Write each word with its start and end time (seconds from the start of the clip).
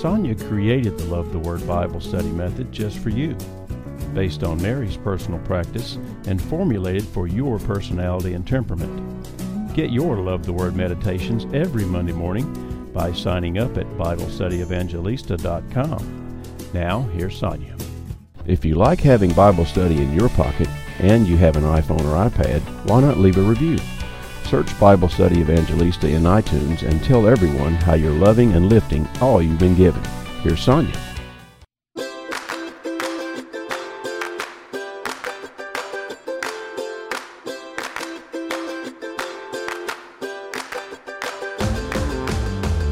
Sonja 0.00 0.34
created 0.48 0.96
the 0.96 1.04
Love 1.04 1.30
the 1.30 1.38
Word 1.38 1.66
Bible 1.66 2.00
study 2.00 2.30
method 2.30 2.72
just 2.72 2.98
for 3.00 3.10
you, 3.10 3.36
based 4.14 4.42
on 4.42 4.62
Mary's 4.62 4.96
personal 4.96 5.38
practice 5.40 5.98
and 6.26 6.40
formulated 6.40 7.04
for 7.04 7.26
your 7.26 7.58
personality 7.58 8.32
and 8.32 8.46
temperament. 8.46 9.74
Get 9.74 9.90
your 9.90 10.16
Love 10.16 10.46
the 10.46 10.54
Word 10.54 10.74
meditations 10.74 11.44
every 11.52 11.84
Monday 11.84 12.14
morning 12.14 12.90
by 12.94 13.12
signing 13.12 13.58
up 13.58 13.76
at 13.76 13.84
BibleStudyEvangelista.com. 13.98 16.42
Now, 16.72 17.02
here's 17.12 17.38
Sonja. 17.38 17.78
If 18.46 18.64
you 18.64 18.76
like 18.76 19.00
having 19.00 19.34
Bible 19.34 19.66
study 19.66 20.00
in 20.00 20.14
your 20.14 20.30
pocket 20.30 20.68
and 21.00 21.28
you 21.28 21.36
have 21.36 21.56
an 21.56 21.64
iPhone 21.64 22.06
or 22.06 22.30
iPad, 22.30 22.62
why 22.88 23.02
not 23.02 23.18
leave 23.18 23.36
a 23.36 23.42
review? 23.42 23.76
Search 24.50 24.80
Bible 24.80 25.08
Study 25.08 25.38
Evangelista 25.38 26.08
in 26.08 26.24
iTunes 26.24 26.82
and 26.82 27.00
tell 27.04 27.28
everyone 27.28 27.74
how 27.74 27.94
you're 27.94 28.10
loving 28.10 28.54
and 28.54 28.68
lifting 28.68 29.08
all 29.20 29.40
you've 29.40 29.60
been 29.60 29.76
given. 29.76 30.02
Here's 30.42 30.66
Sonja. 30.66 30.92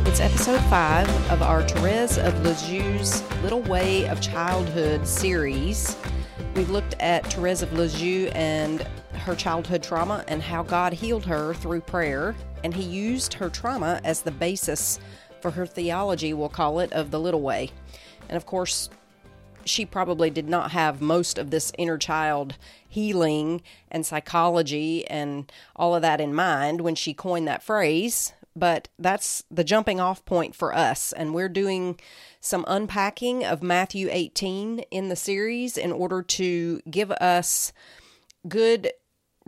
It's 0.07 0.21
episode 0.21 0.61
five 0.71 1.09
of 1.33 1.43
our 1.43 1.67
Therese 1.67 2.19
of 2.19 2.35
Lisieux's 2.45 3.25
Little 3.43 3.63
Way 3.63 4.07
of 4.07 4.21
Childhood 4.21 5.05
series. 5.09 5.97
We've 6.55 6.71
looked 6.71 6.95
at 7.01 7.33
Therese 7.33 7.63
of 7.63 7.73
Lisieux 7.73 8.29
and 8.29 8.87
her 9.29 9.37
childhood 9.37 9.83
trauma 9.83 10.25
and 10.27 10.43
how 10.43 10.63
God 10.63 10.95
healed 10.95 11.27
her 11.27 11.53
through 11.53 11.83
prayer, 11.83 12.35
and 12.65 12.73
He 12.73 12.83
used 12.83 13.35
her 13.35 13.51
trauma 13.51 14.01
as 14.03 14.23
the 14.23 14.31
basis 14.31 14.99
for 15.43 15.51
her 15.51 15.67
theology, 15.67 16.33
we'll 16.33 16.49
call 16.49 16.79
it, 16.79 16.91
of 16.95 17.11
the 17.11 17.21
little 17.21 17.43
way. 17.43 17.71
And 18.31 18.39
of 18.39 18.47
course, 18.47 18.89
she 19.67 19.85
probably 19.85 20.31
did 20.31 20.49
not 20.49 20.71
have 20.71 21.03
most 21.03 21.37
of 21.37 21.51
this 21.51 21.71
inner 21.77 21.99
child 21.99 22.57
healing 22.89 23.61
and 23.91 24.07
psychology 24.07 25.07
and 25.09 25.53
all 25.77 25.95
of 25.95 26.01
that 26.01 26.23
in 26.23 26.35
mind 26.35 26.81
when 26.81 26.95
she 26.95 27.13
coined 27.13 27.47
that 27.49 27.63
phrase, 27.63 28.33
but 28.57 28.89
that's 28.99 29.45
the 29.51 29.63
jumping 29.63 30.01
off 30.01 30.25
point 30.25 30.55
for 30.55 30.75
us. 30.75 31.13
And 31.13 31.35
we're 31.35 31.51
doing 31.51 32.01
some 32.41 32.65
unpacking 32.67 33.45
of 33.45 33.63
Matthew 33.63 34.09
18 34.11 34.79
in 34.91 35.11
the 35.11 35.17
series 35.17 35.77
in 35.77 35.93
order 35.93 36.23
to 36.23 36.81
give 36.91 37.11
us 37.11 37.75
good 38.49 38.91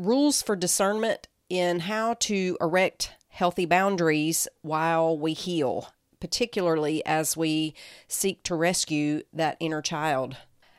rules 0.01 0.41
for 0.41 0.57
discernment 0.57 1.29
in 1.49 1.81
how 1.81 2.15
to 2.15 2.57
erect 2.61 3.13
healthy 3.29 3.67
boundaries 3.67 4.49
while 4.63 5.17
we 5.17 5.35
heal, 5.35 5.93
particularly 6.21 7.05
as 7.05 7.37
we 7.37 7.75
seek 8.09 8.43
to 8.43 8.55
rescue 8.55 9.23
that 9.33 9.57
inner 9.61 9.83
child. 9.83 10.37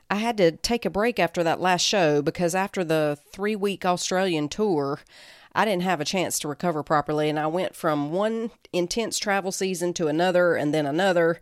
I 0.09 0.15
had 0.15 0.37
to 0.37 0.51
take 0.51 0.85
a 0.85 0.89
break 0.89 1.19
after 1.19 1.43
that 1.43 1.61
last 1.61 1.83
show 1.83 2.21
because 2.21 2.55
after 2.55 2.83
the 2.83 3.17
three 3.31 3.55
week 3.55 3.85
Australian 3.85 4.49
tour, 4.49 4.99
I 5.53 5.65
didn't 5.65 5.83
have 5.83 6.01
a 6.01 6.05
chance 6.05 6.39
to 6.39 6.47
recover 6.47 6.81
properly, 6.81 7.29
and 7.29 7.39
I 7.39 7.47
went 7.47 7.75
from 7.75 8.11
one 8.11 8.51
intense 8.73 9.19
travel 9.19 9.51
season 9.51 9.93
to 9.95 10.07
another 10.07 10.55
and 10.55 10.73
then 10.73 10.85
another, 10.85 11.39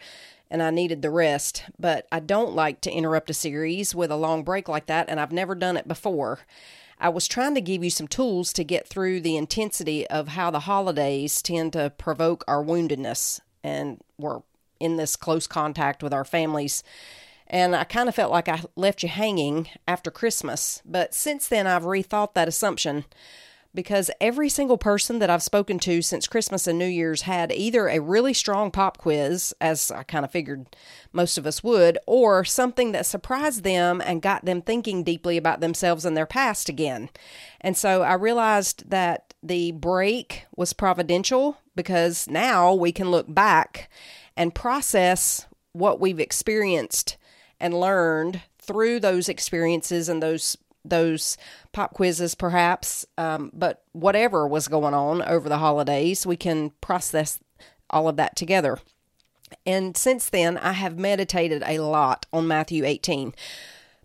and 0.52 0.61
I 0.61 0.69
needed 0.69 1.02
the 1.02 1.11
rest. 1.11 1.64
But 1.80 2.08
I 2.11 2.19
don't 2.19 2.53
like 2.53 2.81
to 2.81 2.91
interrupt 2.91 3.30
a 3.30 3.33
series 3.33 3.95
with 3.95 4.11
a 4.11 4.17
long 4.17 4.43
break 4.43 4.67
like 4.67 4.88
that, 4.88 5.09
and 5.09 5.19
I've 5.19 5.31
never 5.31 5.55
done 5.55 5.77
it 5.77 5.88
before. 5.88 6.39
I 7.00 7.09
was 7.09 7.28
trying 7.28 7.55
to 7.55 7.61
give 7.61 7.83
you 7.83 7.89
some 7.89 8.08
tools 8.08 8.52
to 8.53 8.64
get 8.64 8.88
through 8.88 9.22
the 9.22 9.38
intensity 9.38 10.05
of 10.08 10.30
how 10.30 10.52
the 10.52 10.61
holidays 10.61 11.42
tend 11.42 11.73
to 11.73 11.92
provoke 11.97 12.44
our 12.47 12.64
woundedness, 12.64 13.39
and 13.64 14.02
we're 14.17 14.42
in 14.80 14.97
this 14.97 15.16
close 15.16 15.47
contact 15.47 16.03
with 16.03 16.14
our 16.14 16.25
families. 16.25 16.83
And 17.47 17.75
I 17.75 17.83
kind 17.83 18.09
of 18.09 18.16
felt 18.16 18.31
like 18.31 18.47
I 18.47 18.61
left 18.75 19.02
you 19.02 19.09
hanging 19.09 19.70
after 19.88 20.11
Christmas. 20.11 20.81
But 20.86 21.14
since 21.14 21.47
then, 21.47 21.67
I've 21.67 21.83
rethought 21.83 22.33
that 22.33 22.47
assumption 22.47 23.05
because 23.73 24.09
every 24.19 24.49
single 24.49 24.77
person 24.77 25.19
that 25.19 25.30
I've 25.30 25.43
spoken 25.43 25.77
to 25.80 26.02
since 26.02 26.27
Christmas 26.27 26.65
and 26.65 26.80
New 26.80 26.85
Year's 26.85 27.23
had 27.23 27.52
either 27.52 27.87
a 27.87 27.99
really 27.99 28.33
strong 28.33 28.71
pop 28.71 28.97
quiz, 28.97 29.53
as 29.61 29.91
I 29.91 30.03
kind 30.03 30.25
of 30.25 30.31
figured 30.31 30.75
most 31.13 31.37
of 31.37 31.45
us 31.45 31.63
would, 31.63 31.97
or 32.08 32.43
something 32.43 32.91
that 32.93 33.05
surprised 33.05 33.63
them 33.63 34.02
and 34.03 34.21
got 34.21 34.45
them 34.45 34.61
thinking 34.61 35.03
deeply 35.03 35.37
about 35.37 35.59
themselves 35.59 36.03
and 36.05 36.17
their 36.17 36.25
past 36.25 36.67
again. 36.67 37.09
And 37.61 37.77
so 37.77 38.02
I 38.02 38.13
realized 38.13 38.89
that 38.89 39.33
the 39.43 39.71
break 39.71 40.45
was 40.55 40.73
providential 40.73 41.58
because 41.75 42.27
now 42.27 42.73
we 42.73 42.91
can 42.91 43.11
look 43.11 43.33
back 43.33 43.89
and 44.35 44.55
process 44.55 45.45
what 45.73 45.99
we've 45.99 46.19
experienced 46.19 47.17
and 47.59 47.79
learned 47.79 48.41
through 48.58 48.99
those 48.99 49.29
experiences 49.29 50.09
and 50.09 50.21
those 50.21 50.58
those 50.85 51.37
pop 51.71 51.93
quizzes, 51.93 52.35
perhaps, 52.35 53.05
um, 53.17 53.51
but 53.53 53.83
whatever 53.91 54.47
was 54.47 54.67
going 54.67 54.93
on 54.93 55.21
over 55.21 55.49
the 55.49 55.57
holidays, 55.57 56.25
we 56.25 56.37
can 56.37 56.71
process 56.81 57.39
all 57.89 58.07
of 58.07 58.15
that 58.17 58.35
together. 58.35 58.79
And 59.65 59.97
since 59.97 60.29
then, 60.29 60.57
I 60.57 60.73
have 60.73 60.97
meditated 60.97 61.63
a 61.65 61.79
lot 61.79 62.25
on 62.31 62.47
Matthew 62.47 62.85
18 62.85 63.33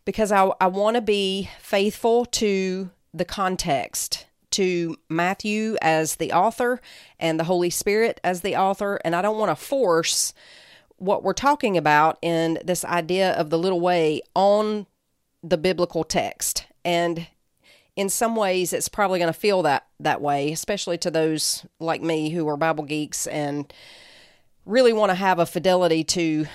because 0.05 0.33
I, 0.33 0.51
I 0.61 0.67
want 0.67 0.97
to 0.97 1.01
be 1.01 1.51
faithful 1.61 2.25
to 2.27 2.91
the 3.13 3.25
context, 3.25 4.27
to 4.53 4.97
Matthew 5.09 5.77
as 5.83 6.17
the 6.17 6.33
author 6.33 6.81
and 7.19 7.39
the 7.39 7.45
Holy 7.45 7.71
Spirit 7.71 8.21
as 8.25 8.41
the 8.41 8.57
author, 8.57 9.01
and 9.05 9.15
I 9.15 9.23
don't 9.23 9.39
want 9.39 9.51
to 9.51 9.65
force 9.65 10.33
what 10.97 11.23
we're 11.23 11.33
talking 11.33 11.77
about 11.77 12.19
in 12.23 12.59
this 12.65 12.85
idea 12.85 13.33
of 13.33 13.51
the 13.51 13.59
little 13.59 13.81
way 13.81 14.23
on 14.35 14.87
the 15.45 15.59
biblical 15.59 16.05
text. 16.05 16.67
And 16.85 17.27
in 17.95 18.09
some 18.09 18.35
ways 18.35 18.73
it's 18.73 18.89
probably 18.89 19.19
going 19.19 19.33
to 19.33 19.39
feel 19.39 19.63
that 19.63 19.87
that 20.01 20.21
way, 20.21 20.51
especially 20.51 20.99
to 20.99 21.11
those 21.11 21.65
like 21.79 22.03
me 22.03 22.31
who 22.31 22.49
are 22.49 22.57
Bible 22.57 22.85
geeks 22.85 23.27
and 23.27 23.73
really 24.65 24.93
want 24.93 25.11
to 25.11 25.15
have 25.15 25.39
a 25.39 25.47
fidelity 25.47 26.03
to 26.03 26.47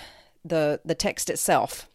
the 0.44 0.82
the 0.84 0.96
text 0.96 1.30
itself. 1.30 1.88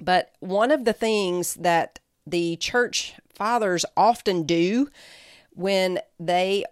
But 0.00 0.32
one 0.40 0.70
of 0.70 0.84
the 0.84 0.92
things 0.92 1.54
that 1.54 1.98
the 2.26 2.56
church 2.56 3.14
fathers 3.34 3.84
often 3.96 4.44
do 4.44 4.90
when 5.54 5.98
they 6.20 6.64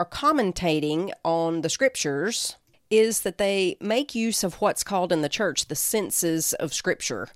are 0.00 0.06
commentating 0.06 1.12
on 1.24 1.60
the 1.60 1.68
scriptures 1.68 2.56
is 2.90 3.20
that 3.22 3.38
they 3.38 3.76
make 3.80 4.14
use 4.14 4.42
of 4.42 4.54
what's 4.54 4.82
called 4.82 5.12
in 5.12 5.22
the 5.22 5.28
church 5.28 5.66
the 5.68 5.76
senses 5.76 6.52
of 6.54 6.74
scripture. 6.74 7.28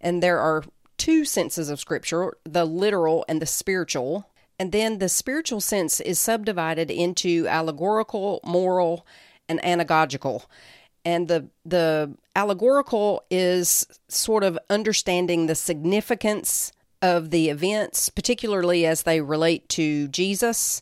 And 0.00 0.22
there 0.22 0.40
are 0.40 0.64
two 0.96 1.24
senses 1.24 1.70
of 1.70 1.80
Scripture 1.80 2.36
the 2.44 2.64
literal 2.64 3.24
and 3.28 3.40
the 3.40 3.46
spiritual. 3.46 4.28
And 4.58 4.70
then 4.70 4.98
the 4.98 5.08
spiritual 5.08 5.60
sense 5.60 6.00
is 6.00 6.20
subdivided 6.20 6.90
into 6.90 7.46
allegorical, 7.48 8.40
moral, 8.44 9.04
and 9.48 9.60
anagogical. 9.62 10.44
And 11.04 11.28
the 11.28 11.48
the 11.64 12.14
allegorical 12.36 13.22
is 13.30 13.86
sort 14.08 14.44
of 14.44 14.58
understanding 14.70 15.46
the 15.46 15.54
significance 15.54 16.72
of 17.02 17.30
the 17.30 17.50
events, 17.50 18.08
particularly 18.08 18.86
as 18.86 19.02
they 19.02 19.20
relate 19.20 19.68
to 19.68 20.08
Jesus. 20.08 20.80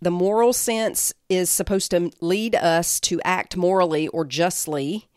The 0.00 0.10
moral 0.10 0.52
sense 0.52 1.12
is 1.28 1.50
supposed 1.50 1.90
to 1.90 2.10
lead 2.20 2.54
us 2.54 3.00
to 3.00 3.20
act 3.22 3.56
morally 3.56 4.06
or 4.08 4.24
justly. 4.24 5.08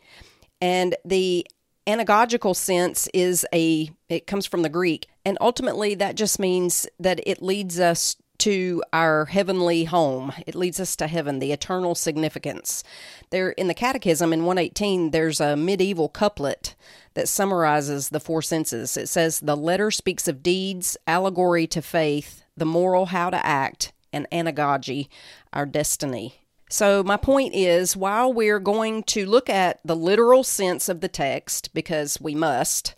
And 0.59 0.95
the 1.05 1.45
anagogical 1.87 2.55
sense 2.55 3.07
is 3.13 3.45
a 3.53 3.89
it 4.09 4.27
comes 4.27 4.45
from 4.45 4.61
the 4.61 4.69
greek 4.69 5.07
and 5.23 5.37
ultimately 5.39 5.95
that 5.95 6.15
just 6.15 6.37
means 6.37 6.87
that 6.99 7.19
it 7.25 7.41
leads 7.41 7.79
us 7.79 8.17
to 8.39 8.83
our 8.93 9.25
heavenly 9.25 9.85
home. 9.85 10.31
It 10.45 10.53
leads 10.53 10.79
us 10.79 10.95
to 10.97 11.07
heaven 11.07 11.39
the 11.39 11.51
eternal 11.51 11.95
significance. 11.95 12.83
There 13.31 13.49
in 13.51 13.67
the 13.67 13.73
catechism 13.73 14.31
in 14.31 14.45
118 14.45 15.11
there's 15.11 15.39
a 15.39 15.57
medieval 15.57 16.09
couplet 16.09 16.75
that 17.15 17.27
summarizes 17.27 18.09
the 18.09 18.19
four 18.19 18.41
senses. 18.41 18.95
It 18.95 19.09
says 19.09 19.39
the 19.39 19.57
letter 19.57 19.89
speaks 19.89 20.27
of 20.27 20.43
deeds 20.43 20.97
allegory 21.07 21.65
to 21.67 21.81
faith 21.81 22.43
the 22.55 22.65
moral 22.65 23.07
how 23.07 23.29
to 23.29 23.45
act 23.45 23.93
and 24.13 24.27
anagogy 24.31 25.07
our 25.51 25.65
destiny 25.65 26.41
so, 26.69 27.01
my 27.01 27.17
point 27.17 27.55
is 27.55 27.95
while 27.95 28.31
we're 28.33 28.59
going 28.59 29.03
to 29.03 29.25
look 29.25 29.49
at 29.49 29.79
the 29.85 29.95
literal 29.95 30.43
sense 30.43 30.89
of 30.89 30.99
the 30.99 31.07
text, 31.07 31.73
because 31.73 32.19
we 32.19 32.35
must, 32.35 32.93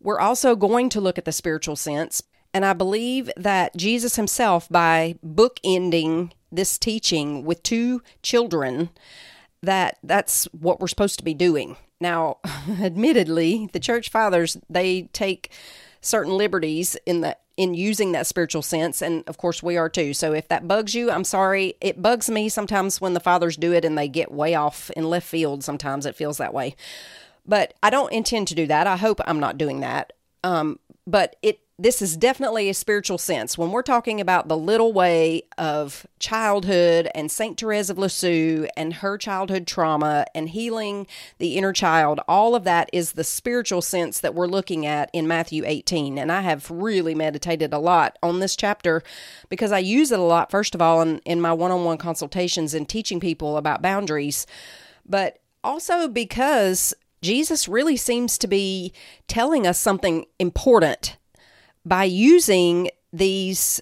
we're 0.00 0.20
also 0.20 0.54
going 0.54 0.88
to 0.90 1.00
look 1.00 1.18
at 1.18 1.24
the 1.24 1.32
spiritual 1.32 1.76
sense. 1.76 2.22
And 2.54 2.64
I 2.64 2.72
believe 2.72 3.30
that 3.36 3.76
Jesus 3.76 4.16
himself, 4.16 4.68
by 4.68 5.16
bookending 5.24 6.32
this 6.52 6.78
teaching 6.78 7.44
with 7.44 7.62
two 7.62 8.02
children, 8.22 8.90
that 9.62 9.98
that's 10.02 10.44
what 10.46 10.80
we're 10.80 10.88
supposed 10.88 11.18
to 11.18 11.24
be 11.24 11.34
doing. 11.34 11.76
Now, 12.00 12.38
admittedly, 12.80 13.68
the 13.72 13.80
church 13.80 14.08
fathers, 14.08 14.56
they 14.68 15.02
take 15.12 15.50
certain 16.00 16.36
liberties 16.36 16.96
in 17.06 17.20
the 17.20 17.36
in 17.60 17.74
using 17.74 18.12
that 18.12 18.26
spiritual 18.26 18.62
sense. 18.62 19.02
And 19.02 19.22
of 19.26 19.36
course, 19.36 19.62
we 19.62 19.76
are 19.76 19.90
too. 19.90 20.14
So 20.14 20.32
if 20.32 20.48
that 20.48 20.66
bugs 20.66 20.94
you, 20.94 21.10
I'm 21.10 21.24
sorry. 21.24 21.74
It 21.82 22.00
bugs 22.00 22.30
me 22.30 22.48
sometimes 22.48 23.02
when 23.02 23.12
the 23.12 23.20
fathers 23.20 23.58
do 23.58 23.74
it 23.74 23.84
and 23.84 23.98
they 23.98 24.08
get 24.08 24.32
way 24.32 24.54
off 24.54 24.88
in 24.92 25.10
left 25.10 25.26
field. 25.28 25.62
Sometimes 25.62 26.06
it 26.06 26.16
feels 26.16 26.38
that 26.38 26.54
way. 26.54 26.74
But 27.44 27.74
I 27.82 27.90
don't 27.90 28.10
intend 28.14 28.48
to 28.48 28.54
do 28.54 28.66
that. 28.68 28.86
I 28.86 28.96
hope 28.96 29.20
I'm 29.26 29.40
not 29.40 29.58
doing 29.58 29.80
that. 29.80 30.14
Um, 30.42 30.78
but 31.06 31.36
it 31.42 31.60
this 31.82 32.02
is 32.02 32.14
definitely 32.14 32.68
a 32.68 32.74
spiritual 32.74 33.16
sense. 33.16 33.56
When 33.56 33.70
we're 33.70 33.80
talking 33.80 34.20
about 34.20 34.48
the 34.48 34.56
little 34.56 34.92
way 34.92 35.44
of 35.56 36.06
childhood 36.18 37.08
and 37.14 37.30
St. 37.30 37.58
Therese 37.58 37.88
of 37.88 37.96
Lisieux 37.96 38.66
and 38.76 38.94
her 38.94 39.16
childhood 39.16 39.66
trauma 39.66 40.26
and 40.34 40.50
healing 40.50 41.06
the 41.38 41.56
inner 41.56 41.72
child, 41.72 42.20
all 42.28 42.54
of 42.54 42.64
that 42.64 42.90
is 42.92 43.12
the 43.12 43.24
spiritual 43.24 43.80
sense 43.80 44.20
that 44.20 44.34
we're 44.34 44.46
looking 44.46 44.84
at 44.84 45.08
in 45.14 45.26
Matthew 45.26 45.62
18. 45.64 46.18
And 46.18 46.30
I 46.30 46.42
have 46.42 46.70
really 46.70 47.14
meditated 47.14 47.72
a 47.72 47.78
lot 47.78 48.18
on 48.22 48.40
this 48.40 48.56
chapter 48.56 49.02
because 49.48 49.72
I 49.72 49.78
use 49.78 50.12
it 50.12 50.18
a 50.18 50.22
lot, 50.22 50.50
first 50.50 50.74
of 50.74 50.82
all, 50.82 51.00
in, 51.00 51.20
in 51.20 51.40
my 51.40 51.54
one 51.54 51.70
on 51.70 51.84
one 51.84 51.98
consultations 51.98 52.74
and 52.74 52.86
teaching 52.86 53.20
people 53.20 53.56
about 53.56 53.80
boundaries, 53.80 54.46
but 55.06 55.38
also 55.64 56.08
because 56.08 56.92
Jesus 57.22 57.68
really 57.68 57.96
seems 57.96 58.36
to 58.36 58.46
be 58.46 58.92
telling 59.28 59.66
us 59.66 59.78
something 59.78 60.26
important 60.38 61.16
by 61.84 62.04
using 62.04 62.90
these, 63.12 63.80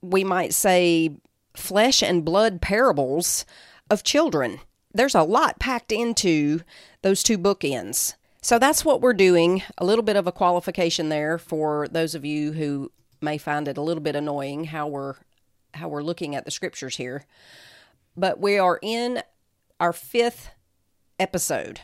we 0.00 0.24
might 0.24 0.54
say, 0.54 1.10
flesh 1.54 2.02
and 2.02 2.24
blood 2.24 2.60
parables 2.60 3.44
of 3.90 4.02
children. 4.02 4.60
There's 4.94 5.14
a 5.14 5.22
lot 5.22 5.58
packed 5.58 5.92
into 5.92 6.60
those 7.02 7.22
two 7.22 7.38
bookends. 7.38 8.14
So 8.40 8.58
that's 8.58 8.84
what 8.84 9.00
we're 9.00 9.14
doing. 9.14 9.62
A 9.78 9.84
little 9.84 10.02
bit 10.02 10.16
of 10.16 10.26
a 10.26 10.32
qualification 10.32 11.08
there 11.08 11.38
for 11.38 11.86
those 11.88 12.14
of 12.14 12.24
you 12.24 12.52
who 12.52 12.90
may 13.20 13.38
find 13.38 13.68
it 13.68 13.78
a 13.78 13.82
little 13.82 14.02
bit 14.02 14.16
annoying 14.16 14.64
how 14.64 14.88
we're 14.88 15.14
how 15.74 15.88
we're 15.88 16.02
looking 16.02 16.34
at 16.34 16.44
the 16.44 16.50
scriptures 16.50 16.96
here. 16.96 17.24
But 18.16 18.40
we 18.40 18.58
are 18.58 18.78
in 18.82 19.22
our 19.80 19.92
fifth 19.92 20.50
episode 21.18 21.80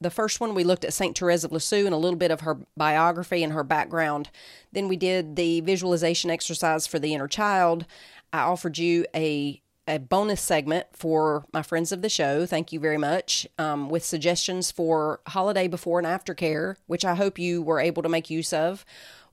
the 0.00 0.10
first 0.10 0.40
one 0.40 0.54
we 0.54 0.64
looked 0.64 0.84
at 0.84 0.92
St. 0.92 1.16
Therese 1.16 1.44
of 1.44 1.52
Lisieux 1.52 1.86
and 1.86 1.94
a 1.94 1.98
little 1.98 2.18
bit 2.18 2.30
of 2.30 2.40
her 2.40 2.58
biography 2.76 3.42
and 3.42 3.52
her 3.52 3.64
background. 3.64 4.30
Then 4.72 4.88
we 4.88 4.96
did 4.96 5.36
the 5.36 5.60
visualization 5.60 6.30
exercise 6.30 6.86
for 6.86 6.98
the 6.98 7.14
inner 7.14 7.28
child. 7.28 7.86
I 8.32 8.40
offered 8.40 8.78
you 8.78 9.06
a 9.14 9.62
a 9.88 9.98
bonus 9.98 10.40
segment 10.40 10.86
for 10.92 11.44
my 11.52 11.62
friends 11.62 11.92
of 11.92 12.02
the 12.02 12.08
show. 12.08 12.44
Thank 12.44 12.72
you 12.72 12.80
very 12.80 12.98
much. 12.98 13.46
Um, 13.56 13.88
with 13.88 14.04
suggestions 14.04 14.72
for 14.72 15.20
holiday 15.28 15.68
before 15.68 16.00
and 16.00 16.06
after 16.06 16.34
care, 16.34 16.76
which 16.88 17.04
I 17.04 17.14
hope 17.14 17.38
you 17.38 17.62
were 17.62 17.78
able 17.78 18.02
to 18.02 18.08
make 18.08 18.28
use 18.28 18.52
of. 18.52 18.84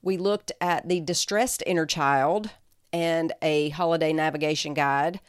We 0.03 0.15
looked 0.15 0.51
at 0.61 0.87
the 0.87 0.99
distressed 0.99 1.63
inner 1.65 1.87
child 1.87 2.51
and 2.91 3.33
a 3.41 3.69
holiday 3.69 4.13
navigation 4.13 4.75
guide 4.75 5.19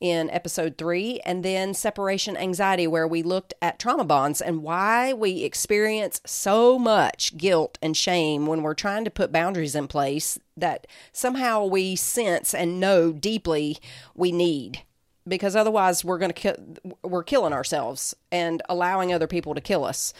in 0.00 0.30
episode 0.30 0.78
three, 0.78 1.20
and 1.24 1.44
then 1.44 1.74
separation 1.74 2.36
anxiety, 2.36 2.86
where 2.86 3.06
we 3.06 3.22
looked 3.22 3.54
at 3.60 3.78
trauma 3.78 4.04
bonds 4.04 4.40
and 4.40 4.62
why 4.62 5.12
we 5.12 5.42
experience 5.42 6.20
so 6.24 6.78
much 6.78 7.36
guilt 7.36 7.78
and 7.82 7.96
shame 7.96 8.46
when 8.46 8.62
we're 8.62 8.74
trying 8.74 9.04
to 9.04 9.10
put 9.10 9.32
boundaries 9.32 9.74
in 9.74 9.88
place 9.88 10.38
that 10.56 10.86
somehow 11.12 11.64
we 11.64 11.96
sense 11.96 12.54
and 12.54 12.80
know 12.80 13.12
deeply 13.12 13.78
we 14.14 14.32
need 14.32 14.82
because 15.26 15.54
otherwise 15.54 16.04
we're 16.04 16.18
going 16.18 16.32
to 16.32 16.54
ki- 16.54 16.94
we're 17.02 17.22
killing 17.22 17.52
ourselves 17.52 18.14
and 18.32 18.62
allowing 18.68 19.12
other 19.12 19.26
people 19.26 19.54
to 19.54 19.60
kill 19.60 19.84
us 19.84 20.12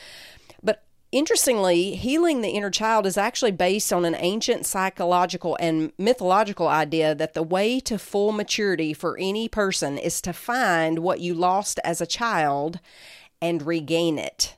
Interestingly, 1.11 1.95
healing 1.95 2.43
the 2.43 2.51
inner 2.51 2.71
child 2.71 3.07
is 3.07 3.17
actually 3.17 3.53
based 3.53 3.95
on 3.95 4.05
an 4.05 4.15
ancient 4.19 4.67
psychological 4.67 5.57
and 5.59 5.91
mythological 5.97 6.69
idea 6.69 7.15
that 7.15 7.33
the 7.33 7.43
way 7.43 7.81
to 7.81 7.99
full 7.99 8.31
maturity 8.31 8.93
for 8.93 9.17
any 9.19 9.49
person 9.49 9.97
is 9.97 10.21
to 10.21 10.35
find 10.35 10.99
what 10.99 11.21
you 11.21 11.33
lost 11.33 11.81
as 11.83 12.03
a 12.03 12.07
child 12.07 12.79
and 13.41 13.67
regain 13.67 14.19
it. 14.19 14.57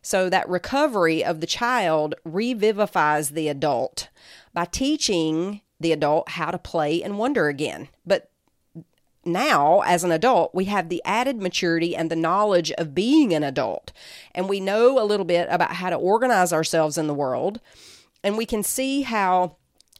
So 0.00 0.30
that 0.30 0.48
recovery 0.48 1.22
of 1.22 1.40
the 1.40 1.46
child 1.46 2.14
revivifies 2.26 3.32
the 3.32 3.48
adult 3.48 4.08
by 4.54 4.64
teaching 4.64 5.60
the 5.78 5.92
adult 5.92 6.30
how 6.30 6.50
to 6.50 6.58
play 6.58 7.02
and 7.02 7.18
wonder 7.18 7.48
again. 7.48 7.88
But 8.06 8.31
now, 9.24 9.80
as 9.80 10.02
an 10.02 10.10
adult, 10.10 10.54
we 10.54 10.64
have 10.66 10.88
the 10.88 11.02
added 11.04 11.40
maturity 11.40 11.94
and 11.94 12.10
the 12.10 12.16
knowledge 12.16 12.72
of 12.72 12.94
being 12.94 13.32
an 13.32 13.44
adult. 13.44 13.92
And 14.34 14.48
we 14.48 14.58
know 14.58 15.00
a 15.00 15.06
little 15.06 15.26
bit 15.26 15.46
about 15.50 15.74
how 15.74 15.90
to 15.90 15.96
organize 15.96 16.52
ourselves 16.52 16.98
in 16.98 17.06
the 17.06 17.14
world. 17.14 17.60
And 18.24 18.36
we 18.36 18.46
can 18.46 18.62
see 18.62 19.02
how 19.02 19.56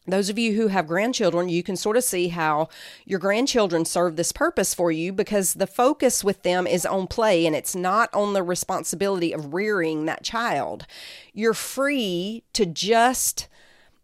those 0.06 0.28
of 0.28 0.38
you 0.38 0.54
who 0.54 0.66
have 0.66 0.88
grandchildren, 0.88 1.48
you 1.48 1.62
can 1.62 1.76
sort 1.76 1.96
of 1.96 2.02
see 2.02 2.28
how 2.28 2.68
your 3.04 3.20
grandchildren 3.20 3.84
serve 3.84 4.16
this 4.16 4.32
purpose 4.32 4.74
for 4.74 4.90
you 4.90 5.12
because 5.12 5.54
the 5.54 5.66
focus 5.66 6.24
with 6.24 6.42
them 6.42 6.66
is 6.66 6.84
on 6.84 7.06
play 7.06 7.46
and 7.46 7.54
it's 7.54 7.76
not 7.76 8.12
on 8.12 8.32
the 8.32 8.42
responsibility 8.42 9.32
of 9.32 9.54
rearing 9.54 10.06
that 10.06 10.24
child. 10.24 10.86
You're 11.32 11.54
free 11.54 12.42
to 12.52 12.66
just 12.66 13.46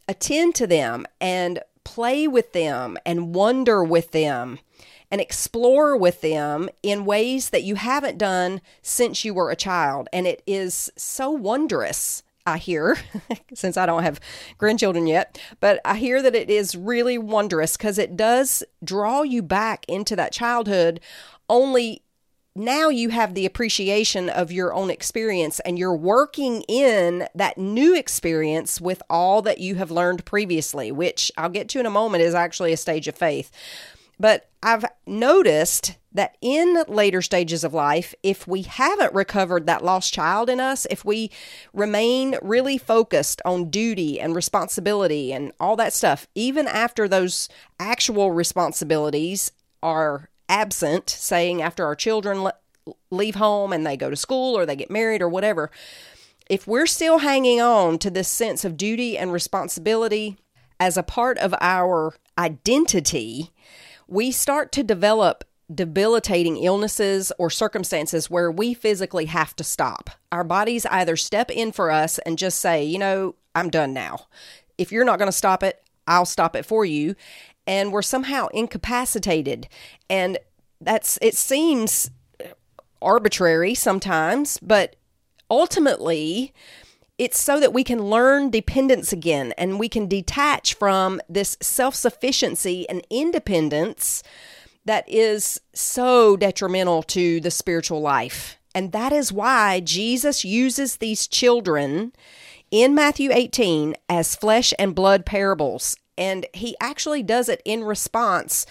attend 0.07 0.55
to 0.57 0.69
them 0.69 1.05
and 1.21 1.59
play 1.83 2.29
with 2.29 2.53
them 2.53 2.97
and 3.05 3.35
wonder 3.35 3.83
with 3.83 4.13
them 4.13 4.61
and 5.11 5.21
explore 5.21 5.97
with 5.97 6.21
them 6.21 6.69
in 6.83 7.05
ways 7.05 7.51
that 7.51 7.63
you 7.63 7.77
haven't 7.77 8.19
done 8.19 8.61
since 8.83 9.25
you 9.25 9.33
were 9.35 9.51
a 9.51 9.57
child. 9.57 10.09
And 10.13 10.27
it 10.27 10.43
is 10.47 10.91
so 10.97 11.31
wondrous. 11.31 12.23
I 12.47 12.57
hear, 12.57 12.97
since 13.55 13.77
I 13.77 13.85
don't 13.85 14.03
have 14.05 14.21
grandchildren 14.57 15.07
yet, 15.07 15.39
but 15.61 15.81
I 15.85 15.97
hear 15.99 16.23
that 16.23 16.35
it 16.35 16.49
is 16.49 16.75
really 16.75 17.19
wondrous 17.19 17.77
because 17.77 17.99
it 17.99 18.17
does 18.17 18.63
draw 18.83 19.23
you 19.23 19.43
back 19.43 19.85
into 19.87 20.17
that 20.17 20.33
childhood. 20.33 21.01
Only 21.49 22.03
now 22.59 22.89
you 22.89 23.11
have 23.11 23.35
the 23.35 23.47
appreciation 23.47 24.29
of 24.29 24.51
your 24.51 24.75
own 24.75 24.91
experience 24.91 25.61
and 25.61 25.79
you're 25.79 25.95
working 25.95 26.63
in 26.63 27.29
that 27.35 27.57
new 27.57 27.95
experience 27.95 28.81
with 28.81 29.03
all 29.09 29.43
that 29.43 29.59
you 29.59 29.77
have 29.77 29.91
learned 29.91 30.25
previously, 30.25 30.91
which 30.91 31.31
I'll 31.37 31.51
get 31.51 31.69
to 31.71 31.81
in 31.81 31.87
a 31.87 31.91
moment 31.91 32.25
is 32.25 32.35
actually 32.35 32.73
a 32.73 32.77
stage 32.77 33.07
of 33.09 33.15
faith. 33.15 33.53
But 34.19 34.49
I've 34.63 34.85
noticed 35.07 35.97
that 36.13 36.37
in 36.41 36.83
later 36.89 37.23
stages 37.23 37.63
of 37.63 37.75
life, 37.75 38.15
if 38.23 38.47
we 38.49 38.63
haven't 38.63 39.15
recovered 39.15 39.67
that 39.67 39.85
lost 39.85 40.13
child 40.13 40.51
in 40.51 40.59
us, 40.59 40.87
if 40.91 41.05
we 41.05 41.31
remain 41.73 42.37
really 42.43 42.79
focused 42.79 43.41
on 43.45 43.71
duty 43.71 44.21
and 44.21 44.35
responsibility 44.35 45.33
and 45.33 45.53
all 45.61 45.77
that 45.77 45.93
stuff, 45.93 46.27
even 46.35 46.67
after 46.67 47.07
those 47.07 47.49
actual 47.79 48.33
responsibilities 48.33 49.53
are 49.83 50.29
absent, 50.49 51.09
saying 51.09 51.63
after 51.63 51.85
our 51.85 51.95
children 51.95 52.49
leave 53.11 53.37
home 53.37 53.73
and 53.73 53.87
they 53.87 53.97
go 53.97 54.11
to 54.11 54.17
school 54.17 54.57
or 54.57 54.67
they 54.67 54.77
get 54.77 54.91
married 54.91 55.23
or 55.23 55.29
whatever, 55.29 55.71
if 56.49 56.67
we're 56.67 56.87
still 56.87 57.19
hanging 57.19 57.61
on 57.61 57.99
to 57.99 58.11
this 58.11 58.29
sense 58.29 58.65
of 58.65 58.77
duty 58.77 59.17
and 59.17 59.33
responsibility 59.33 60.39
as 60.81 60.97
a 60.97 61.03
part 61.03 61.37
of 61.39 61.55
our 61.61 62.15
identity, 62.39 63.51
we 64.09 64.31
start 64.33 64.73
to 64.73 64.83
develop 64.83 65.45
debilitating 65.73 66.57
illnesses 66.57 67.31
or 67.39 67.51
circumstances 67.51 68.31
where 68.31 68.51
we 68.51 68.73
physically 68.73 69.27
have 69.27 69.55
to 69.55 69.63
stop. 69.63 70.11
Our 70.33 70.45
bodies 70.45 70.87
either 70.87 71.15
step 71.15 71.51
in 71.51 71.73
for 71.73 71.91
us 71.91 72.19
and 72.21 72.39
just 72.39 72.59
say, 72.59 72.83
you 72.83 72.99
know, 72.99 73.35
I'm 73.55 73.69
done 73.69 73.93
now. 73.93 74.27
If 74.79 74.91
you're 74.91 75.05
not 75.05 75.19
going 75.19 75.29
to 75.29 75.33
stop 75.33 75.63
it, 75.63 75.83
I'll 76.07 76.25
stop 76.25 76.57
it 76.57 76.65
for 76.65 76.87
you. 76.87 77.15
And 77.67 77.93
we're 77.93 78.01
somehow 78.01 78.47
incapacitated. 78.49 79.69
And 80.09 80.39
that's, 80.81 81.19
it 81.21 81.37
seems 81.37 82.11
arbitrary 83.03 83.75
sometimes, 83.75 84.59
but 84.63 84.97
ultimately, 85.51 86.55
it's 87.19 87.41
so 87.41 87.59
that 87.59 87.73
we 87.73 87.83
can 87.83 88.05
learn 88.05 88.51
dependence 88.51 89.13
again 89.13 89.53
and 89.59 89.79
we 89.79 89.89
can 89.89 90.07
detach 90.07 90.75
from 90.75 91.21
this 91.29 91.57
self 91.61 91.95
sufficiency 91.95 92.89
and 92.89 93.05
independence 93.11 94.23
that 94.85 95.07
is 95.09 95.61
so 95.75 96.37
detrimental 96.37 97.03
to 97.03 97.41
the 97.41 97.51
spiritual 97.51 98.01
life. 98.01 98.59
And 98.75 98.93
that 98.93 99.13
is 99.13 99.33
why 99.33 99.81
Jesus 99.81 100.45
uses 100.45 100.97
these 100.97 101.27
children 101.27 102.13
in 102.71 102.95
Matthew 102.95 103.31
18 103.33 103.97
as 104.09 104.37
flesh 104.37 104.73
and 104.79 104.95
blood 104.95 105.27
parables. 105.27 105.97
And 106.17 106.47
he 106.55 106.77
actually 106.81 107.23
does 107.23 107.49
it 107.49 107.61
in 107.65 107.85
response 107.85 108.67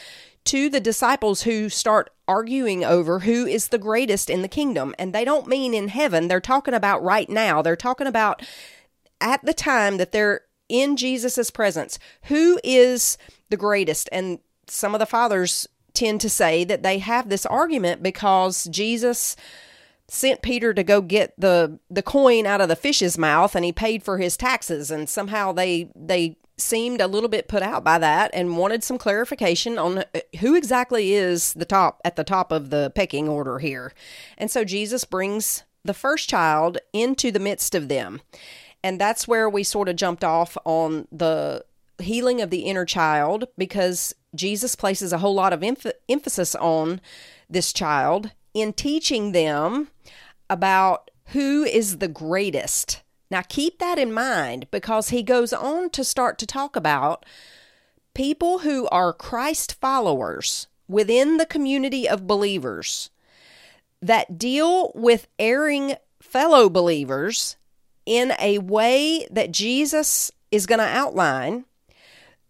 to 0.48 0.70
the 0.70 0.80
disciples 0.80 1.44
who 1.44 1.70
start 1.70 2.10
arguing 2.28 2.84
over 2.84 3.20
who 3.20 3.46
is 3.46 3.68
the 3.68 3.78
greatest 3.78 4.30
in 4.30 4.42
the 4.42 4.48
kingdom. 4.48 4.96
And 4.98 5.14
they 5.14 5.26
don't 5.26 5.48
mean 5.48 5.74
in 5.74 5.90
heaven, 5.90 6.28
they're 6.28 6.40
talking 6.40 6.74
about 6.74 7.04
right 7.04 7.30
now. 7.30 7.62
They're 7.62 7.76
talking 7.76 8.08
about 8.08 8.42
at 9.20 9.44
the 9.44 9.54
time 9.54 9.98
that 9.98 10.12
they're 10.12 10.42
in 10.70 10.98
Jesus's 10.98 11.52
presence, 11.52 12.00
who 12.24 12.60
is 12.64 13.18
the 13.50 13.58
greatest? 13.58 14.10
And 14.12 14.40
some 14.68 14.94
of 14.94 15.00
the 15.00 15.06
fathers 15.06 15.68
tend 15.94 16.22
to 16.22 16.30
say 16.30 16.64
that 16.64 16.84
they 16.84 17.00
have 17.00 17.30
this 17.30 17.46
argument 17.46 18.04
because 18.04 18.66
Jesus 18.66 19.36
sent 20.10 20.42
Peter 20.42 20.74
to 20.74 20.84
go 20.84 21.02
get 21.02 21.34
the 21.38 21.80
the 21.90 22.04
coin 22.04 22.46
out 22.46 22.62
of 22.62 22.70
the 22.70 22.76
fish's 22.76 23.18
mouth 23.18 23.56
and 23.56 23.66
he 23.66 23.74
paid 23.74 24.04
for 24.04 24.18
his 24.18 24.38
taxes 24.38 24.90
and 24.90 25.10
somehow 25.10 25.52
they 25.52 25.92
they 25.96 26.38
seemed 26.58 27.02
a 27.02 27.08
little 27.08 27.30
bit 27.30 27.48
put 27.48 27.62
out 27.62 27.84
by 27.84 28.00
that 28.00 28.32
and 28.34 28.58
wanted 28.58 28.84
some 28.84 28.98
clarification 28.98 29.78
on 29.78 30.00
uh, 30.00 30.04
who 30.40 30.56
exactly 30.56 31.14
is 31.14 31.54
the 31.54 31.66
top 31.66 32.02
at 32.04 32.16
the 32.16 32.24
top 32.24 32.52
of 32.52 32.70
the 32.70 32.92
pecking 32.96 33.30
order 33.30 33.60
here. 33.60 33.94
And 34.38 34.50
so 34.50 34.64
Jesus 34.64 35.06
brings 35.06 35.64
the 35.84 35.94
first 35.94 36.30
child 36.30 36.80
into 36.94 37.32
the 37.32 37.40
midst 37.40 37.76
of 37.76 37.90
them. 37.90 38.22
And 38.84 39.00
that's 39.00 39.28
where 39.28 39.50
we 39.50 39.64
sort 39.64 39.90
of 39.90 39.96
jumped 39.96 40.24
off 40.24 40.58
on 40.66 41.08
the 41.12 41.64
healing 42.00 42.42
of 42.42 42.50
the 42.50 42.62
inner 42.62 42.86
child 42.86 43.46
because 43.58 44.14
Jesus 44.36 44.76
places 44.76 45.12
a 45.12 45.18
whole 45.18 45.34
lot 45.34 45.54
of 45.54 45.62
emph- 45.62 45.92
emphasis 46.10 46.56
on 46.56 47.02
this 47.50 47.74
child 47.74 48.32
in 48.54 48.74
teaching 48.74 49.32
them 49.32 49.90
about 50.50 51.12
who 51.28 51.64
is 51.64 51.98
the 51.98 52.08
greatest. 52.08 53.02
Now, 53.30 53.42
keep 53.42 53.80
that 53.80 54.00
in 54.00 54.14
mind 54.14 54.72
because 54.72 55.10
he 55.10 55.22
goes 55.24 55.52
on 55.52 55.90
to 55.92 56.04
start 56.04 56.38
to 56.40 56.46
talk 56.46 56.76
about 56.76 57.26
people 58.14 58.60
who 58.60 58.88
are 58.88 59.14
Christ 59.14 59.76
followers 59.80 60.68
within 60.88 61.38
the 61.38 61.46
community 61.46 62.08
of 62.08 62.28
believers 62.28 63.10
that 64.02 64.38
deal 64.38 64.92
with 64.96 65.28
erring 65.38 65.96
fellow 66.22 66.70
believers 66.70 67.58
in 68.06 68.34
a 68.40 68.60
way 68.60 69.28
that 69.30 69.52
Jesus 69.52 70.32
is 70.52 70.66
going 70.66 70.80
to 70.80 70.86
outline. 70.86 71.66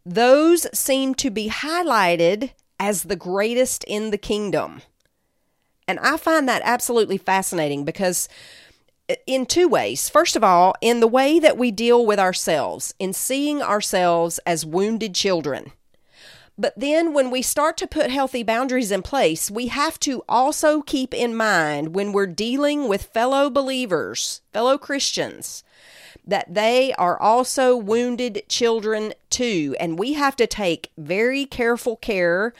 Those 0.05 0.67
seem 0.77 1.15
to 1.15 1.29
be 1.29 1.49
highlighted 1.49 2.51
as 2.79 3.03
the 3.03 3.15
greatest 3.15 3.83
in 3.85 4.11
the 4.11 4.17
kingdom. 4.17 4.81
And 5.87 5.99
I 5.99 6.17
find 6.17 6.47
that 6.47 6.61
absolutely 6.63 7.17
fascinating 7.17 7.85
because, 7.85 8.29
in 9.25 9.45
two 9.45 9.67
ways. 9.67 10.09
First 10.09 10.35
of 10.35 10.43
all, 10.43 10.73
in 10.81 10.99
the 10.99 11.07
way 11.07 11.39
that 11.39 11.57
we 11.57 11.71
deal 11.71 12.05
with 12.05 12.19
ourselves, 12.19 12.93
in 12.99 13.13
seeing 13.13 13.61
ourselves 13.61 14.39
as 14.45 14.65
wounded 14.65 15.15
children. 15.15 15.71
But 16.59 16.73
then, 16.75 17.13
when 17.13 17.29
we 17.29 17.43
start 17.43 17.77
to 17.77 17.87
put 17.87 18.09
healthy 18.09 18.41
boundaries 18.41 18.91
in 18.91 19.03
place, 19.03 19.51
we 19.51 19.67
have 19.67 19.99
to 19.99 20.23
also 20.27 20.81
keep 20.81 21.13
in 21.13 21.35
mind 21.35 21.93
when 21.93 22.11
we're 22.11 22.25
dealing 22.25 22.87
with 22.87 23.03
fellow 23.03 23.51
believers, 23.51 24.41
fellow 24.53 24.79
Christians, 24.79 25.63
that 26.25 26.51
they 26.51 26.93
are 26.93 27.19
also 27.19 27.77
wounded 27.77 28.41
children 28.49 29.13
too. 29.29 29.75
And 29.79 29.99
we 29.99 30.13
have 30.13 30.35
to 30.37 30.47
take 30.47 30.91
very 30.97 31.45
careful 31.45 31.95
care 31.95 32.53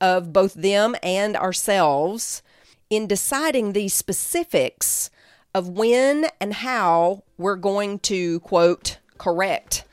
of 0.00 0.32
both 0.32 0.54
them 0.54 0.94
and 1.02 1.36
ourselves 1.36 2.42
in 2.90 3.08
deciding 3.08 3.72
the 3.72 3.88
specifics 3.88 5.10
of 5.54 5.68
when 5.68 6.26
and 6.40 6.52
how 6.54 7.22
we're 7.38 7.56
going 7.56 7.98
to, 8.00 8.40
quote, 8.40 8.98
correct 9.18 9.84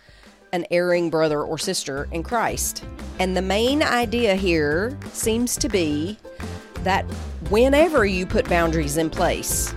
an 0.52 0.66
erring 0.72 1.10
brother 1.10 1.44
or 1.44 1.58
sister 1.58 2.08
in 2.12 2.24
Christ. 2.24 2.84
And 3.20 3.36
the 3.36 3.42
main 3.42 3.84
idea 3.84 4.36
here 4.36 4.98
seems 5.12 5.56
to 5.58 5.70
be 5.70 6.18
that 6.84 7.04
whenever 7.50 8.06
you 8.06 8.26
put 8.26 8.48
boundaries 8.48 8.98
in 8.98 9.10
place, 9.10 9.74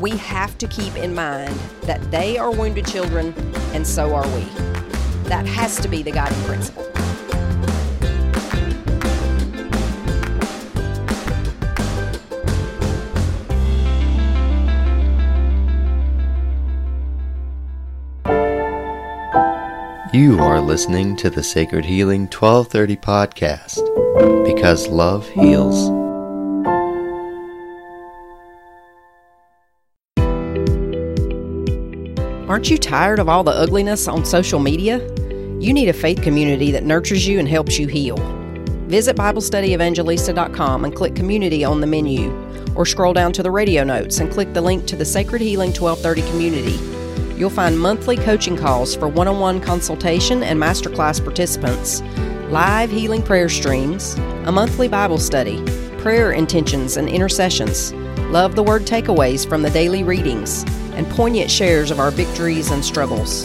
we 0.00 0.10
have 0.12 0.56
to 0.58 0.68
keep 0.68 0.94
in 0.96 1.14
mind 1.14 1.54
that 1.82 2.10
they 2.10 2.38
are 2.38 2.52
wounded 2.52 2.86
children 2.86 3.34
and 3.74 3.86
so 3.86 4.14
are 4.14 4.26
we. 4.28 4.44
That 5.24 5.46
has 5.46 5.78
to 5.80 5.88
be 5.88 6.02
the 6.02 6.12
guiding 6.12 6.42
principle. 6.44 6.86
You 20.14 20.40
are 20.40 20.58
listening 20.58 21.16
to 21.16 21.28
the 21.28 21.42
Sacred 21.42 21.84
Healing 21.84 22.28
1230 22.28 22.96
podcast 22.96 24.46
because 24.46 24.88
love 24.88 25.28
heals. 25.28 25.90
Aren't 32.48 32.70
you 32.70 32.78
tired 32.78 33.18
of 33.18 33.28
all 33.28 33.44
the 33.44 33.50
ugliness 33.50 34.08
on 34.08 34.24
social 34.24 34.60
media? 34.60 34.96
You 35.60 35.74
need 35.74 35.90
a 35.90 35.92
faith 35.92 36.22
community 36.22 36.70
that 36.70 36.84
nurtures 36.84 37.28
you 37.28 37.38
and 37.38 37.46
helps 37.46 37.78
you 37.78 37.86
heal. 37.86 38.16
Visit 38.86 39.14
BibleStudyEvangelista.com 39.14 40.86
and 40.86 40.96
click 40.96 41.16
Community 41.16 41.64
on 41.64 41.82
the 41.82 41.86
menu, 41.86 42.32
or 42.74 42.86
scroll 42.86 43.12
down 43.12 43.34
to 43.34 43.42
the 43.42 43.50
radio 43.50 43.84
notes 43.84 44.20
and 44.20 44.32
click 44.32 44.54
the 44.54 44.62
link 44.62 44.86
to 44.86 44.96
the 44.96 45.04
Sacred 45.04 45.42
Healing 45.42 45.74
1230 45.74 46.22
community. 46.30 46.97
You'll 47.38 47.50
find 47.50 47.78
monthly 47.78 48.16
coaching 48.16 48.56
calls 48.56 48.96
for 48.96 49.06
one 49.06 49.28
on 49.28 49.38
one 49.38 49.60
consultation 49.60 50.42
and 50.42 50.60
masterclass 50.60 51.22
participants, 51.22 52.02
live 52.50 52.90
healing 52.90 53.22
prayer 53.22 53.48
streams, 53.48 54.14
a 54.44 54.50
monthly 54.50 54.88
Bible 54.88 55.18
study, 55.18 55.62
prayer 55.98 56.32
intentions 56.32 56.96
and 56.96 57.08
intercessions, 57.08 57.92
love 58.32 58.56
the 58.56 58.62
word 58.64 58.82
takeaways 58.82 59.48
from 59.48 59.62
the 59.62 59.70
daily 59.70 60.02
readings, 60.02 60.64
and 60.94 61.08
poignant 61.10 61.48
shares 61.48 61.92
of 61.92 62.00
our 62.00 62.10
victories 62.10 62.72
and 62.72 62.84
struggles. 62.84 63.44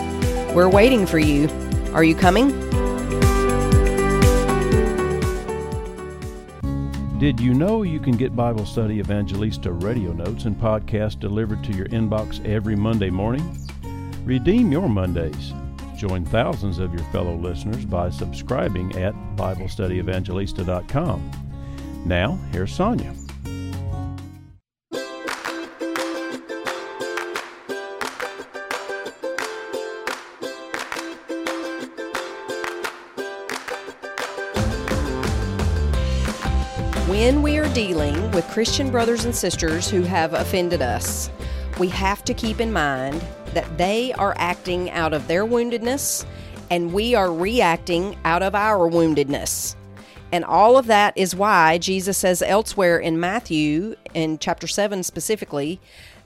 We're 0.55 0.69
waiting 0.69 1.05
for 1.05 1.19
you. 1.19 1.47
Are 1.93 2.03
you 2.03 2.15
coming? 2.15 2.49
Did 7.19 7.39
you 7.39 7.53
know 7.53 7.83
you 7.83 7.99
can 7.99 8.17
get 8.17 8.35
Bible 8.35 8.65
Study 8.65 8.97
Evangelista 8.97 9.71
radio 9.71 10.13
notes 10.13 10.45
and 10.45 10.59
podcasts 10.59 11.19
delivered 11.19 11.63
to 11.65 11.73
your 11.73 11.85
inbox 11.89 12.43
every 12.43 12.75
Monday 12.75 13.11
morning? 13.11 13.62
Redeem 14.25 14.71
your 14.71 14.87
Mondays. 14.87 15.53
Join 15.97 16.23
thousands 16.25 16.79
of 16.79 16.93
your 16.93 17.03
fellow 17.11 17.35
listeners 17.35 17.83
by 17.85 18.09
subscribing 18.09 18.95
at 18.95 19.13
BibleStudyEvangelista.com. 19.35 21.31
Now, 22.05 22.39
here's 22.53 22.77
Sonja. 22.77 23.13
When 37.09 37.41
we 37.41 37.57
are 37.57 37.73
dealing 37.73 38.31
with 38.31 38.47
Christian 38.47 38.89
brothers 38.89 39.25
and 39.25 39.35
sisters 39.35 39.89
who 39.89 40.03
have 40.03 40.33
offended 40.33 40.81
us, 40.81 41.29
we 41.77 41.89
have 41.89 42.23
to 42.23 42.33
keep 42.33 42.61
in 42.61 42.71
mind 42.71 43.21
that 43.53 43.77
they 43.77 44.13
are 44.13 44.35
acting 44.37 44.89
out 44.91 45.13
of 45.13 45.27
their 45.27 45.45
woundedness 45.45 46.25
and 46.69 46.93
we 46.93 47.15
are 47.15 47.31
reacting 47.31 48.17
out 48.25 48.41
of 48.41 48.55
our 48.55 48.89
woundedness. 48.89 49.75
And 50.31 50.43
all 50.43 50.77
of 50.77 50.87
that 50.87 51.15
is 51.15 51.35
why 51.35 51.77
Jesus 51.77 52.17
says 52.17 52.41
elsewhere 52.41 52.97
in 52.97 53.19
Matthew, 53.19 53.95
in 54.15 54.39
chapter 54.39 54.65
7 54.65 55.03
specifically, 55.03 55.79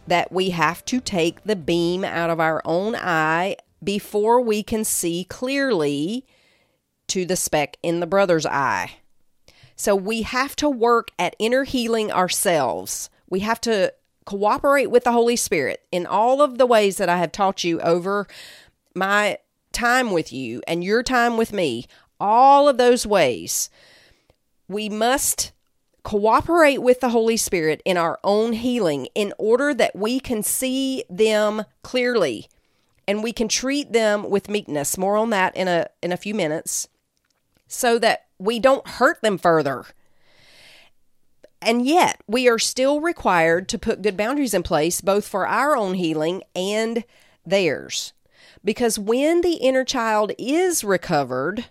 that 0.07 0.31
we 0.31 0.51
have 0.51 0.85
to 0.85 1.01
take 1.01 1.43
the 1.43 1.57
beam 1.57 2.05
out 2.05 2.29
of 2.29 2.39
our 2.39 2.61
own 2.63 2.95
eye 2.95 3.57
before 3.83 4.39
we 4.39 4.63
can 4.63 4.85
see 4.85 5.25
clearly 5.25 6.25
to 7.07 7.25
the 7.25 7.35
speck 7.35 7.77
in 7.83 7.99
the 7.99 8.07
brother's 8.07 8.45
eye. 8.45 8.91
So 9.75 9.95
we 9.95 10.21
have 10.21 10.55
to 10.57 10.69
work 10.69 11.11
at 11.19 11.35
inner 11.37 11.65
healing 11.65 12.11
ourselves. 12.11 13.09
We 13.29 13.41
have 13.41 13.59
to 13.61 13.93
cooperate 14.27 14.91
with 14.91 15.05
the 15.05 15.13
Holy 15.13 15.37
Spirit 15.37 15.83
in 15.89 16.05
all 16.05 16.41
of 16.41 16.57
the 16.57 16.65
ways 16.65 16.97
that 16.97 17.07
I 17.07 17.17
have 17.17 17.31
taught 17.31 17.63
you 17.63 17.79
over 17.79 18.27
my 18.93 19.37
time 19.71 20.11
with 20.11 20.33
you 20.33 20.61
and 20.67 20.83
your 20.83 21.01
time 21.01 21.37
with 21.37 21.53
me, 21.53 21.87
all 22.19 22.67
of 22.67 22.77
those 22.77 23.07
ways, 23.07 23.69
we 24.67 24.89
must 24.89 25.53
cooperate 26.03 26.79
with 26.79 26.99
the 26.99 27.09
Holy 27.09 27.37
Spirit 27.37 27.81
in 27.85 27.95
our 27.95 28.19
own 28.21 28.51
healing 28.51 29.07
in 29.15 29.33
order 29.37 29.73
that 29.73 29.95
we 29.95 30.19
can 30.19 30.43
see 30.43 31.05
them 31.09 31.63
clearly 31.81 32.49
and 33.07 33.23
we 33.23 33.31
can 33.31 33.47
treat 33.47 33.93
them 33.93 34.29
with 34.29 34.49
meekness. 34.49 34.97
More 34.97 35.15
on 35.15 35.29
that 35.29 35.55
in 35.55 35.69
a 35.69 35.87
in 36.03 36.11
a 36.11 36.17
few 36.17 36.35
minutes 36.35 36.89
so 37.69 37.97
that 37.99 38.25
we 38.37 38.59
don't 38.59 38.85
hurt 38.87 39.21
them 39.21 39.37
further. 39.37 39.85
And 41.61 41.85
yet, 41.85 42.21
we 42.27 42.47
are 42.47 42.59
still 42.59 43.01
required 43.01 43.67
to 43.69 43.79
put 43.79 44.01
good 44.01 44.15
boundaries 44.15 44.53
in 44.53 44.63
place, 44.63 45.01
both 45.01 45.27
for 45.27 45.47
our 45.47 45.75
own 45.75 45.95
healing 45.95 46.43
and 46.55 47.03
theirs. 47.45 48.13
Because 48.63 48.99
when 48.99 49.41
the 49.41 49.55
inner 49.55 49.83
child 49.83 50.31
is 50.37 50.83
recovered, 50.83 51.65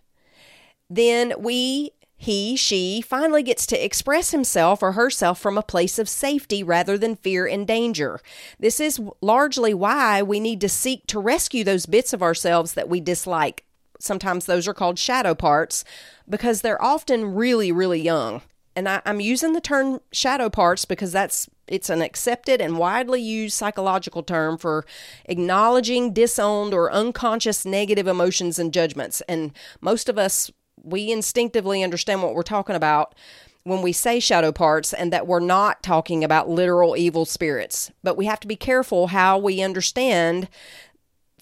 then 0.90 1.34
we, 1.38 1.92
he, 2.16 2.56
she 2.56 3.00
finally 3.00 3.42
gets 3.42 3.66
to 3.66 3.84
express 3.84 4.32
himself 4.32 4.82
or 4.82 4.92
herself 4.92 5.38
from 5.38 5.56
a 5.56 5.62
place 5.62 5.98
of 5.98 6.08
safety 6.08 6.62
rather 6.62 6.98
than 6.98 7.16
fear 7.16 7.46
and 7.46 7.66
danger. 7.66 8.20
This 8.58 8.80
is 8.80 9.00
largely 9.20 9.74
why 9.74 10.22
we 10.22 10.40
need 10.40 10.60
to 10.62 10.68
seek 10.68 11.06
to 11.08 11.20
rescue 11.20 11.62
those 11.62 11.86
bits 11.86 12.12
of 12.12 12.22
ourselves 12.22 12.74
that 12.74 12.88
we 12.88 13.00
dislike. 13.00 13.64
Sometimes 14.00 14.46
those 14.46 14.66
are 14.66 14.74
called 14.74 14.98
shadow 14.98 15.34
parts 15.34 15.84
because 16.28 16.60
they're 16.60 16.82
often 16.82 17.34
really, 17.34 17.70
really 17.70 18.00
young 18.00 18.42
and 18.76 18.88
I, 18.88 19.00
am 19.06 19.20
using 19.20 19.54
the 19.54 19.60
term 19.60 20.00
shadow 20.12 20.50
parts 20.50 20.84
because 20.84 21.10
that's 21.10 21.48
it's 21.66 21.90
an 21.90 22.02
accepted 22.02 22.60
and 22.60 22.78
widely 22.78 23.20
used 23.20 23.56
psychological 23.56 24.22
term 24.22 24.56
for 24.58 24.86
acknowledging 25.24 26.12
disowned 26.12 26.72
or 26.72 26.92
unconscious 26.92 27.64
negative 27.64 28.06
emotions 28.06 28.58
and 28.58 28.72
judgments. 28.72 29.20
And 29.22 29.52
most 29.80 30.08
of 30.08 30.16
us, 30.16 30.50
we 30.80 31.10
instinctively 31.10 31.82
understand 31.82 32.22
what 32.22 32.34
we're 32.34 32.42
talking 32.42 32.76
about 32.76 33.16
when 33.64 33.82
we 33.82 33.92
say 33.92 34.20
shadow 34.20 34.52
parts 34.52 34.92
and 34.92 35.12
that 35.12 35.26
we're 35.26 35.40
not 35.40 35.82
talking 35.82 36.22
about 36.22 36.48
literal 36.48 36.96
evil 36.96 37.24
spirits. 37.24 37.90
But 38.04 38.16
we 38.16 38.26
have 38.26 38.38
to 38.40 38.46
be 38.46 38.54
careful 38.54 39.08
how 39.08 39.38
we 39.38 39.60
understand 39.60 40.48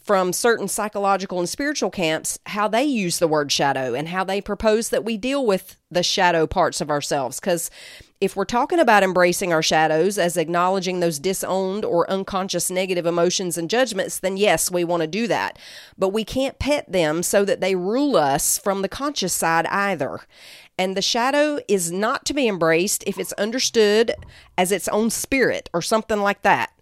from 0.05 0.35
certain 0.35 0.69
psychological 0.69 1.39
and 1.39 1.49
spiritual 1.49 1.91
camps 1.91 2.39
how 2.47 2.69
they 2.69 2.85
use 2.85 3.19
the 3.19 3.29
word 3.29 3.51
shadow 3.51 3.95
and 3.95 4.09
how 4.09 4.23
they 4.23 4.41
propose 4.41 4.91
that 4.91 5.05
we 5.05 5.17
deal 5.17 5.45
with 5.45 5.77
the 5.91 6.03
shadow 6.03 6.47
parts 6.47 6.81
of 6.83 6.91
ourselves. 6.91 7.41
Because 7.41 7.71
if 8.21 8.37
we're 8.37 8.45
talking 8.45 8.79
about 8.79 9.03
embracing 9.03 9.53
our 9.53 9.63
shadows 9.63 10.19
as 10.19 10.37
acknowledging 10.37 11.01
those 11.01 11.19
disowned 11.19 11.85
or 11.85 12.11
unconscious 12.11 12.71
negative 12.71 13.07
emotions 13.07 13.57
and 13.57 13.71
judgments, 13.71 14.19
then 14.19 14.37
yes, 14.37 14.71
we 14.71 14.85
want 14.85 15.01
to 15.01 15.07
do 15.07 15.27
that. 15.27 15.59
But 15.97 16.11
we 16.11 16.25
can't 16.25 16.59
pet 16.59 16.91
them 16.91 17.23
so 17.23 17.45
that 17.47 17.61
they 17.61 17.75
rule 17.75 18.17
us 18.17 18.59
from 18.59 18.83
the 18.83 18.89
conscious 18.89 19.33
side 19.33 19.67
either. 19.67 20.21
And 20.77 20.97
the 20.97 21.03
shadow 21.03 21.61
is 21.67 21.91
not 21.91 22.27
to 22.27 22.35
be 22.35 22.47
embraced 22.47 23.05
if 23.07 23.19
it's 23.19 23.33
understood 23.35 24.13
as 24.59 24.71
its 24.71 24.89
own 24.89 25.09
spirit 25.09 25.71
or 25.73 25.81
something 25.81 26.21
like 26.21 26.43
that. 26.43 26.74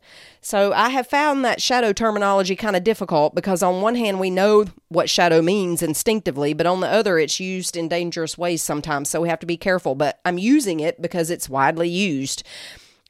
So 0.45 0.73
I 0.73 0.89
have 0.89 1.07
found 1.07 1.45
that 1.45 1.63
shadow 1.63 1.93
terminology 1.93 2.57
kind 2.57 2.75
of 2.75 2.83
difficult 2.83 3.33
because 3.33 3.63
on 3.63 3.81
one 3.81 3.95
hand 3.95 4.19
we 4.19 4.29
know 4.29 4.65
what 4.89 5.09
shadow 5.09 5.41
means 5.41 5.85
instinctively, 5.85 6.53
but 6.53 6.67
on 6.67 6.81
the 6.81 6.89
other 6.89 7.17
it's 7.17 7.39
used 7.39 7.77
in 7.77 7.89
dangerous 7.89 8.37
ways 8.37 8.61
sometimes, 8.61 9.09
so 9.09 9.21
we 9.21 9.29
have 9.29 9.39
to 9.39 9.47
be 9.47 9.57
careful. 9.57 9.95
But 9.95 10.21
I'm 10.25 10.39
using 10.39 10.81
it 10.81 11.01
because 11.01 11.31
it's 11.31 11.49
widely 11.49 11.89
used. 11.89 12.43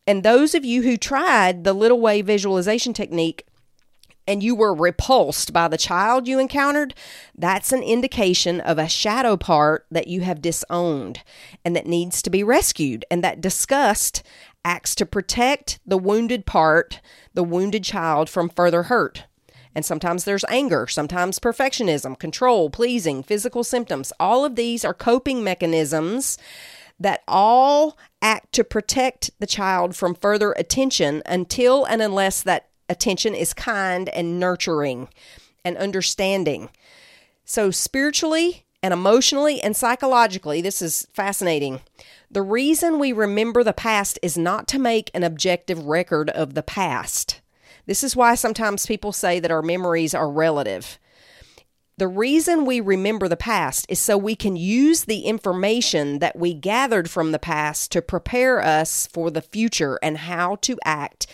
And 0.06 0.22
those 0.22 0.54
of 0.54 0.66
you 0.66 0.82
who 0.82 0.98
tried 0.98 1.64
the 1.64 1.72
little 1.72 2.02
way 2.02 2.20
visualization 2.20 2.92
technique 2.92 3.46
and 4.26 4.42
you 4.42 4.54
were 4.54 4.74
repulsed 4.74 5.54
by 5.54 5.68
the 5.68 5.78
child 5.78 6.28
you 6.28 6.38
encountered, 6.38 6.94
that's 7.34 7.72
an 7.72 7.82
indication 7.82 8.60
of 8.60 8.78
a 8.78 8.88
shadow 8.88 9.38
part 9.38 9.86
that 9.90 10.06
you 10.06 10.20
have 10.20 10.42
disowned 10.42 11.22
and 11.64 11.74
that 11.74 11.86
needs 11.86 12.20
to 12.22 12.30
be 12.30 12.44
rescued. 12.44 13.06
And 13.10 13.24
that 13.24 13.40
disgust 13.40 14.22
acts 14.64 14.94
to 14.96 15.06
protect 15.06 15.80
the 15.86 15.98
wounded 15.98 16.46
part, 16.46 17.00
the 17.34 17.44
wounded 17.44 17.84
child, 17.84 18.28
from 18.28 18.48
further 18.48 18.84
hurt. 18.84 19.24
And 19.74 19.84
sometimes 19.84 20.24
there's 20.24 20.44
anger, 20.48 20.86
sometimes 20.86 21.38
perfectionism, 21.38 22.18
control, 22.18 22.68
pleasing, 22.68 23.22
physical 23.22 23.64
symptoms. 23.64 24.12
All 24.20 24.44
of 24.44 24.56
these 24.56 24.84
are 24.84 24.94
coping 24.94 25.42
mechanisms 25.42 26.36
that 27.00 27.22
all 27.26 27.96
act 28.20 28.52
to 28.52 28.64
protect 28.64 29.30
the 29.38 29.46
child 29.46 29.96
from 29.96 30.14
further 30.14 30.52
attention 30.52 31.22
until 31.26 31.84
and 31.84 32.02
unless 32.02 32.42
that 32.42 32.68
attention 32.88 33.34
is 33.34 33.54
kind 33.54 34.08
and 34.10 34.38
nurturing 34.38 35.08
and 35.64 35.76
understanding. 35.76 36.68
So, 37.44 37.70
spiritually 37.70 38.66
and 38.82 38.92
emotionally 38.92 39.60
and 39.60 39.74
psychologically, 39.74 40.60
this 40.60 40.82
is 40.82 41.06
fascinating. 41.12 41.80
The 42.32 42.40
reason 42.40 42.98
we 42.98 43.12
remember 43.12 43.62
the 43.62 43.74
past 43.74 44.18
is 44.22 44.38
not 44.38 44.66
to 44.68 44.78
make 44.78 45.10
an 45.12 45.22
objective 45.22 45.84
record 45.84 46.30
of 46.30 46.54
the 46.54 46.62
past. 46.62 47.42
This 47.84 48.02
is 48.02 48.16
why 48.16 48.36
sometimes 48.36 48.86
people 48.86 49.12
say 49.12 49.38
that 49.38 49.50
our 49.50 49.60
memories 49.60 50.14
are 50.14 50.30
relative. 50.30 50.98
The 51.98 52.08
reason 52.08 52.64
we 52.64 52.80
remember 52.80 53.28
the 53.28 53.36
past 53.36 53.84
is 53.90 54.00
so 54.00 54.16
we 54.16 54.34
can 54.34 54.56
use 54.56 55.04
the 55.04 55.26
information 55.26 56.20
that 56.20 56.38
we 56.38 56.54
gathered 56.54 57.10
from 57.10 57.32
the 57.32 57.38
past 57.38 57.92
to 57.92 58.00
prepare 58.00 58.64
us 58.64 59.06
for 59.06 59.30
the 59.30 59.42
future 59.42 59.98
and 60.02 60.16
how 60.16 60.56
to 60.62 60.78
act 60.86 61.26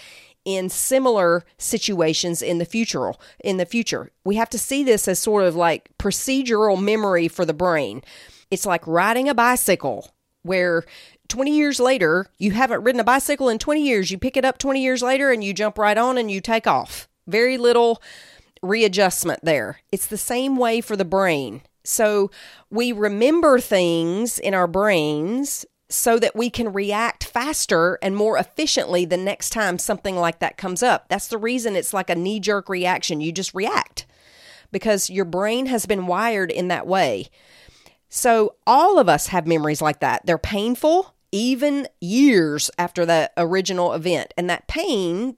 in 0.45 0.69
similar 0.69 1.45
situations 1.59 2.43
in 2.43 2.59
the 2.59 2.65
future 2.65 3.13
in 3.39 3.57
the 3.59 3.67
future. 3.67 4.11
We 4.25 4.35
have 4.35 4.51
to 4.51 4.59
see 4.59 4.83
this 4.83 5.07
as 5.07 5.21
sort 5.21 5.45
of 5.45 5.55
like 5.55 5.91
procedural 5.97 6.83
memory 6.83 7.29
for 7.29 7.45
the 7.45 7.55
brain. 7.55 8.03
It's 8.51 8.67
like 8.67 8.85
riding 8.85 9.29
a 9.29 9.35
bicycle 9.35 10.11
where 10.49 10.85
20 11.29 11.57
years 11.57 11.79
later, 11.79 12.27
you 12.39 12.53
haven't 12.53 12.83
ridden 12.83 13.01
a 13.01 13.05
bicycle 13.05 13.49
in 13.49 13.59
20 13.59 13.83
years. 13.83 14.11
You 14.11 14.19
pick 14.19 14.37
it 14.37 14.45
up 14.45 14.59
20 14.59 14.83
years 14.83 15.03
later 15.03 15.31
and 15.31 15.45
you 15.45 15.53
jump 15.53 15.79
right 15.79 15.97
on 15.97 16.19
and 16.19 16.31
you 16.31 16.41
take 16.41 16.67
off. 16.67 17.09
Very 17.27 17.59
little 17.59 18.03
readjustment 18.63 19.45
there. 19.45 19.81
It's 19.93 20.07
the 20.07 20.17
same 20.17 20.57
way 20.57 20.81
for 20.81 20.97
the 20.97 21.05
brain. 21.05 21.63
So 21.85 22.31
we 22.71 22.93
remember 22.93 23.61
things 23.61 24.39
in 24.39 24.55
our 24.55 24.67
brains 24.67 25.65
so 25.91 26.19
that 26.19 26.37
we 26.37 26.51
can 26.51 26.73
react 26.73 27.25
faster 27.25 27.99
and 28.03 28.15
more 28.15 28.37
efficiently 28.37 29.05
the 29.05 29.17
next 29.17 29.51
time 29.51 29.79
something 29.79 30.17
like 30.17 30.39
that 30.41 30.59
comes 30.59 30.83
up. 30.83 31.09
That's 31.09 31.29
the 31.29 31.39
reason 31.39 31.77
it's 31.77 31.95
like 31.95 32.11
a 32.11 32.15
knee 32.15 32.41
jerk 32.41 32.69
reaction. 32.69 33.21
You 33.21 33.33
just 33.33 33.55
react 33.55 34.07
because 34.71 35.09
your 35.09 35.25
brain 35.25 35.67
has 35.67 35.87
been 35.87 36.07
wired 36.07 36.51
in 36.51 36.69
that 36.69 36.87
way. 36.87 37.29
So, 38.09 38.55
all 38.67 38.99
of 38.99 39.09
us 39.09 39.29
have 39.29 39.47
memories 39.47 39.83
like 39.83 40.01
that. 40.01 40.25
They're 40.25 40.39
painful, 40.39 41.15
even 41.31 41.89
years 42.01 42.71
after 42.79 43.05
the 43.05 43.31
original 43.37 43.93
event. 43.93 44.33
And 44.37 44.49
that 44.49 44.67
pain 44.67 45.37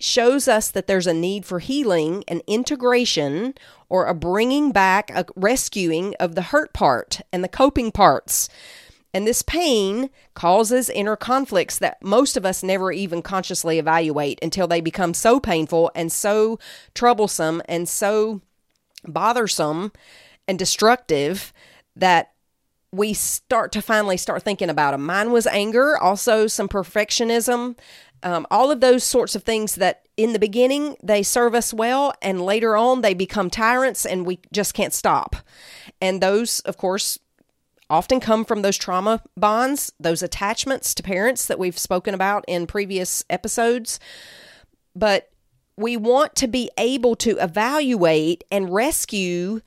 shows 0.00 0.48
us 0.48 0.70
that 0.70 0.86
there's 0.86 1.06
a 1.06 1.14
need 1.14 1.44
for 1.44 1.58
healing 1.58 2.24
and 2.26 2.42
integration 2.46 3.54
or 3.88 4.06
a 4.06 4.14
bringing 4.14 4.72
back, 4.72 5.10
a 5.10 5.26
rescuing 5.36 6.14
of 6.18 6.34
the 6.34 6.42
hurt 6.42 6.72
part 6.72 7.20
and 7.32 7.44
the 7.44 7.48
coping 7.48 7.92
parts. 7.92 8.48
And 9.12 9.26
this 9.26 9.42
pain 9.42 10.08
causes 10.34 10.88
inner 10.88 11.16
conflicts 11.16 11.78
that 11.78 12.02
most 12.02 12.36
of 12.36 12.46
us 12.46 12.62
never 12.62 12.92
even 12.92 13.22
consciously 13.22 13.78
evaluate 13.78 14.38
until 14.42 14.66
they 14.66 14.80
become 14.80 15.14
so 15.14 15.38
painful 15.38 15.90
and 15.94 16.10
so 16.10 16.58
troublesome 16.94 17.60
and 17.68 17.88
so 17.88 18.40
bothersome 19.06 19.92
and 20.46 20.58
destructive 20.58 21.52
that 21.96 22.32
we 22.92 23.14
start 23.14 23.72
to 23.72 23.82
finally 23.82 24.16
start 24.16 24.42
thinking 24.42 24.70
about 24.70 24.92
them. 24.92 25.06
Mine 25.06 25.30
was 25.30 25.46
anger, 25.46 25.96
also 25.96 26.46
some 26.46 26.68
perfectionism, 26.68 27.78
um, 28.22 28.46
all 28.50 28.70
of 28.70 28.80
those 28.80 29.04
sorts 29.04 29.34
of 29.34 29.44
things 29.44 29.76
that 29.76 30.06
in 30.16 30.32
the 30.32 30.38
beginning 30.38 30.96
they 31.02 31.22
serve 31.22 31.54
us 31.54 31.72
well, 31.72 32.12
and 32.20 32.42
later 32.42 32.76
on 32.76 33.00
they 33.00 33.14
become 33.14 33.48
tyrants 33.48 34.04
and 34.04 34.26
we 34.26 34.40
just 34.52 34.74
can't 34.74 34.92
stop. 34.92 35.36
And 36.00 36.20
those, 36.20 36.60
of 36.60 36.76
course, 36.76 37.18
often 37.88 38.20
come 38.20 38.44
from 38.44 38.62
those 38.62 38.76
trauma 38.76 39.22
bonds, 39.36 39.92
those 39.98 40.22
attachments 40.22 40.94
to 40.94 41.02
parents 41.02 41.46
that 41.46 41.58
we've 41.58 41.78
spoken 41.78 42.14
about 42.14 42.44
in 42.46 42.66
previous 42.66 43.24
episodes. 43.30 43.98
But 44.94 45.30
we 45.76 45.96
want 45.96 46.34
to 46.36 46.46
be 46.46 46.70
able 46.76 47.16
to 47.16 47.38
evaluate 47.38 48.44
and 48.50 48.72
rescue 48.72 49.60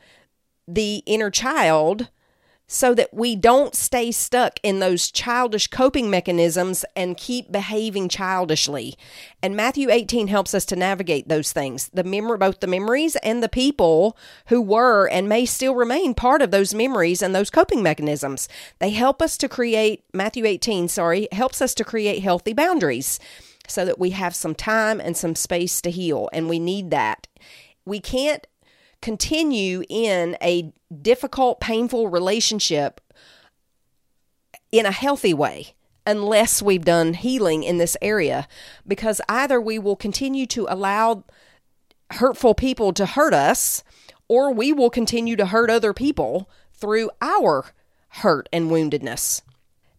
the 0.68 1.04
inner 1.06 1.30
child 1.30 2.10
so 2.68 2.96
that 2.96 3.14
we 3.14 3.36
don't 3.36 3.76
stay 3.76 4.12
stuck 4.12 4.60
in 4.64 4.80
those 4.80 5.12
childish 5.12 5.68
coping 5.68 6.10
mechanisms 6.10 6.86
and 6.96 7.18
keep 7.18 7.52
behaving 7.52 8.10
childishly. 8.10 8.96
And 9.42 9.56
Matthew 9.56 9.92
18 9.92 10.28
helps 10.28 10.54
us 10.54 10.66
to 10.66 10.76
navigate 10.76 11.28
those 11.28 11.52
things. 11.52 11.90
The 11.94 12.04
memory 12.04 12.38
both 12.38 12.62
the 12.62 12.68
memories 12.68 13.16
and 13.18 13.44
the 13.44 13.50
people 13.50 14.18
who 14.48 14.62
were 14.62 15.08
and 15.08 15.30
may 15.30 15.46
still 15.46 15.76
remain 15.76 16.16
part 16.16 16.42
of 16.42 16.52
those 16.52 16.74
memories 16.74 17.22
and 17.22 17.36
those 17.36 17.50
coping 17.50 17.84
mechanisms. 17.84 18.48
They 18.80 18.90
help 18.92 19.22
us 19.22 19.38
to 19.38 19.50
create 19.50 20.04
Matthew 20.14 20.46
18, 20.46 20.88
sorry, 20.88 21.28
helps 21.32 21.62
us 21.62 21.76
to 21.76 21.84
create 21.84 22.24
healthy 22.24 22.54
boundaries 22.54 23.20
so 23.68 23.86
that 23.86 24.00
we 24.00 24.12
have 24.12 24.36
some 24.36 24.56
time 24.56 25.00
and 25.00 25.16
some 25.16 25.36
space 25.36 25.82
to 25.82 25.92
heal 25.92 26.30
and 26.34 26.50
we 26.50 26.60
need 26.60 26.90
that. 26.92 27.28
We 27.86 28.00
can't 28.00 28.48
continue 29.04 29.84
in 29.90 30.38
a 30.42 30.74
difficult, 31.02 31.60
painful 31.60 32.08
relationship 32.08 33.02
in 34.72 34.86
a 34.86 34.92
healthy 34.92 35.34
way 35.34 35.74
unless 36.08 36.62
we've 36.62 36.86
done 36.86 37.14
healing 37.14 37.64
in 37.64 37.78
this 37.78 37.98
area 38.02 38.48
because 38.88 39.20
either 39.28 39.60
we 39.60 39.78
will 39.78 39.98
continue 39.98 40.46
to 40.46 40.66
allow 40.70 41.26
hurtful 42.12 42.56
people 42.56 42.94
to 42.94 43.06
hurt 43.06 43.34
us 43.34 43.84
or 44.30 44.54
we 44.54 44.72
will 44.72 44.90
continue 44.90 45.36
to 45.36 45.48
hurt 45.48 45.70
other 45.70 45.94
people 45.94 46.50
through 46.74 47.12
our 47.22 47.66
hurt 48.08 48.48
and 48.54 48.72
woundedness. 48.72 49.42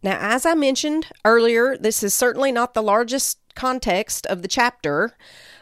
Now, 0.03 0.17
as 0.19 0.47
I 0.47 0.55
mentioned 0.55 1.09
earlier, 1.27 1.77
this 1.77 2.03
is 2.03 2.15
certainly 2.15 2.53
not 2.53 2.73
the 2.73 2.83
largest 2.83 3.39
context 3.55 4.27
of 4.27 4.41
the 4.41 4.49
chapter, 4.49 5.15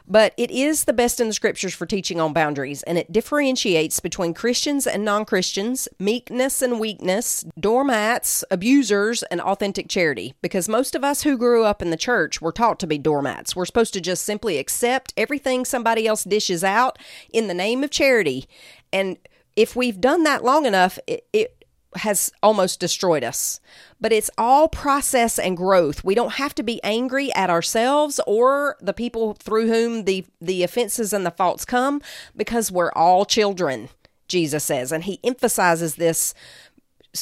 but 0.06 0.34
it 0.36 0.50
is 0.50 0.84
the 0.84 0.92
best 0.92 1.20
in 1.20 1.28
the 1.28 1.34
scriptures 1.34 1.74
for 1.74 1.86
teaching 1.86 2.20
on 2.20 2.32
boundaries, 2.32 2.82
and 2.84 2.98
it 2.98 3.12
differentiates 3.12 4.00
between 4.00 4.34
Christians 4.34 4.86
and 4.86 5.04
non 5.04 5.24
Christians, 5.24 5.88
meekness 5.98 6.62
and 6.62 6.78
weakness, 6.80 7.44
doormats, 7.58 8.44
abusers, 8.50 9.22
and 9.24 9.40
authentic 9.40 9.88
charity. 9.88 10.34
Because 10.42 10.68
most 10.68 10.94
of 10.94 11.04
us 11.04 11.22
who 11.22 11.36
grew 11.36 11.64
up 11.64 11.82
in 11.82 11.90
the 11.90 11.96
church 11.96 12.40
were 12.40 12.52
taught 12.52 12.78
to 12.80 12.86
be 12.86 12.98
doormats. 12.98 13.56
We're 13.56 13.66
supposed 13.66 13.94
to 13.94 14.00
just 14.00 14.24
simply 14.24 14.58
accept 14.58 15.14
everything 15.16 15.64
somebody 15.64 16.06
else 16.06 16.24
dishes 16.24 16.64
out 16.64 16.98
in 17.32 17.48
the 17.48 17.54
name 17.54 17.84
of 17.84 17.90
charity. 17.90 18.46
And 18.92 19.16
if 19.56 19.76
we've 19.76 20.00
done 20.00 20.22
that 20.24 20.44
long 20.44 20.66
enough, 20.66 20.98
it, 21.06 21.26
it 21.32 21.61
has 21.96 22.30
almost 22.42 22.80
destroyed 22.80 23.24
us. 23.24 23.60
But 24.00 24.12
it's 24.12 24.30
all 24.38 24.68
process 24.68 25.38
and 25.38 25.56
growth. 25.56 26.04
We 26.04 26.14
don't 26.14 26.34
have 26.34 26.54
to 26.56 26.62
be 26.62 26.82
angry 26.82 27.32
at 27.34 27.50
ourselves 27.50 28.20
or 28.26 28.76
the 28.80 28.92
people 28.92 29.34
through 29.34 29.68
whom 29.68 30.04
the, 30.04 30.26
the 30.40 30.62
offenses 30.62 31.12
and 31.12 31.24
the 31.24 31.30
faults 31.30 31.64
come 31.64 32.00
because 32.36 32.72
we're 32.72 32.92
all 32.92 33.24
children, 33.24 33.88
Jesus 34.28 34.64
says. 34.64 34.92
And 34.92 35.04
he 35.04 35.20
emphasizes 35.22 35.96
this 35.96 36.34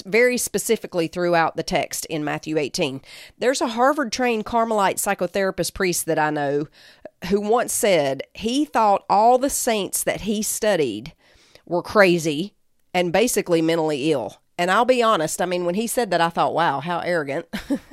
very 0.07 0.37
specifically 0.37 1.09
throughout 1.09 1.57
the 1.57 1.63
text 1.63 2.07
in 2.07 2.25
Matthew 2.25 2.57
18. 2.57 3.01
There's 3.39 3.61
a 3.61 3.69
Harvard 3.69 4.13
trained 4.13 4.47
Carmelite 4.47 4.97
psychotherapist 4.97 5.75
priest 5.75 6.07
that 6.07 6.19
I 6.19 6.31
know 6.31 6.69
who 7.29 7.41
once 7.41 7.73
said 7.73 8.23
he 8.35 8.65
thought 8.65 9.05
all 9.11 9.37
the 9.39 9.51
saints 9.51 10.05
that 10.05 10.23
he 10.23 10.43
studied 10.43 11.13
were 11.67 11.83
crazy 11.83 12.55
and 12.95 13.13
basically 13.13 13.63
mentally 13.63 14.11
ill. 14.13 14.40
And 14.61 14.71
I'll 14.71 14.85
be 14.85 15.03
honest, 15.03 15.41
I 15.41 15.47
mean, 15.47 15.65
when 15.65 15.75
he 15.75 15.87
said 15.87 16.11
that, 16.11 16.21
I 16.21 16.29
thought, 16.29 16.53
wow, 16.53 16.81
how 16.81 16.99
arrogant. 16.99 17.47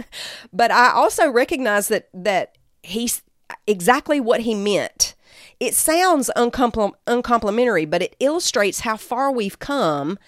but 0.53 0.69
I 0.69 0.91
also 0.91 1.31
recognize 1.31 1.87
that, 1.87 2.09
that 2.13 2.57
he's 2.83 3.21
exactly 3.65 4.19
what 4.19 4.41
he 4.41 4.53
meant. 4.53 5.15
It 5.61 5.75
sounds 5.75 6.29
uncompl- 6.35 6.95
uncomplimentary, 7.07 7.85
but 7.85 8.01
it 8.01 8.17
illustrates 8.19 8.81
how 8.81 8.97
far 8.97 9.31
we've 9.31 9.59
come 9.59 10.19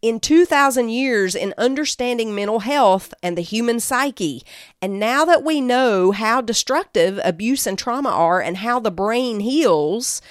in 0.00 0.20
2,000 0.20 0.88
years 0.88 1.34
in 1.34 1.52
understanding 1.58 2.32
mental 2.32 2.60
health 2.60 3.12
and 3.20 3.36
the 3.36 3.42
human 3.42 3.80
psyche. 3.80 4.44
And 4.80 5.00
now 5.00 5.24
that 5.24 5.42
we 5.42 5.60
know 5.60 6.12
how 6.12 6.40
destructive 6.40 7.18
abuse 7.24 7.66
and 7.66 7.76
trauma 7.76 8.10
are 8.10 8.40
and 8.40 8.58
how 8.58 8.78
the 8.78 8.92
brain 8.92 9.40
heals, 9.40 10.22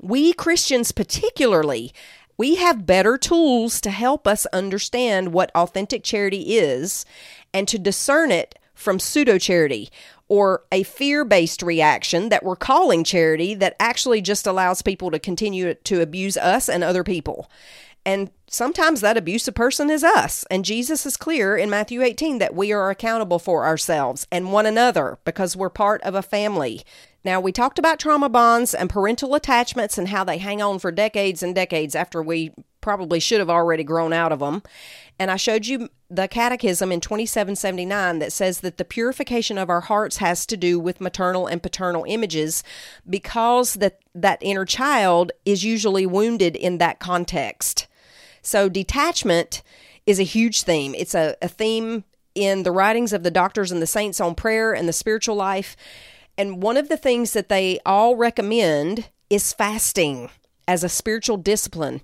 we 0.00 0.32
Christians 0.32 0.90
particularly 0.90 1.92
we 2.36 2.56
have 2.56 2.86
better 2.86 3.16
tools 3.16 3.80
to 3.82 3.90
help 3.90 4.26
us 4.26 4.46
understand 4.46 5.32
what 5.32 5.50
authentic 5.54 6.02
charity 6.02 6.56
is 6.56 7.04
and 7.52 7.68
to 7.68 7.78
discern 7.78 8.30
it 8.30 8.58
from 8.74 8.98
pseudo 8.98 9.38
charity 9.38 9.90
or 10.28 10.64
a 10.72 10.82
fear 10.82 11.24
based 11.24 11.62
reaction 11.62 12.28
that 12.30 12.42
we're 12.42 12.56
calling 12.56 13.04
charity 13.04 13.54
that 13.54 13.76
actually 13.78 14.20
just 14.20 14.46
allows 14.46 14.82
people 14.82 15.10
to 15.10 15.18
continue 15.18 15.74
to 15.74 16.00
abuse 16.00 16.36
us 16.36 16.68
and 16.68 16.82
other 16.82 17.04
people. 17.04 17.50
And 18.06 18.30
sometimes 18.48 19.00
that 19.00 19.16
abusive 19.16 19.54
person 19.54 19.90
is 19.90 20.04
us. 20.04 20.44
And 20.50 20.64
Jesus 20.64 21.06
is 21.06 21.16
clear 21.16 21.56
in 21.56 21.70
Matthew 21.70 22.02
18 22.02 22.38
that 22.38 22.54
we 22.54 22.72
are 22.72 22.90
accountable 22.90 23.38
for 23.38 23.64
ourselves 23.64 24.26
and 24.30 24.52
one 24.52 24.66
another 24.66 25.18
because 25.24 25.56
we're 25.56 25.70
part 25.70 26.02
of 26.02 26.14
a 26.14 26.22
family. 26.22 26.84
Now, 27.24 27.40
we 27.40 27.52
talked 27.52 27.78
about 27.78 27.98
trauma 27.98 28.28
bonds 28.28 28.74
and 28.74 28.90
parental 28.90 29.34
attachments 29.34 29.96
and 29.96 30.08
how 30.08 30.24
they 30.24 30.36
hang 30.36 30.60
on 30.60 30.78
for 30.78 30.92
decades 30.92 31.42
and 31.42 31.54
decades 31.54 31.94
after 31.94 32.22
we 32.22 32.52
probably 32.82 33.18
should 33.18 33.38
have 33.38 33.48
already 33.48 33.82
grown 33.82 34.12
out 34.12 34.30
of 34.30 34.40
them. 34.40 34.62
And 35.18 35.30
I 35.30 35.36
showed 35.36 35.64
you 35.64 35.88
the 36.10 36.28
catechism 36.28 36.92
in 36.92 37.00
2779 37.00 38.18
that 38.18 38.30
says 38.30 38.60
that 38.60 38.76
the 38.76 38.84
purification 38.84 39.56
of 39.56 39.70
our 39.70 39.80
hearts 39.80 40.18
has 40.18 40.44
to 40.46 40.56
do 40.56 40.78
with 40.78 41.00
maternal 41.00 41.46
and 41.46 41.62
paternal 41.62 42.04
images 42.06 42.62
because 43.08 43.74
that 43.74 44.00
that 44.14 44.38
inner 44.42 44.66
child 44.66 45.32
is 45.46 45.64
usually 45.64 46.04
wounded 46.04 46.56
in 46.56 46.76
that 46.76 46.98
context. 46.98 47.86
So 48.44 48.68
detachment 48.68 49.62
is 50.06 50.20
a 50.20 50.24
huge 50.24 50.62
theme. 50.62 50.94
It's 50.94 51.14
a, 51.14 51.36
a 51.40 51.48
theme 51.48 52.04
in 52.34 52.62
the 52.62 52.72
writings 52.72 53.12
of 53.12 53.22
the 53.22 53.30
doctors 53.30 53.72
and 53.72 53.80
the 53.80 53.86
saints 53.86 54.20
on 54.20 54.34
prayer 54.34 54.74
and 54.74 54.88
the 54.88 54.92
spiritual 54.92 55.36
life. 55.36 55.76
And 56.36 56.62
one 56.62 56.76
of 56.76 56.88
the 56.88 56.96
things 56.96 57.32
that 57.32 57.48
they 57.48 57.78
all 57.86 58.16
recommend 58.16 59.08
is 59.30 59.52
fasting 59.52 60.30
as 60.66 60.84
a 60.84 60.88
spiritual 60.88 61.36
discipline. 61.36 62.02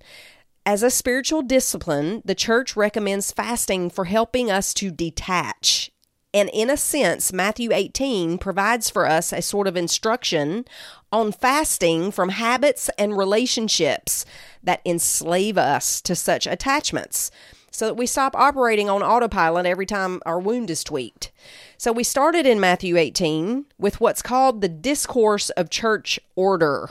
As 0.64 0.83
a 0.83 0.90
spiritual 0.90 1.42
discipline, 1.42 2.22
the 2.24 2.35
church 2.35 2.76
recommends 2.76 3.33
fasting 3.33 3.90
for 3.90 4.05
helping 4.05 4.50
us 4.50 4.72
to 4.74 4.90
detach. 4.90 5.90
And 6.33 6.48
in 6.53 6.70
a 6.70 6.76
sense, 6.76 7.33
Matthew 7.33 7.72
18 7.72 8.38
provides 8.38 8.88
for 8.88 9.07
us 9.07 9.33
a 9.33 9.42
sort 9.42 9.66
of 9.66 9.76
instruction 9.76 10.64
on 11.12 11.33
fasting 11.33 12.11
from 12.11 12.31
habits 12.31 12.88
and 12.99 13.16
relationships 13.16 14.25
that 14.62 14.81
enslave 14.85 15.59
us 15.59 16.01
to 16.01 16.14
such 16.14 16.46
attachments 16.46 17.31
so 17.70 17.87
that 17.87 17.94
we 17.94 18.07
stop 18.07 18.35
operating 18.37 18.90
on 18.90 19.03
autopilot 19.03 19.66
every 19.66 19.87
time 19.87 20.20
our 20.27 20.38
wound 20.40 20.70
is 20.70 20.85
tweaked. 20.85 21.31
So 21.79 21.92
we 21.92 22.05
started 22.05 22.46
in 22.46 22.61
Matthew 22.61 22.96
18 22.96 23.66
with 23.79 24.01
what's 24.01 24.23
called 24.23 24.61
the 24.61 24.68
discourse 24.68 25.51
of 25.51 25.70
church 25.70 26.18
order. 26.37 26.90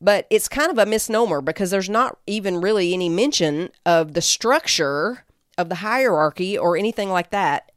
But 0.00 0.26
it's 0.30 0.48
kind 0.48 0.70
of 0.70 0.78
a 0.78 0.86
misnomer 0.86 1.40
because 1.40 1.70
there's 1.70 1.90
not 1.90 2.18
even 2.26 2.60
really 2.60 2.92
any 2.92 3.08
mention 3.08 3.70
of 3.86 4.14
the 4.14 4.22
structure 4.22 5.24
of 5.58 5.68
the 5.68 5.76
hierarchy 5.76 6.56
or 6.56 6.76
anything 6.76 7.10
like 7.10 7.30
that. 7.30 7.70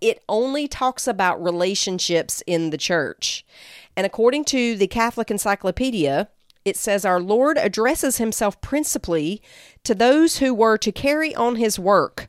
It 0.00 0.22
only 0.28 0.68
talks 0.68 1.06
about 1.06 1.42
relationships 1.42 2.42
in 2.46 2.70
the 2.70 2.78
church. 2.78 3.44
And 3.96 4.04
according 4.04 4.44
to 4.46 4.76
the 4.76 4.86
Catholic 4.86 5.30
Encyclopedia, 5.30 6.28
it 6.66 6.76
says 6.76 7.04
our 7.04 7.20
Lord 7.20 7.56
addresses 7.58 8.18
himself 8.18 8.60
principally 8.60 9.40
to 9.84 9.94
those 9.94 10.38
who 10.38 10.52
were 10.52 10.76
to 10.78 10.92
carry 10.92 11.34
on 11.34 11.56
his 11.56 11.78
work, 11.78 12.26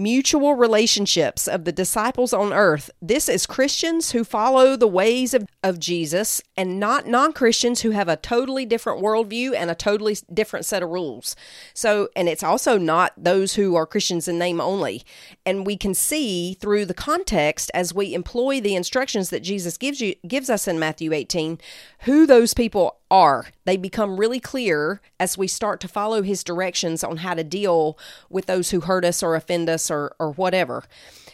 mutual 0.00 0.54
relationships 0.54 1.46
of 1.46 1.64
the 1.64 1.72
disciples 1.72 2.32
on 2.32 2.52
earth. 2.52 2.90
This 3.00 3.28
is 3.28 3.46
Christians 3.46 4.12
who 4.12 4.24
follow 4.24 4.76
the 4.76 4.88
ways 4.88 5.34
of, 5.34 5.46
of 5.62 5.78
Jesus 5.78 6.40
and 6.56 6.80
not 6.80 7.06
non 7.06 7.32
Christians 7.32 7.82
who 7.82 7.90
have 7.90 8.08
a 8.08 8.16
totally 8.16 8.64
different 8.64 9.02
worldview 9.02 9.54
and 9.54 9.70
a 9.70 9.74
totally 9.74 10.16
different 10.32 10.64
set 10.64 10.82
of 10.82 10.88
rules. 10.88 11.36
So, 11.74 12.08
and 12.16 12.28
it's 12.28 12.42
also 12.42 12.78
not 12.78 13.12
those 13.16 13.54
who 13.54 13.76
are 13.76 13.86
Christians 13.86 14.26
in 14.26 14.38
name 14.38 14.60
only. 14.60 15.04
And 15.44 15.66
we 15.66 15.76
can 15.76 15.94
see 15.94 16.54
through 16.54 16.86
the 16.86 16.94
context 16.94 17.70
as 17.74 17.94
we 17.94 18.14
employ 18.14 18.60
the 18.60 18.74
instructions 18.74 19.30
that 19.30 19.40
Jesus 19.40 19.76
gives 19.76 20.00
you 20.00 20.14
gives 20.26 20.48
us 20.48 20.66
in 20.66 20.78
Matthew 20.78 21.12
18 21.12 21.58
who 22.00 22.26
those 22.26 22.54
people 22.54 22.96
are. 23.10 23.46
They 23.64 23.76
become 23.76 24.18
really 24.18 24.40
clear 24.40 25.00
as 25.18 25.36
we 25.36 25.46
start 25.46 25.80
to 25.80 25.88
follow 25.88 26.22
his 26.22 26.44
directions 26.44 27.04
on 27.04 27.18
how 27.18 27.34
to 27.34 27.44
deal 27.44 27.98
with 28.28 28.46
those 28.46 28.70
who 28.70 28.80
hurt 28.80 29.04
us 29.04 29.22
or 29.22 29.34
offend 29.34 29.68
us 29.68 29.89
or, 29.90 30.14
or 30.18 30.32
whatever. 30.32 30.84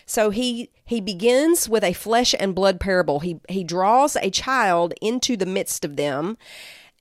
So 0.06 0.30
he 0.30 0.70
he 0.84 1.00
begins 1.00 1.68
with 1.68 1.82
a 1.82 1.92
flesh 1.92 2.34
and 2.38 2.54
blood 2.54 2.78
parable. 2.80 3.20
He 3.20 3.40
he 3.48 3.64
draws 3.64 4.16
a 4.16 4.30
child 4.30 4.94
into 5.00 5.36
the 5.36 5.46
midst 5.46 5.84
of 5.84 5.96
them 5.96 6.38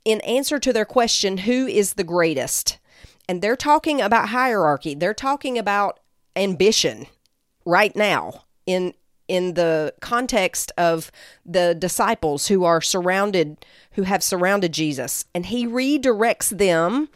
in 0.03 0.21
answer 0.21 0.59
to 0.59 0.71
their 0.71 0.85
question, 0.85 1.39
who 1.39 1.67
is 1.67 1.93
the 1.93 2.03
greatest? 2.03 2.77
And 3.27 3.41
they're 3.41 3.55
talking 3.55 4.01
about 4.01 4.29
hierarchy. 4.29 4.93
They're 4.93 5.15
talking 5.15 5.57
about 5.57 5.99
ambition 6.35 7.07
right 7.65 7.95
now 7.95 8.43
in 8.65 8.93
in 9.27 9.55
the 9.55 9.91
context 10.01 10.71
of 10.77 11.11
the 11.45 11.73
disciples 11.73 12.47
who 12.47 12.63
are 12.63 12.81
surrounded 12.81 13.65
who 13.93 14.03
have 14.03 14.21
surrounded 14.21 14.71
Jesus 14.71 15.25
and 15.33 15.47
he 15.47 15.65
redirects 15.65 16.55
them 16.55 17.09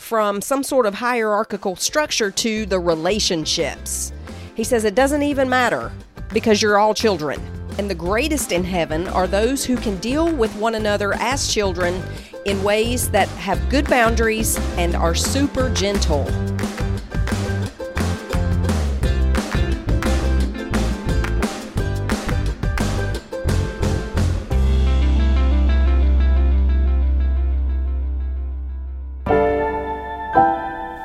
from 0.00 0.40
some 0.40 0.62
sort 0.62 0.86
of 0.86 0.94
hierarchical 0.94 1.76
structure 1.76 2.30
to 2.30 2.64
the 2.66 2.80
relationships. 2.80 4.12
He 4.56 4.64
says 4.64 4.84
it 4.84 4.94
doesn't 4.94 5.22
even 5.22 5.48
matter 5.48 5.92
because 6.32 6.62
you're 6.62 6.78
all 6.78 6.94
children. 6.94 7.38
And 7.78 7.88
the 7.88 7.94
greatest 7.94 8.50
in 8.50 8.64
heaven 8.64 9.06
are 9.08 9.26
those 9.26 9.64
who 9.64 9.76
can 9.76 9.98
deal 9.98 10.34
with 10.34 10.54
one 10.56 10.74
another 10.74 11.12
as 11.14 11.52
children 11.52 12.02
in 12.46 12.64
ways 12.64 13.10
that 13.10 13.28
have 13.28 13.68
good 13.68 13.88
boundaries 13.88 14.58
and 14.78 14.96
are 14.96 15.14
super 15.14 15.72
gentle. 15.74 16.24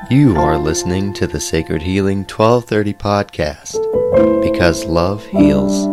You 0.08 0.36
are 0.36 0.56
listening 0.56 1.12
to 1.14 1.26
the 1.26 1.40
Sacred 1.40 1.82
Healing 1.82 2.18
1230 2.18 2.94
podcast 2.94 4.40
because 4.40 4.84
love 4.84 5.26
heals. 5.26 5.88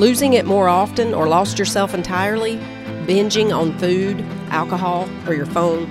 Losing 0.00 0.32
it 0.32 0.46
more 0.46 0.70
often 0.70 1.12
or 1.12 1.28
lost 1.28 1.58
yourself 1.58 1.92
entirely, 1.92 2.56
binging 3.04 3.54
on 3.54 3.78
food, 3.78 4.24
alcohol, 4.48 5.06
or 5.26 5.34
your 5.34 5.44
phone, 5.44 5.86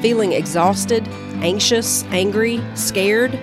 feeling 0.00 0.32
exhausted, 0.32 1.08
anxious, 1.42 2.04
angry, 2.04 2.62
scared, 2.76 3.36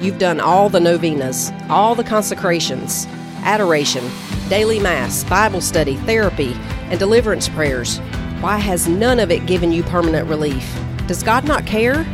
you've 0.00 0.18
done 0.18 0.40
all 0.40 0.68
the 0.68 0.80
novenas, 0.80 1.52
all 1.68 1.94
the 1.94 2.02
consecrations, 2.02 3.06
adoration, 3.44 4.04
daily 4.48 4.80
mass, 4.80 5.22
Bible 5.22 5.60
study, 5.60 5.94
therapy, 5.98 6.56
and 6.90 6.98
deliverance 6.98 7.48
prayers. 7.48 7.98
Why 8.40 8.58
has 8.58 8.86
none 8.86 9.18
of 9.20 9.30
it 9.30 9.46
given 9.46 9.72
you 9.72 9.82
permanent 9.82 10.28
relief? 10.28 10.74
Does 11.06 11.22
God 11.22 11.44
not 11.44 11.66
care? 11.66 12.04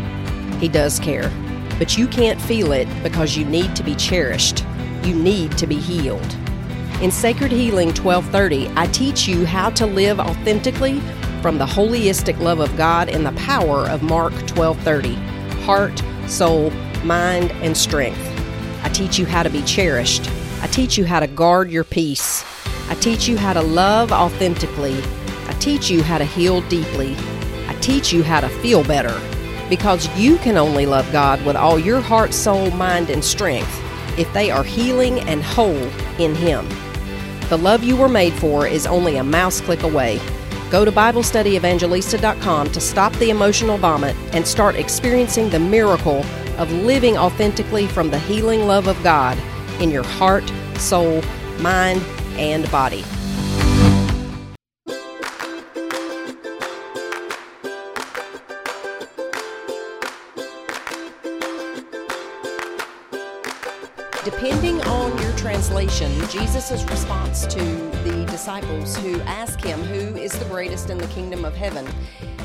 He 0.60 0.68
does 0.68 0.98
care. 1.00 1.30
But 1.78 1.98
you 1.98 2.06
can't 2.06 2.40
feel 2.40 2.72
it 2.72 2.88
because 3.02 3.36
you 3.36 3.44
need 3.44 3.74
to 3.76 3.82
be 3.82 3.94
cherished. 3.94 4.64
You 5.02 5.14
need 5.14 5.56
to 5.58 5.66
be 5.66 5.76
healed. 5.76 6.36
In 7.00 7.10
Sacred 7.10 7.50
Healing 7.50 7.88
1230, 7.88 8.70
I 8.76 8.86
teach 8.86 9.26
you 9.26 9.44
how 9.44 9.70
to 9.70 9.86
live 9.86 10.20
authentically 10.20 11.00
from 11.42 11.58
the 11.58 11.66
holistic 11.66 12.38
love 12.38 12.60
of 12.60 12.76
God 12.76 13.08
and 13.08 13.26
the 13.26 13.32
power 13.32 13.88
of 13.88 14.04
Mark 14.04 14.32
12:30. 14.46 15.16
Heart, 15.64 16.00
soul, 16.28 16.70
mind, 17.02 17.50
and 17.62 17.76
strength. 17.76 18.20
I 18.84 18.88
teach 18.90 19.18
you 19.18 19.26
how 19.26 19.42
to 19.42 19.50
be 19.50 19.62
cherished. 19.62 20.30
I 20.60 20.68
teach 20.68 20.96
you 20.96 21.04
how 21.04 21.18
to 21.18 21.26
guard 21.26 21.72
your 21.72 21.82
peace. 21.82 22.44
I 22.88 22.94
teach 23.00 23.28
you 23.28 23.36
how 23.36 23.52
to 23.52 23.62
love 23.62 24.12
authentically. 24.12 24.96
I 25.46 25.52
teach 25.60 25.90
you 25.90 26.02
how 26.02 26.18
to 26.18 26.24
heal 26.24 26.60
deeply. 26.62 27.16
I 27.68 27.74
teach 27.80 28.12
you 28.12 28.22
how 28.22 28.40
to 28.40 28.48
feel 28.48 28.84
better 28.84 29.18
because 29.68 30.06
you 30.18 30.36
can 30.38 30.58
only 30.58 30.84
love 30.84 31.10
God 31.12 31.44
with 31.46 31.56
all 31.56 31.78
your 31.78 32.00
heart, 32.00 32.34
soul, 32.34 32.70
mind, 32.72 33.08
and 33.08 33.24
strength 33.24 33.80
if 34.18 34.30
they 34.34 34.50
are 34.50 34.64
healing 34.64 35.20
and 35.20 35.42
whole 35.42 35.88
in 36.18 36.34
Him. 36.34 36.68
The 37.48 37.56
love 37.56 37.82
you 37.82 37.96
were 37.96 38.08
made 38.08 38.34
for 38.34 38.66
is 38.66 38.86
only 38.86 39.16
a 39.16 39.24
mouse 39.24 39.60
click 39.60 39.82
away. 39.82 40.20
Go 40.70 40.84
to 40.84 40.92
BibleStudyEvangelista.com 40.92 42.70
to 42.72 42.80
stop 42.80 43.12
the 43.14 43.30
emotional 43.30 43.78
vomit 43.78 44.16
and 44.32 44.46
start 44.46 44.74
experiencing 44.76 45.50
the 45.50 45.58
miracle 45.58 46.24
of 46.58 46.72
living 46.72 47.16
authentically 47.16 47.86
from 47.86 48.10
the 48.10 48.18
healing 48.20 48.66
love 48.66 48.88
of 48.88 49.02
God 49.02 49.38
in 49.80 49.90
your 49.90 50.04
heart, 50.04 50.44
soul, 50.76 51.22
mind, 51.60 52.02
and 52.38 52.70
body. 52.70 53.04
Depending 64.24 64.80
on 64.82 65.20
your 65.20 65.32
translation, 65.36 66.12
Jesus' 66.28 66.84
response 66.84 67.44
to 67.46 67.58
the 68.04 68.24
disciples 68.30 68.96
who 68.98 69.20
ask 69.22 69.60
him 69.60 69.80
who 69.82 70.16
is 70.16 70.32
the 70.38 70.44
greatest 70.44 70.90
in 70.90 70.98
the 70.98 71.08
kingdom 71.08 71.44
of 71.44 71.54
heaven, 71.56 71.86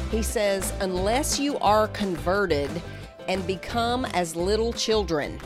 he 0.10 0.24
says, 0.24 0.74
Unless 0.80 1.40
you 1.40 1.58
are 1.60 1.88
converted 1.90 2.70
and 3.28 3.46
become 3.46 4.06
as 4.06 4.36
little 4.36 4.74
children, 4.74 5.40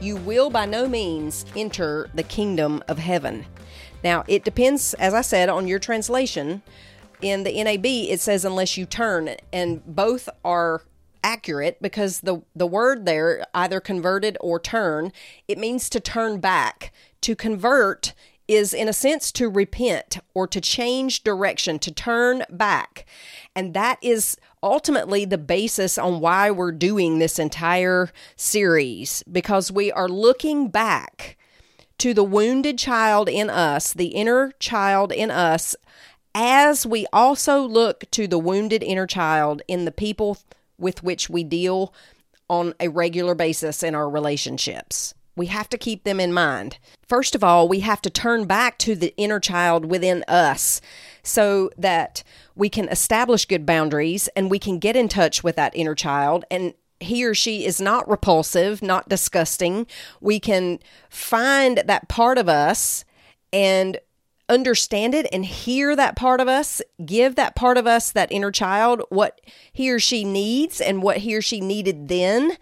you 0.00 0.16
will 0.16 0.50
by 0.50 0.66
no 0.66 0.88
means 0.88 1.46
enter 1.56 2.08
the 2.14 2.22
kingdom 2.22 2.82
of 2.88 2.98
heaven. 2.98 3.44
Now, 4.02 4.24
it 4.26 4.44
depends, 4.44 4.94
as 4.94 5.14
I 5.14 5.20
said, 5.20 5.48
on 5.48 5.68
your 5.68 5.78
translation. 5.78 6.62
In 7.20 7.44
the 7.44 7.62
NAB, 7.62 7.86
it 7.86 8.20
says 8.20 8.44
unless 8.44 8.76
you 8.76 8.84
turn, 8.84 9.36
and 9.52 9.84
both 9.86 10.28
are 10.44 10.82
accurate 11.22 11.80
because 11.80 12.20
the 12.20 12.42
the 12.54 12.66
word 12.66 13.06
there 13.06 13.44
either 13.54 13.80
converted 13.80 14.36
or 14.40 14.58
turn 14.58 15.12
it 15.46 15.58
means 15.58 15.88
to 15.88 16.00
turn 16.00 16.40
back 16.40 16.92
to 17.20 17.36
convert 17.36 18.12
is 18.48 18.74
in 18.74 18.88
a 18.88 18.92
sense 18.92 19.30
to 19.30 19.48
repent 19.48 20.18
or 20.34 20.46
to 20.48 20.60
change 20.60 21.22
direction 21.22 21.78
to 21.78 21.92
turn 21.92 22.42
back 22.50 23.06
and 23.54 23.72
that 23.72 23.98
is 24.02 24.36
ultimately 24.62 25.24
the 25.24 25.38
basis 25.38 25.96
on 25.96 26.20
why 26.20 26.50
we're 26.50 26.72
doing 26.72 27.18
this 27.18 27.38
entire 27.38 28.10
series 28.36 29.22
because 29.30 29.70
we 29.70 29.92
are 29.92 30.08
looking 30.08 30.68
back 30.68 31.36
to 32.02 32.12
the 32.12 32.24
wounded 32.24 32.80
child 32.80 33.28
in 33.28 33.48
us 33.48 33.92
the 33.92 34.06
inner 34.06 34.50
child 34.58 35.12
in 35.12 35.30
us 35.30 35.76
as 36.34 36.84
we 36.84 37.06
also 37.12 37.60
look 37.60 38.10
to 38.10 38.26
the 38.26 38.40
wounded 38.40 38.82
inner 38.82 39.06
child 39.06 39.62
in 39.68 39.84
the 39.84 39.92
people 39.92 40.36
with 40.76 41.04
which 41.04 41.30
we 41.30 41.44
deal 41.44 41.94
on 42.50 42.74
a 42.80 42.88
regular 42.88 43.36
basis 43.36 43.84
in 43.84 43.94
our 43.94 44.10
relationships. 44.10 45.14
We 45.36 45.46
have 45.46 45.68
to 45.68 45.78
keep 45.78 46.02
them 46.02 46.18
in 46.18 46.32
mind. 46.32 46.78
First 47.06 47.36
of 47.36 47.44
all, 47.44 47.68
we 47.68 47.80
have 47.80 48.02
to 48.02 48.10
turn 48.10 48.46
back 48.46 48.78
to 48.78 48.96
the 48.96 49.14
inner 49.16 49.38
child 49.38 49.84
within 49.84 50.24
us 50.26 50.80
so 51.22 51.70
that 51.78 52.24
we 52.56 52.68
can 52.68 52.88
establish 52.88 53.44
good 53.44 53.64
boundaries 53.64 54.28
and 54.34 54.50
we 54.50 54.58
can 54.58 54.80
get 54.80 54.96
in 54.96 55.08
touch 55.08 55.44
with 55.44 55.54
that 55.54 55.76
inner 55.76 55.94
child 55.94 56.44
and 56.50 56.74
he 57.04 57.24
or 57.24 57.34
she 57.34 57.64
is 57.64 57.80
not 57.80 58.08
repulsive, 58.08 58.82
not 58.82 59.08
disgusting. 59.08 59.86
We 60.20 60.40
can 60.40 60.78
find 61.08 61.82
that 61.86 62.08
part 62.08 62.38
of 62.38 62.48
us 62.48 63.04
and 63.52 63.98
understand 64.48 65.14
it 65.14 65.26
and 65.32 65.44
hear 65.44 65.96
that 65.96 66.16
part 66.16 66.40
of 66.40 66.48
us, 66.48 66.82
give 67.04 67.36
that 67.36 67.54
part 67.56 67.78
of 67.78 67.86
us, 67.86 68.12
that 68.12 68.30
inner 68.30 68.50
child, 68.50 69.02
what 69.08 69.40
he 69.72 69.90
or 69.90 69.98
she 69.98 70.24
needs 70.24 70.80
and 70.80 71.02
what 71.02 71.18
he 71.18 71.34
or 71.34 71.42
she 71.42 71.60
needed 71.60 72.08
then. 72.08 72.56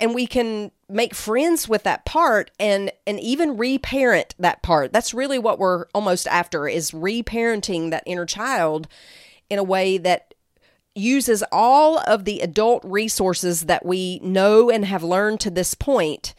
And 0.00 0.14
we 0.14 0.26
can 0.26 0.70
make 0.88 1.14
friends 1.14 1.68
with 1.68 1.82
that 1.82 2.04
part 2.04 2.50
and 2.58 2.90
and 3.06 3.18
even 3.20 3.56
reparent 3.56 4.34
that 4.38 4.62
part. 4.62 4.92
That's 4.92 5.12
really 5.12 5.38
what 5.38 5.58
we're 5.58 5.86
almost 5.94 6.26
after 6.28 6.68
is 6.68 6.92
reparenting 6.92 7.90
that 7.90 8.04
inner 8.06 8.26
child 8.26 8.86
in 9.50 9.58
a 9.58 9.64
way 9.64 9.98
that 9.98 10.34
uses 10.98 11.44
all 11.52 11.98
of 12.06 12.24
the 12.24 12.40
adult 12.40 12.82
resources 12.84 13.62
that 13.62 13.84
we 13.84 14.18
know 14.20 14.70
and 14.70 14.84
have 14.84 15.02
learned 15.02 15.40
to 15.40 15.50
this 15.50 15.74
point 15.74 16.34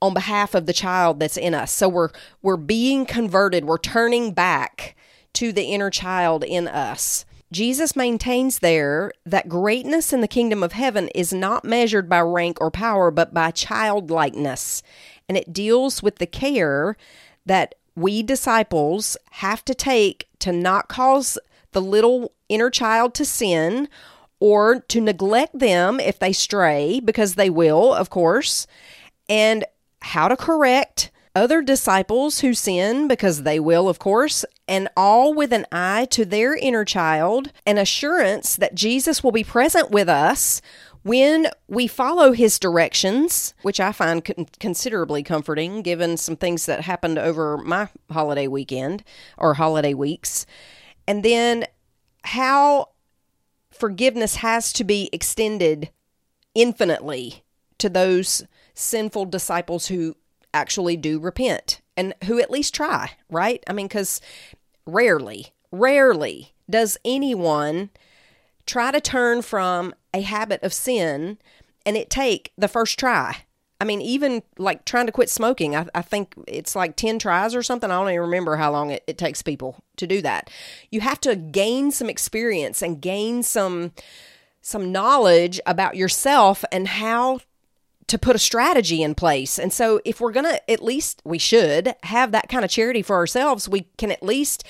on 0.00 0.14
behalf 0.14 0.54
of 0.54 0.66
the 0.66 0.72
child 0.72 1.20
that's 1.20 1.36
in 1.36 1.54
us. 1.54 1.72
So 1.72 1.88
we're 1.88 2.10
we're 2.42 2.56
being 2.56 3.06
converted, 3.06 3.64
we're 3.64 3.78
turning 3.78 4.32
back 4.32 4.96
to 5.34 5.52
the 5.52 5.64
inner 5.64 5.90
child 5.90 6.44
in 6.44 6.68
us. 6.68 7.24
Jesus 7.52 7.94
maintains 7.94 8.60
there 8.60 9.12
that 9.26 9.48
greatness 9.48 10.12
in 10.12 10.22
the 10.22 10.28
kingdom 10.28 10.62
of 10.62 10.72
heaven 10.72 11.08
is 11.14 11.32
not 11.32 11.64
measured 11.64 12.08
by 12.08 12.20
rank 12.20 12.58
or 12.60 12.70
power, 12.70 13.10
but 13.10 13.34
by 13.34 13.50
childlikeness. 13.50 14.82
And 15.28 15.36
it 15.36 15.52
deals 15.52 16.02
with 16.02 16.16
the 16.16 16.26
care 16.26 16.96
that 17.44 17.74
we 17.94 18.22
disciples 18.22 19.18
have 19.32 19.64
to 19.66 19.74
take 19.74 20.28
to 20.38 20.50
not 20.50 20.88
cause 20.88 21.38
the 21.72 21.82
little 21.82 22.32
inner 22.52 22.70
child 22.70 23.14
to 23.14 23.24
sin 23.24 23.88
or 24.40 24.80
to 24.80 25.00
neglect 25.00 25.58
them 25.58 26.00
if 26.00 26.18
they 26.18 26.32
stray, 26.32 27.00
because 27.00 27.36
they 27.36 27.48
will, 27.48 27.94
of 27.94 28.10
course, 28.10 28.66
and 29.28 29.64
how 30.00 30.28
to 30.28 30.36
correct 30.36 31.10
other 31.34 31.62
disciples 31.62 32.40
who 32.40 32.52
sin, 32.52 33.08
because 33.08 33.42
they 33.44 33.58
will, 33.58 33.88
of 33.88 33.98
course, 33.98 34.44
and 34.68 34.88
all 34.96 35.32
with 35.32 35.52
an 35.52 35.64
eye 35.72 36.06
to 36.10 36.24
their 36.24 36.54
inner 36.54 36.84
child, 36.84 37.52
an 37.64 37.78
assurance 37.78 38.56
that 38.56 38.74
Jesus 38.74 39.22
will 39.24 39.32
be 39.32 39.44
present 39.44 39.90
with 39.90 40.08
us 40.08 40.60
when 41.02 41.48
we 41.68 41.86
follow 41.86 42.32
his 42.32 42.58
directions, 42.58 43.54
which 43.62 43.80
I 43.80 43.92
find 43.92 44.24
con- 44.24 44.46
considerably 44.60 45.22
comforting 45.22 45.82
given 45.82 46.16
some 46.16 46.36
things 46.36 46.66
that 46.66 46.82
happened 46.82 47.18
over 47.18 47.58
my 47.58 47.88
holiday 48.10 48.46
weekend 48.46 49.02
or 49.38 49.54
holiday 49.54 49.94
weeks. 49.94 50.46
And 51.08 51.24
then 51.24 51.64
how 52.24 52.88
forgiveness 53.70 54.36
has 54.36 54.72
to 54.74 54.84
be 54.84 55.08
extended 55.12 55.90
infinitely 56.54 57.44
to 57.78 57.88
those 57.88 58.44
sinful 58.74 59.26
disciples 59.26 59.88
who 59.88 60.16
actually 60.54 60.96
do 60.96 61.18
repent 61.18 61.80
and 61.96 62.14
who 62.24 62.40
at 62.40 62.50
least 62.50 62.74
try, 62.74 63.10
right? 63.30 63.62
I 63.66 63.72
mean, 63.72 63.86
because 63.86 64.20
rarely, 64.86 65.52
rarely 65.70 66.52
does 66.68 66.96
anyone 67.04 67.90
try 68.66 68.90
to 68.92 69.00
turn 69.00 69.42
from 69.42 69.94
a 70.14 70.20
habit 70.20 70.62
of 70.62 70.72
sin 70.72 71.38
and 71.84 71.96
it 71.96 72.10
take 72.10 72.52
the 72.56 72.68
first 72.68 72.98
try. 72.98 73.44
I 73.82 73.84
mean, 73.84 74.00
even 74.00 74.44
like 74.58 74.84
trying 74.84 75.06
to 75.06 75.12
quit 75.12 75.28
smoking, 75.28 75.74
I, 75.74 75.88
I, 75.92 76.02
think 76.02 76.34
it's 76.46 76.76
like 76.76 76.94
10 76.94 77.18
tries 77.18 77.52
or 77.52 77.64
something. 77.64 77.90
I 77.90 77.94
don't 77.98 78.10
even 78.10 78.20
remember 78.20 78.54
how 78.54 78.70
long 78.70 78.90
it, 78.90 79.02
it 79.08 79.18
takes 79.18 79.42
people 79.42 79.82
to 79.96 80.06
do 80.06 80.22
that. 80.22 80.50
You 80.92 81.00
have 81.00 81.20
to 81.22 81.34
gain 81.34 81.90
some 81.90 82.08
experience 82.08 82.80
and 82.80 83.02
gain 83.02 83.42
some 83.42 83.90
some 84.60 84.92
knowledge 84.92 85.58
about 85.66 85.96
yourself 85.96 86.64
and 86.70 86.86
how 86.86 87.40
to 88.06 88.18
put 88.18 88.36
a 88.36 88.38
strategy 88.38 89.02
in 89.02 89.16
place. 89.16 89.58
And 89.58 89.72
so, 89.72 90.00
if 90.04 90.20
we're 90.20 90.30
going 90.30 90.46
to, 90.46 90.70
at 90.70 90.80
least 90.80 91.20
we 91.24 91.38
should 91.38 91.96
have 92.04 92.30
that 92.30 92.48
kind 92.48 92.64
of 92.64 92.70
charity 92.70 93.02
for 93.02 93.16
ourselves, 93.16 93.68
we 93.68 93.88
can 93.98 94.12
at 94.12 94.22
least 94.22 94.62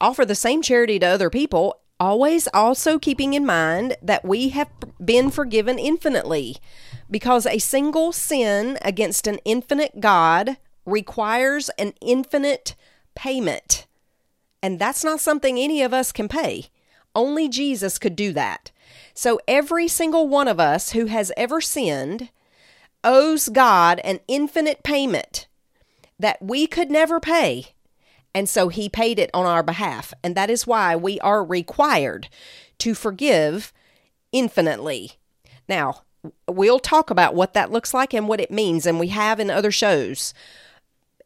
offer 0.00 0.24
the 0.24 0.36
same 0.36 0.62
charity 0.62 1.00
to 1.00 1.06
other 1.06 1.28
people, 1.28 1.80
always 1.98 2.46
also 2.54 3.00
keeping 3.00 3.34
in 3.34 3.44
mind 3.44 3.96
that 4.00 4.24
we 4.24 4.50
have 4.50 4.68
been 5.04 5.28
forgiven 5.32 5.76
infinitely 5.76 6.58
because 7.10 7.46
a 7.46 7.58
single 7.58 8.12
sin 8.12 8.78
against 8.82 9.26
an 9.26 9.38
infinite 9.44 10.00
God 10.00 10.56
requires 10.86 11.68
an 11.70 11.92
infinite 12.00 12.76
payment. 13.14 13.86
And 14.62 14.78
that's 14.78 15.04
not 15.04 15.20
something 15.20 15.58
any 15.58 15.82
of 15.82 15.92
us 15.92 16.12
can 16.12 16.28
pay. 16.28 16.66
Only 17.14 17.48
Jesus 17.48 17.98
could 17.98 18.14
do 18.14 18.32
that. 18.34 18.70
So 19.14 19.40
every 19.48 19.88
single 19.88 20.28
one 20.28 20.48
of 20.48 20.60
us 20.60 20.92
who 20.92 21.06
has 21.06 21.32
ever 21.36 21.60
sinned 21.60 22.30
owes 23.02 23.48
God 23.48 24.00
an 24.00 24.20
infinite 24.28 24.82
payment 24.82 25.46
that 26.18 26.40
we 26.40 26.66
could 26.66 26.90
never 26.90 27.18
pay. 27.18 27.74
And 28.34 28.48
so 28.48 28.68
he 28.68 28.88
paid 28.88 29.18
it 29.18 29.30
on 29.34 29.46
our 29.46 29.62
behalf. 29.62 30.14
And 30.22 30.36
that 30.36 30.50
is 30.50 30.66
why 30.66 30.94
we 30.94 31.18
are 31.20 31.44
required 31.44 32.28
to 32.78 32.94
forgive 32.94 33.72
infinitely. 34.32 35.12
Now, 35.68 36.02
we'll 36.48 36.78
talk 36.78 37.10
about 37.10 37.34
what 37.34 37.54
that 37.54 37.70
looks 37.70 37.94
like 37.94 38.14
and 38.14 38.28
what 38.28 38.40
it 38.40 38.50
means, 38.50 38.86
and 38.86 39.00
we 39.00 39.08
have 39.08 39.40
in 39.40 39.50
other 39.50 39.70
shows. 39.70 40.34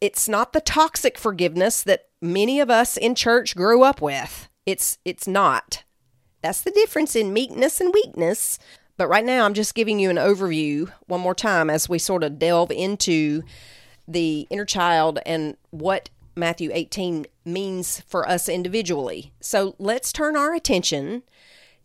It's 0.00 0.28
not 0.28 0.52
the 0.52 0.60
toxic 0.60 1.18
forgiveness 1.18 1.82
that 1.82 2.08
many 2.20 2.60
of 2.60 2.70
us 2.70 2.96
in 2.96 3.14
church 3.14 3.56
grew 3.56 3.82
up 3.82 4.00
with. 4.00 4.48
It's 4.66 4.98
it's 5.04 5.26
not. 5.26 5.84
That's 6.42 6.62
the 6.62 6.70
difference 6.70 7.16
in 7.16 7.32
meekness 7.32 7.80
and 7.80 7.92
weakness. 7.92 8.58
But 8.96 9.08
right 9.08 9.24
now, 9.24 9.44
I'm 9.44 9.54
just 9.54 9.74
giving 9.74 9.98
you 9.98 10.10
an 10.10 10.16
overview 10.16 10.90
one 11.06 11.20
more 11.20 11.34
time 11.34 11.68
as 11.68 11.88
we 11.88 11.98
sort 11.98 12.22
of 12.22 12.38
delve 12.38 12.70
into 12.70 13.42
the 14.06 14.46
inner 14.50 14.64
child 14.64 15.18
and 15.26 15.56
what 15.70 16.10
Matthew 16.36 16.70
18 16.72 17.26
means 17.44 18.00
for 18.02 18.28
us 18.28 18.48
individually. 18.48 19.32
So 19.40 19.74
let's 19.78 20.12
turn 20.12 20.36
our 20.36 20.54
attention 20.54 21.22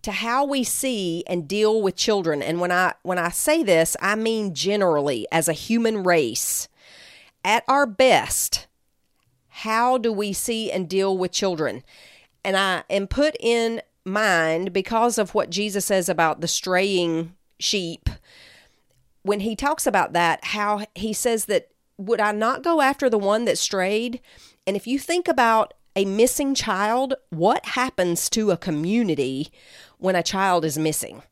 to 0.02 0.12
how 0.12 0.46
we 0.46 0.64
see 0.64 1.24
and 1.28 1.48
deal 1.48 1.82
with 1.82 1.96
children. 1.96 2.42
And 2.42 2.60
when 2.60 2.72
I 2.72 2.94
when 3.04 3.18
I 3.18 3.30
say 3.30 3.64
this, 3.64 3.96
I 4.00 4.16
mean 4.16 4.54
generally 4.54 5.28
as 5.32 5.48
a 5.48 5.54
human 5.54 6.04
race. 6.04 6.68
At 7.44 7.64
our 7.70 7.86
best, 7.86 8.68
how 9.48 9.98
do 9.98 10.12
we 10.12 10.34
see 10.34 10.72
and 10.72 10.90
deal 10.90 11.18
with 11.18 11.32
children? 11.32 11.84
And 12.44 12.58
I 12.58 12.84
am 12.90 13.08
put 13.08 13.36
in 13.40 13.82
mind 14.06 14.74
because 14.74 15.18
of 15.18 15.34
what 15.34 15.50
Jesus 15.50 15.86
says 15.86 16.10
about 16.10 16.42
the 16.42 16.48
straying 16.48 17.36
sheep. 17.60 18.10
When 19.24 19.42
he 19.42 19.56
talks 19.56 19.86
about 19.86 20.14
that, 20.14 20.44
how 20.46 20.86
he 20.96 21.14
says 21.14 21.46
that 21.46 21.70
would 21.98 22.20
I 22.22 22.32
not 22.32 22.64
go 22.64 22.82
after 22.82 23.10
the 23.10 23.18
one 23.18 23.46
that 23.46 23.58
strayed? 23.58 24.22
And 24.66 24.76
if 24.76 24.88
you 24.88 25.00
think 25.00 25.28
about 25.28 25.74
a 26.00 26.06
missing 26.06 26.56
child, 26.56 27.14
what 27.30 27.66
happens 27.66 28.30
to 28.30 28.52
a 28.52 28.58
community 28.58 29.52
when 29.98 30.16
a 30.16 30.24
child 30.24 30.64
is 30.64 30.78
missing? 30.78 31.24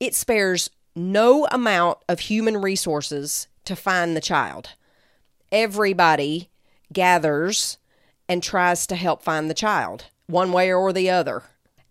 It 0.00 0.16
spares 0.16 0.68
no 0.96 1.46
amount 1.52 1.98
of 2.08 2.18
human 2.18 2.60
resources 2.60 3.46
to 3.64 3.76
find 3.76 4.16
the 4.16 4.20
child. 4.20 4.70
Everybody 5.52 6.50
gathers 6.92 7.78
and 8.28 8.42
tries 8.42 8.84
to 8.88 8.96
help 8.96 9.22
find 9.22 9.48
the 9.48 9.54
child, 9.54 10.06
one 10.26 10.50
way 10.50 10.72
or 10.72 10.92
the 10.92 11.08
other. 11.08 11.44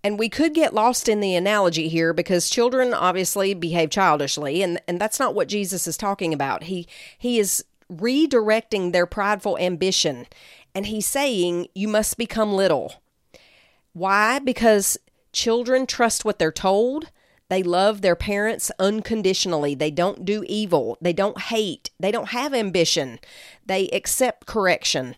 And 0.04 0.20
we 0.20 0.28
could 0.28 0.54
get 0.54 0.74
lost 0.74 1.08
in 1.08 1.22
the 1.22 1.38
analogy 1.38 1.88
here 1.88 2.12
because 2.12 2.50
children 2.50 2.94
obviously 2.94 3.54
behave 3.54 3.90
childishly, 3.90 4.62
and, 4.62 4.82
and 4.90 5.00
that's 5.00 5.22
not 5.22 5.36
what 5.36 5.48
Jesus 5.48 5.88
is 5.88 5.96
talking 5.96 6.34
about. 6.34 6.64
He 6.64 6.86
he 7.18 7.40
is 7.40 7.64
redirecting 7.90 8.92
their 8.92 9.06
prideful 9.06 9.58
ambition, 9.58 10.28
and 10.76 10.88
he's 10.88 11.06
saying, 11.06 11.68
You 11.74 11.88
must 11.88 12.18
become 12.18 12.54
little. 12.54 13.02
Why? 13.94 14.40
Because 14.40 14.98
children 15.32 15.86
trust 15.86 16.26
what 16.26 16.40
they're 16.40 16.52
told. 16.52 17.10
They 17.50 17.62
love 17.62 18.02
their 18.02 18.16
parents 18.16 18.72
unconditionally. 18.80 19.76
They 19.76 19.92
don't 19.92 20.26
do 20.26 20.44
evil. 20.48 20.98
They 21.02 21.14
don't 21.14 21.40
hate. 21.40 21.92
They 22.00 22.12
don't 22.12 22.30
have 22.30 22.54
ambition. 22.54 23.20
They 23.66 23.90
accept 23.90 24.48
correction. 24.48 25.16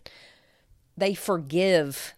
They 0.96 1.14
forgive 1.14 2.14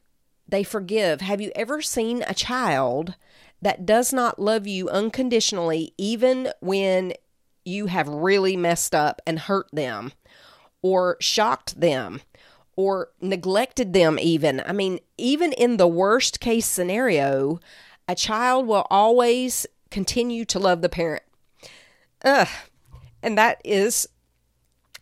they 0.49 0.63
forgive. 0.63 1.21
Have 1.21 1.41
you 1.41 1.53
ever 1.55 1.83
seen 1.83 2.25
a 2.27 2.35
child 2.35 3.15
that 3.61 3.85
does 3.85 4.13
not 4.13 4.39
love 4.39 4.67
you 4.67 4.89
unconditionally, 4.89 5.93
even 5.99 6.51
when 6.61 7.13
you 7.65 7.87
have 7.87 8.09
really 8.09 8.57
messed 8.57 8.95
up 8.95 9.21
and 9.27 9.39
hurt 9.39 9.69
them, 9.73 10.13
or 10.81 11.19
shocked 11.21 11.81
them, 11.81 12.23
or 12.79 13.09
neglected 13.21 13.93
them, 13.93 14.21
even? 14.21 14.63
I 14.65 14.71
mean, 14.71 15.01
even 15.17 15.53
in 15.55 15.79
the 15.79 15.89
worst 15.89 16.39
case 16.39 16.65
scenario, 16.65 17.59
a 18.07 18.15
child 18.15 18.69
will 18.69 18.87
always 18.89 19.67
continue 19.91 20.45
to 20.45 20.61
love 20.61 20.81
the 20.81 20.89
parent. 20.89 21.25
Ugh. 22.25 22.47
And 23.21 23.37
that 23.37 23.61
is 23.65 24.09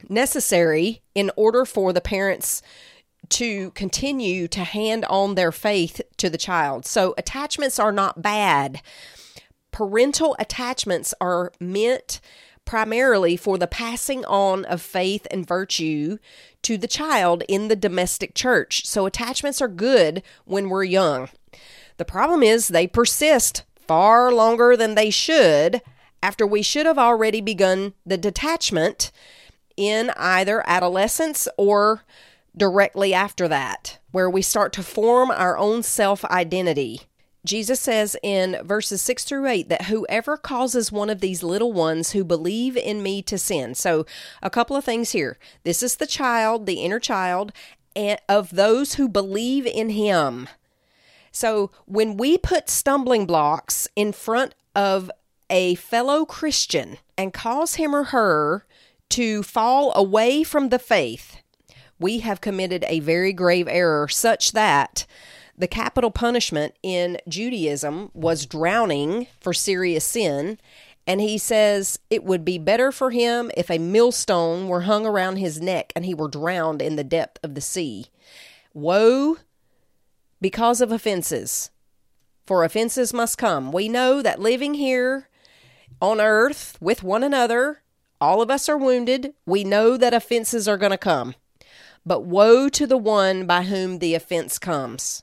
necessary 0.08 1.02
in 1.14 1.30
order 1.36 1.66
for 1.66 1.92
the 1.92 2.00
parents 2.00 2.62
to 3.28 3.72
continue 3.72 4.48
to 4.48 4.64
hand 4.64 5.04
on 5.10 5.34
their 5.34 5.52
faith 5.52 6.00
to 6.16 6.30
the 6.30 6.38
child. 6.38 6.86
So 6.86 7.14
attachments 7.18 7.78
are 7.78 7.92
not 7.92 8.22
bad. 8.22 8.80
Parental 9.70 10.34
attachments 10.38 11.12
are 11.20 11.52
meant 11.60 12.22
primarily 12.64 13.36
for 13.36 13.58
the 13.58 13.66
passing 13.66 14.24
on 14.24 14.64
of 14.64 14.80
faith 14.80 15.26
and 15.30 15.46
virtue 15.46 16.18
to 16.66 16.76
the 16.76 16.88
child 16.88 17.44
in 17.48 17.68
the 17.68 17.76
domestic 17.76 18.34
church. 18.34 18.84
So 18.84 19.06
attachments 19.06 19.62
are 19.62 19.68
good 19.68 20.20
when 20.46 20.68
we're 20.68 20.82
young. 20.82 21.28
The 21.96 22.04
problem 22.04 22.42
is 22.42 22.66
they 22.66 22.88
persist 22.88 23.62
far 23.86 24.32
longer 24.32 24.76
than 24.76 24.96
they 24.96 25.10
should 25.10 25.80
after 26.24 26.44
we 26.44 26.62
should 26.62 26.84
have 26.84 26.98
already 26.98 27.40
begun 27.40 27.94
the 28.04 28.18
detachment 28.18 29.12
in 29.76 30.10
either 30.16 30.68
adolescence 30.68 31.46
or 31.56 32.02
directly 32.56 33.14
after 33.14 33.46
that, 33.46 34.00
where 34.10 34.28
we 34.28 34.42
start 34.42 34.72
to 34.72 34.82
form 34.82 35.30
our 35.30 35.56
own 35.56 35.84
self 35.84 36.24
identity. 36.24 37.02
Jesus 37.46 37.80
says 37.80 38.16
in 38.22 38.58
verses 38.64 39.00
6 39.02 39.24
through 39.24 39.46
8 39.46 39.68
that 39.68 39.84
whoever 39.84 40.36
causes 40.36 40.90
one 40.90 41.08
of 41.08 41.20
these 41.20 41.42
little 41.42 41.72
ones 41.72 42.10
who 42.10 42.24
believe 42.24 42.76
in 42.76 43.02
me 43.02 43.22
to 43.22 43.38
sin. 43.38 43.74
So, 43.74 44.04
a 44.42 44.50
couple 44.50 44.76
of 44.76 44.84
things 44.84 45.12
here. 45.12 45.38
This 45.62 45.82
is 45.82 45.96
the 45.96 46.06
child, 46.06 46.66
the 46.66 46.82
inner 46.82 47.00
child, 47.00 47.52
of 48.28 48.50
those 48.50 48.94
who 48.94 49.08
believe 49.08 49.64
in 49.64 49.90
him. 49.90 50.48
So, 51.30 51.70
when 51.86 52.16
we 52.16 52.36
put 52.36 52.68
stumbling 52.68 53.26
blocks 53.26 53.88
in 53.94 54.12
front 54.12 54.54
of 54.74 55.10
a 55.48 55.76
fellow 55.76 56.24
Christian 56.24 56.98
and 57.16 57.32
cause 57.32 57.76
him 57.76 57.94
or 57.94 58.04
her 58.04 58.66
to 59.10 59.42
fall 59.42 59.92
away 59.94 60.42
from 60.42 60.70
the 60.70 60.78
faith, 60.78 61.36
we 61.98 62.18
have 62.18 62.40
committed 62.40 62.84
a 62.88 63.00
very 63.00 63.32
grave 63.32 63.68
error, 63.68 64.08
such 64.08 64.52
that 64.52 65.06
the 65.58 65.68
capital 65.68 66.10
punishment 66.10 66.74
in 66.82 67.18
Judaism 67.28 68.10
was 68.14 68.46
drowning 68.46 69.26
for 69.40 69.52
serious 69.52 70.04
sin. 70.04 70.58
And 71.06 71.20
he 71.20 71.38
says 71.38 71.98
it 72.10 72.24
would 72.24 72.44
be 72.44 72.58
better 72.58 72.90
for 72.90 73.10
him 73.10 73.50
if 73.56 73.70
a 73.70 73.78
millstone 73.78 74.68
were 74.68 74.82
hung 74.82 75.06
around 75.06 75.36
his 75.36 75.60
neck 75.60 75.92
and 75.94 76.04
he 76.04 76.14
were 76.14 76.28
drowned 76.28 76.82
in 76.82 76.96
the 76.96 77.04
depth 77.04 77.38
of 77.44 77.54
the 77.54 77.60
sea. 77.60 78.06
Woe 78.74 79.38
because 80.40 80.80
of 80.80 80.92
offenses, 80.92 81.70
for 82.44 82.62
offenses 82.62 83.14
must 83.14 83.38
come. 83.38 83.72
We 83.72 83.88
know 83.88 84.20
that 84.20 84.40
living 84.40 84.74
here 84.74 85.28
on 86.00 86.20
earth 86.20 86.76
with 86.80 87.02
one 87.02 87.24
another, 87.24 87.82
all 88.20 88.42
of 88.42 88.50
us 88.50 88.68
are 88.68 88.76
wounded. 88.76 89.32
We 89.46 89.64
know 89.64 89.96
that 89.96 90.12
offenses 90.12 90.68
are 90.68 90.76
going 90.76 90.90
to 90.90 90.98
come. 90.98 91.34
But 92.04 92.24
woe 92.24 92.68
to 92.68 92.86
the 92.86 92.98
one 92.98 93.46
by 93.46 93.62
whom 93.62 93.98
the 93.98 94.14
offense 94.14 94.58
comes. 94.58 95.22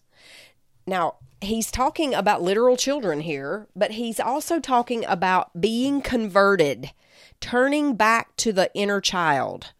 Now, 0.85 1.15
he's 1.41 1.71
talking 1.71 2.13
about 2.13 2.41
literal 2.41 2.77
children 2.77 3.21
here, 3.21 3.67
but 3.75 3.91
he's 3.91 4.19
also 4.19 4.59
talking 4.59 5.05
about 5.05 5.59
being 5.59 6.01
converted, 6.01 6.91
turning 7.39 7.95
back 7.95 8.35
to 8.37 8.51
the 8.51 8.71
inner 8.73 9.01
child. 9.01 9.73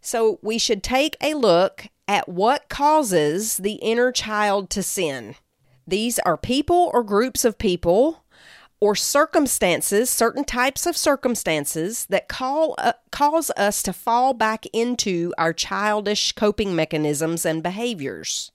So 0.00 0.38
we 0.42 0.58
should 0.58 0.82
take 0.82 1.16
a 1.20 1.34
look 1.34 1.86
at 2.06 2.28
what 2.28 2.68
causes 2.68 3.56
the 3.56 3.74
inner 3.74 4.12
child 4.12 4.70
to 4.70 4.82
sin. 4.82 5.36
These 5.86 6.18
are 6.20 6.36
people 6.36 6.90
or 6.92 7.02
groups 7.02 7.44
of 7.44 7.58
people 7.58 8.24
or 8.80 8.94
circumstances, 8.94 10.10
certain 10.10 10.44
types 10.44 10.84
of 10.84 10.96
circumstances 10.96 12.06
that 12.10 12.28
call 12.28 12.74
uh, 12.76 12.92
cause 13.10 13.50
us 13.56 13.82
to 13.82 13.92
fall 13.92 14.34
back 14.34 14.66
into 14.74 15.32
our 15.38 15.54
childish 15.54 16.32
coping 16.32 16.74
mechanisms 16.74 17.46
and 17.46 17.62
behaviors. 17.62 18.52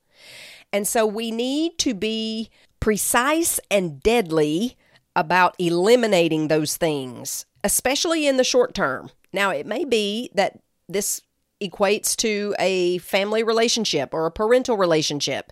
And 0.71 0.87
so 0.87 1.05
we 1.05 1.31
need 1.31 1.77
to 1.79 1.93
be 1.93 2.49
precise 2.79 3.59
and 3.71 4.01
deadly 4.01 4.77
about 5.15 5.55
eliminating 5.59 6.47
those 6.47 6.77
things, 6.77 7.45
especially 7.63 8.27
in 8.27 8.37
the 8.37 8.43
short 8.43 8.73
term. 8.73 9.09
Now, 9.33 9.51
it 9.51 9.65
may 9.65 9.83
be 9.85 10.29
that 10.35 10.59
this 10.87 11.21
equates 11.61 12.15
to 12.15 12.55
a 12.57 12.99
family 12.99 13.43
relationship 13.43 14.13
or 14.13 14.25
a 14.25 14.31
parental 14.31 14.77
relationship 14.77 15.51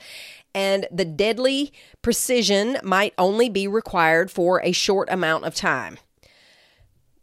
and 0.57 0.87
the 0.91 1.05
deadly 1.05 1.71
precision 2.01 2.77
might 2.81 3.13
only 3.19 3.47
be 3.47 3.67
required 3.67 4.31
for 4.31 4.59
a 4.63 4.71
short 4.71 5.07
amount 5.11 5.45
of 5.45 5.53
time. 5.53 5.99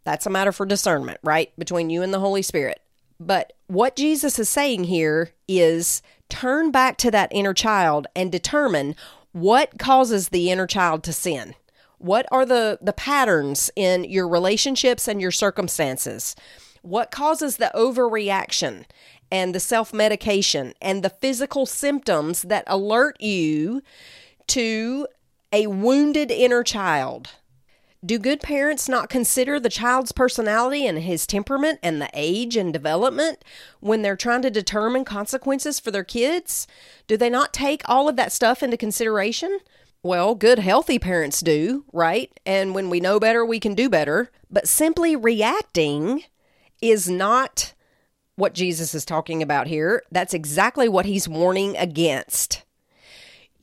That's 0.05 0.25
a 0.25 0.29
matter 0.29 0.53
for 0.53 0.65
discernment, 0.65 1.19
right? 1.21 1.51
Between 1.59 1.89
you 1.89 2.01
and 2.01 2.13
the 2.13 2.21
Holy 2.21 2.41
Spirit. 2.41 2.79
But 3.19 3.51
what 3.67 3.97
Jesus 3.97 4.39
is 4.39 4.47
saying 4.47 4.85
here 4.85 5.31
is 5.49 6.01
turn 6.29 6.71
back 6.71 6.97
to 6.97 7.11
that 7.11 7.31
inner 7.31 7.53
child 7.53 8.07
and 8.15 8.31
determine 8.31 8.95
what 9.31 9.77
causes 9.77 10.29
the 10.29 10.49
inner 10.49 10.67
child 10.67 11.03
to 11.03 11.13
sin. 11.13 11.55
What 11.97 12.25
are 12.31 12.45
the, 12.45 12.77
the 12.81 12.93
patterns 12.93 13.71
in 13.75 14.03
your 14.03 14.27
relationships 14.27 15.07
and 15.07 15.21
your 15.21 15.31
circumstances? 15.31 16.35
What 16.81 17.11
causes 17.11 17.57
the 17.57 17.71
overreaction? 17.73 18.85
and 19.31 19.55
the 19.55 19.59
self 19.59 19.93
medication 19.93 20.73
and 20.81 21.03
the 21.03 21.09
physical 21.09 21.65
symptoms 21.65 22.43
that 22.43 22.63
alert 22.67 23.19
you 23.19 23.81
to 24.47 25.07
a 25.51 25.67
wounded 25.67 26.31
inner 26.31 26.63
child. 26.63 27.29
Do 28.05 28.19
good 28.19 28.41
parents 28.41 28.87
not 28.87 29.09
consider 29.09 29.59
the 29.59 29.69
child's 29.69 30.11
personality 30.11 30.85
and 30.85 30.99
his 30.99 31.25
temperament 31.25 31.79
and 31.81 31.99
the 31.99 32.09
age 32.13 32.55
and 32.55 32.71
development 32.71 33.43
when 33.79 34.01
they're 34.03 34.15
trying 34.15 34.43
to 34.43 34.51
determine 34.51 35.05
consequences 35.05 35.79
for 35.79 35.89
their 35.89 36.03
kids? 36.03 36.67
Do 37.07 37.17
they 37.17 37.29
not 37.29 37.53
take 37.53 37.81
all 37.85 38.07
of 38.07 38.15
that 38.17 38.31
stuff 38.31 38.61
into 38.61 38.77
consideration? 38.77 39.59
Well, 40.03 40.35
good, 40.35 40.59
healthy 40.59 40.99
parents 40.99 41.39
do, 41.39 41.85
right? 41.91 42.31
And 42.45 42.75
when 42.75 42.91
we 42.91 42.99
know 42.99 43.19
better, 43.19 43.43
we 43.43 43.59
can 43.59 43.73
do 43.73 43.89
better. 43.89 44.29
But 44.51 44.67
simply 44.67 45.15
reacting 45.15 46.23
is 46.81 47.09
not 47.09 47.73
what 48.35 48.53
Jesus 48.53 48.93
is 48.93 49.05
talking 49.05 49.41
about 49.41 49.65
here. 49.65 50.03
That's 50.11 50.33
exactly 50.35 50.87
what 50.87 51.07
he's 51.07 51.27
warning 51.27 51.75
against. 51.77 52.64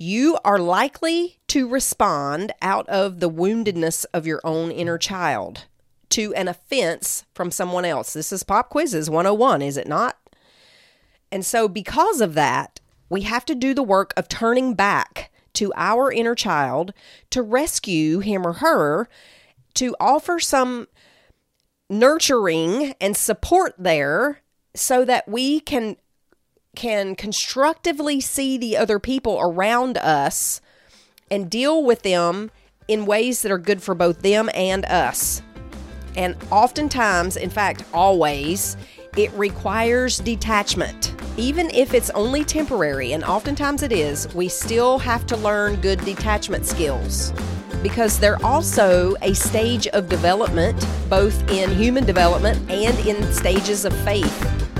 You 0.04 0.36
are 0.44 0.58
likely 0.58 1.38
to 1.46 1.68
respond 1.68 2.50
out 2.60 2.88
of 2.88 3.20
the 3.20 3.30
woundedness 3.30 4.04
of 4.12 4.26
your 4.26 4.40
own 4.42 4.72
inner 4.72 4.98
child 4.98 5.66
to 6.08 6.34
an 6.34 6.48
offense 6.48 7.24
from 7.34 7.52
someone 7.52 7.84
else. 7.84 8.12
This 8.12 8.32
is 8.32 8.42
Pop 8.42 8.68
Quizzes 8.68 9.08
101, 9.08 9.62
is 9.62 9.76
it 9.76 9.86
not? 9.86 10.18
And 11.30 11.46
so, 11.46 11.68
because 11.68 12.20
of 12.20 12.34
that, 12.34 12.80
we 13.08 13.20
have 13.20 13.44
to 13.44 13.54
do 13.54 13.74
the 13.74 13.84
work 13.84 14.12
of 14.16 14.26
turning 14.26 14.74
back 14.74 15.30
to 15.52 15.72
our 15.76 16.10
inner 16.10 16.34
child 16.34 16.92
to 17.30 17.40
rescue 17.40 18.18
him 18.18 18.44
or 18.44 18.54
her, 18.54 19.08
to 19.74 19.94
offer 20.00 20.40
some 20.40 20.88
nurturing 21.88 22.96
and 23.00 23.16
support 23.16 23.76
there 23.78 24.40
so 24.74 25.04
that 25.04 25.28
we 25.28 25.60
can 25.60 25.96
can 26.74 27.14
constructively 27.14 28.20
see 28.20 28.56
the 28.56 28.76
other 28.76 28.98
people 28.98 29.38
around 29.40 29.98
us 29.98 30.60
and 31.30 31.50
deal 31.50 31.84
with 31.84 32.02
them 32.02 32.50
in 32.88 33.06
ways 33.06 33.42
that 33.42 33.52
are 33.52 33.58
good 33.58 33.82
for 33.82 33.94
both 33.94 34.22
them 34.22 34.50
and 34.54 34.84
us. 34.86 35.42
And 36.16 36.36
oftentimes, 36.50 37.36
in 37.36 37.50
fact, 37.50 37.84
always, 37.92 38.76
it 39.16 39.32
requires 39.32 40.18
detachment. 40.18 41.14
Even 41.36 41.70
if 41.70 41.94
it's 41.94 42.10
only 42.10 42.44
temporary, 42.44 43.12
and 43.12 43.24
oftentimes 43.24 43.82
it 43.82 43.92
is, 43.92 44.32
we 44.34 44.48
still 44.48 44.98
have 44.98 45.26
to 45.26 45.36
learn 45.36 45.80
good 45.80 46.04
detachment 46.04 46.66
skills 46.66 47.32
because 47.82 48.18
they're 48.18 48.42
also 48.44 49.14
a 49.22 49.34
stage 49.34 49.88
of 49.88 50.08
development, 50.08 50.86
both 51.08 51.50
in 51.50 51.70
human 51.70 52.04
development 52.04 52.58
and 52.70 52.98
in 53.06 53.32
stages 53.32 53.84
of 53.84 53.96
faith. 54.04 54.71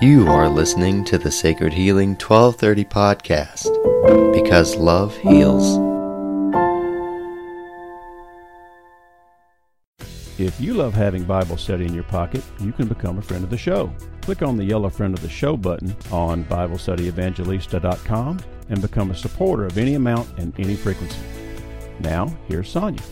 You 0.00 0.28
are 0.28 0.48
listening 0.48 1.04
to 1.06 1.18
the 1.18 1.32
Sacred 1.32 1.72
Healing 1.72 2.10
1230 2.10 2.84
podcast 2.84 4.32
because 4.32 4.76
love 4.76 5.16
heals. 5.16 5.76
If 10.38 10.60
you 10.60 10.74
love 10.74 10.94
having 10.94 11.24
Bible 11.24 11.56
study 11.56 11.84
in 11.84 11.94
your 11.94 12.04
pocket, 12.04 12.44
you 12.60 12.70
can 12.70 12.86
become 12.86 13.18
a 13.18 13.22
friend 13.22 13.42
of 13.42 13.50
the 13.50 13.58
show. 13.58 13.92
Click 14.20 14.42
on 14.42 14.56
the 14.56 14.64
yellow 14.64 14.88
Friend 14.88 15.12
of 15.12 15.20
the 15.20 15.28
Show 15.28 15.56
button 15.56 15.96
on 16.12 16.44
BibleStudyEvangelista.com 16.44 18.38
and 18.68 18.80
become 18.80 19.10
a 19.10 19.16
supporter 19.16 19.64
of 19.66 19.78
any 19.78 19.94
amount 19.94 20.28
and 20.38 20.54
any 20.60 20.76
frequency. 20.76 21.18
Now, 21.98 22.32
here's 22.46 22.72
Sonja. 22.72 23.02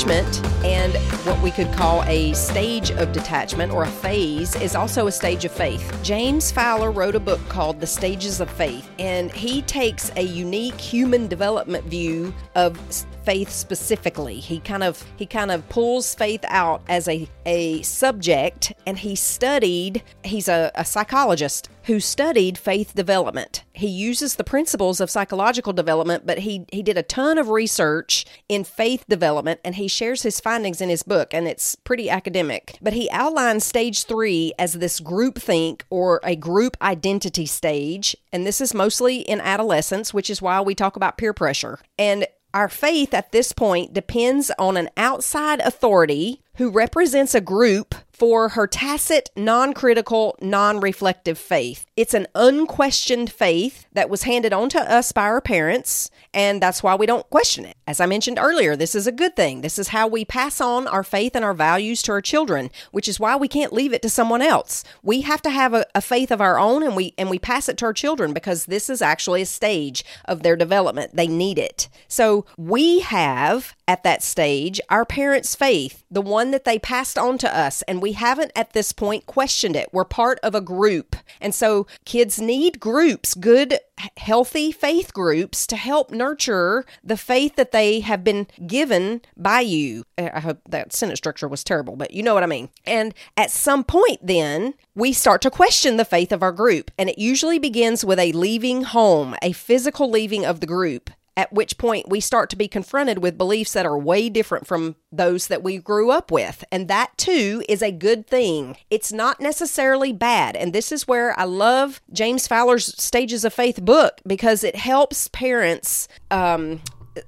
Detachment 0.00 0.64
and 0.64 0.94
what 1.26 1.38
we 1.42 1.50
could 1.50 1.70
call 1.74 2.02
a 2.04 2.32
stage 2.32 2.90
of 2.90 3.12
detachment 3.12 3.70
or 3.70 3.82
a 3.82 3.86
phase 3.86 4.56
is 4.56 4.74
also 4.74 5.08
a 5.08 5.12
stage 5.12 5.44
of 5.44 5.52
faith. 5.52 5.94
James 6.02 6.50
Fowler 6.50 6.90
wrote 6.90 7.14
a 7.14 7.20
book 7.20 7.38
called 7.50 7.80
The 7.80 7.86
Stages 7.86 8.40
of 8.40 8.48
Faith, 8.50 8.90
and 8.98 9.30
he 9.30 9.60
takes 9.60 10.10
a 10.16 10.22
unique 10.22 10.80
human 10.80 11.28
development 11.28 11.84
view 11.84 12.32
of 12.54 12.78
faith 13.24 13.50
specifically. 13.50 14.40
He 14.40 14.60
kind 14.60 14.82
of 14.82 15.04
he 15.16 15.26
kind 15.26 15.50
of 15.50 15.68
pulls 15.68 16.14
faith 16.14 16.44
out 16.48 16.82
as 16.88 17.08
a 17.08 17.28
a 17.46 17.82
subject 17.82 18.72
and 18.86 18.98
he 18.98 19.14
studied 19.14 20.02
he's 20.24 20.48
a, 20.48 20.70
a 20.74 20.84
psychologist 20.84 21.68
who 21.84 21.98
studied 21.98 22.58
faith 22.58 22.94
development. 22.94 23.64
He 23.72 23.88
uses 23.88 24.36
the 24.36 24.44
principles 24.44 25.00
of 25.00 25.10
psychological 25.10 25.72
development, 25.72 26.26
but 26.26 26.40
he 26.40 26.64
he 26.72 26.82
did 26.82 26.98
a 26.98 27.02
ton 27.02 27.38
of 27.38 27.48
research 27.48 28.24
in 28.48 28.64
faith 28.64 29.04
development 29.08 29.60
and 29.64 29.74
he 29.74 29.88
shares 29.88 30.22
his 30.22 30.40
findings 30.40 30.80
in 30.80 30.88
his 30.88 31.02
book 31.02 31.32
and 31.32 31.48
it's 31.48 31.74
pretty 31.74 32.10
academic. 32.10 32.78
But 32.82 32.92
he 32.92 33.10
outlines 33.10 33.64
stage 33.64 34.04
3 34.04 34.54
as 34.58 34.74
this 34.74 35.00
group 35.00 35.38
think 35.38 35.84
or 35.90 36.20
a 36.22 36.36
group 36.36 36.76
identity 36.82 37.46
stage, 37.46 38.16
and 38.32 38.46
this 38.46 38.60
is 38.60 38.74
mostly 38.74 39.20
in 39.20 39.40
adolescence, 39.40 40.14
which 40.14 40.30
is 40.30 40.42
why 40.42 40.60
we 40.60 40.74
talk 40.74 40.96
about 40.96 41.18
peer 41.18 41.32
pressure. 41.32 41.78
And 41.98 42.26
our 42.52 42.68
faith 42.68 43.14
at 43.14 43.32
this 43.32 43.52
point 43.52 43.92
depends 43.92 44.50
on 44.58 44.76
an 44.76 44.88
outside 44.96 45.60
authority 45.60 46.42
who 46.56 46.70
represents 46.70 47.34
a 47.34 47.40
group 47.40 47.94
for 48.20 48.50
her 48.50 48.66
tacit, 48.66 49.30
non 49.34 49.72
critical, 49.72 50.36
non 50.42 50.78
reflective 50.78 51.38
faith. 51.38 51.86
It's 51.96 52.12
an 52.12 52.26
unquestioned 52.34 53.32
faith 53.32 53.86
that 53.94 54.10
was 54.10 54.24
handed 54.24 54.52
on 54.52 54.68
to 54.70 54.78
us 54.78 55.10
by 55.10 55.22
our 55.22 55.40
parents, 55.40 56.10
and 56.34 56.62
that's 56.62 56.82
why 56.82 56.94
we 56.94 57.06
don't 57.06 57.28
question 57.30 57.64
it. 57.64 57.78
As 57.86 57.98
I 57.98 58.04
mentioned 58.04 58.38
earlier, 58.38 58.76
this 58.76 58.94
is 58.94 59.06
a 59.06 59.12
good 59.12 59.34
thing. 59.36 59.62
This 59.62 59.78
is 59.78 59.88
how 59.88 60.06
we 60.06 60.26
pass 60.26 60.60
on 60.60 60.86
our 60.86 61.02
faith 61.02 61.34
and 61.34 61.46
our 61.46 61.54
values 61.54 62.02
to 62.02 62.12
our 62.12 62.20
children, 62.20 62.70
which 62.92 63.08
is 63.08 63.18
why 63.18 63.36
we 63.36 63.48
can't 63.48 63.72
leave 63.72 63.94
it 63.94 64.02
to 64.02 64.10
someone 64.10 64.42
else. 64.42 64.84
We 65.02 65.22
have 65.22 65.40
to 65.42 65.50
have 65.50 65.72
a, 65.72 65.86
a 65.94 66.02
faith 66.02 66.30
of 66.30 66.42
our 66.42 66.58
own 66.58 66.82
and 66.82 66.94
we 66.94 67.14
and 67.16 67.30
we 67.30 67.38
pass 67.38 67.70
it 67.70 67.78
to 67.78 67.86
our 67.86 67.94
children 67.94 68.34
because 68.34 68.66
this 68.66 68.90
is 68.90 69.00
actually 69.00 69.40
a 69.42 69.46
stage 69.46 70.04
of 70.26 70.42
their 70.42 70.56
development. 70.56 71.16
They 71.16 71.26
need 71.26 71.58
it. 71.58 71.88
So 72.06 72.44
we 72.58 73.00
have 73.00 73.74
at 73.88 74.04
that 74.04 74.22
stage 74.22 74.78
our 74.88 75.04
parents' 75.04 75.56
faith, 75.56 76.04
the 76.10 76.20
one 76.20 76.50
that 76.50 76.64
they 76.64 76.78
passed 76.78 77.18
on 77.18 77.38
to 77.38 77.58
us, 77.58 77.82
and 77.82 78.00
we 78.00 78.09
haven't 78.12 78.52
at 78.54 78.72
this 78.72 78.92
point 78.92 79.26
questioned 79.26 79.76
it. 79.76 79.88
We're 79.92 80.04
part 80.04 80.38
of 80.42 80.54
a 80.54 80.60
group. 80.60 81.16
And 81.40 81.54
so 81.54 81.86
kids 82.04 82.40
need 82.40 82.80
groups, 82.80 83.34
good, 83.34 83.78
healthy 84.16 84.72
faith 84.72 85.12
groups 85.12 85.66
to 85.68 85.76
help 85.76 86.10
nurture 86.10 86.84
the 87.02 87.16
faith 87.16 87.56
that 87.56 87.72
they 87.72 88.00
have 88.00 88.24
been 88.24 88.46
given 88.66 89.22
by 89.36 89.60
you. 89.60 90.04
Eh, 90.18 90.30
I 90.32 90.40
hope 90.40 90.58
that 90.68 90.92
sentence 90.92 91.18
structure 91.18 91.48
was 91.48 91.64
terrible, 91.64 91.96
but 91.96 92.12
you 92.12 92.22
know 92.22 92.34
what 92.34 92.42
I 92.42 92.46
mean. 92.46 92.70
And 92.86 93.14
at 93.36 93.50
some 93.50 93.84
point, 93.84 94.18
then, 94.22 94.74
we 94.94 95.12
start 95.12 95.42
to 95.42 95.50
question 95.50 95.96
the 95.96 96.04
faith 96.04 96.32
of 96.32 96.42
our 96.42 96.52
group. 96.52 96.90
And 96.98 97.08
it 97.08 97.18
usually 97.18 97.58
begins 97.58 98.04
with 98.04 98.18
a 98.18 98.32
leaving 98.32 98.82
home, 98.82 99.34
a 99.42 99.52
physical 99.52 100.10
leaving 100.10 100.44
of 100.44 100.60
the 100.60 100.66
group 100.66 101.10
at 101.36 101.52
which 101.52 101.78
point 101.78 102.08
we 102.08 102.20
start 102.20 102.50
to 102.50 102.56
be 102.56 102.68
confronted 102.68 103.18
with 103.18 103.38
beliefs 103.38 103.72
that 103.72 103.86
are 103.86 103.98
way 103.98 104.28
different 104.28 104.66
from 104.66 104.96
those 105.12 105.46
that 105.46 105.62
we 105.62 105.78
grew 105.78 106.10
up 106.10 106.30
with. 106.30 106.64
And 106.70 106.88
that 106.88 107.16
too 107.16 107.62
is 107.68 107.82
a 107.82 107.92
good 107.92 108.26
thing. 108.26 108.76
It's 108.90 109.12
not 109.12 109.40
necessarily 109.40 110.12
bad. 110.12 110.56
And 110.56 110.72
this 110.72 110.92
is 110.92 111.08
where 111.08 111.38
I 111.38 111.44
love 111.44 112.00
James 112.12 112.46
Fowler's 112.46 112.86
Stages 113.02 113.44
of 113.44 113.54
Faith 113.54 113.84
book 113.84 114.20
because 114.26 114.64
it 114.64 114.76
helps 114.76 115.28
parents 115.28 116.08
um, 116.30 116.82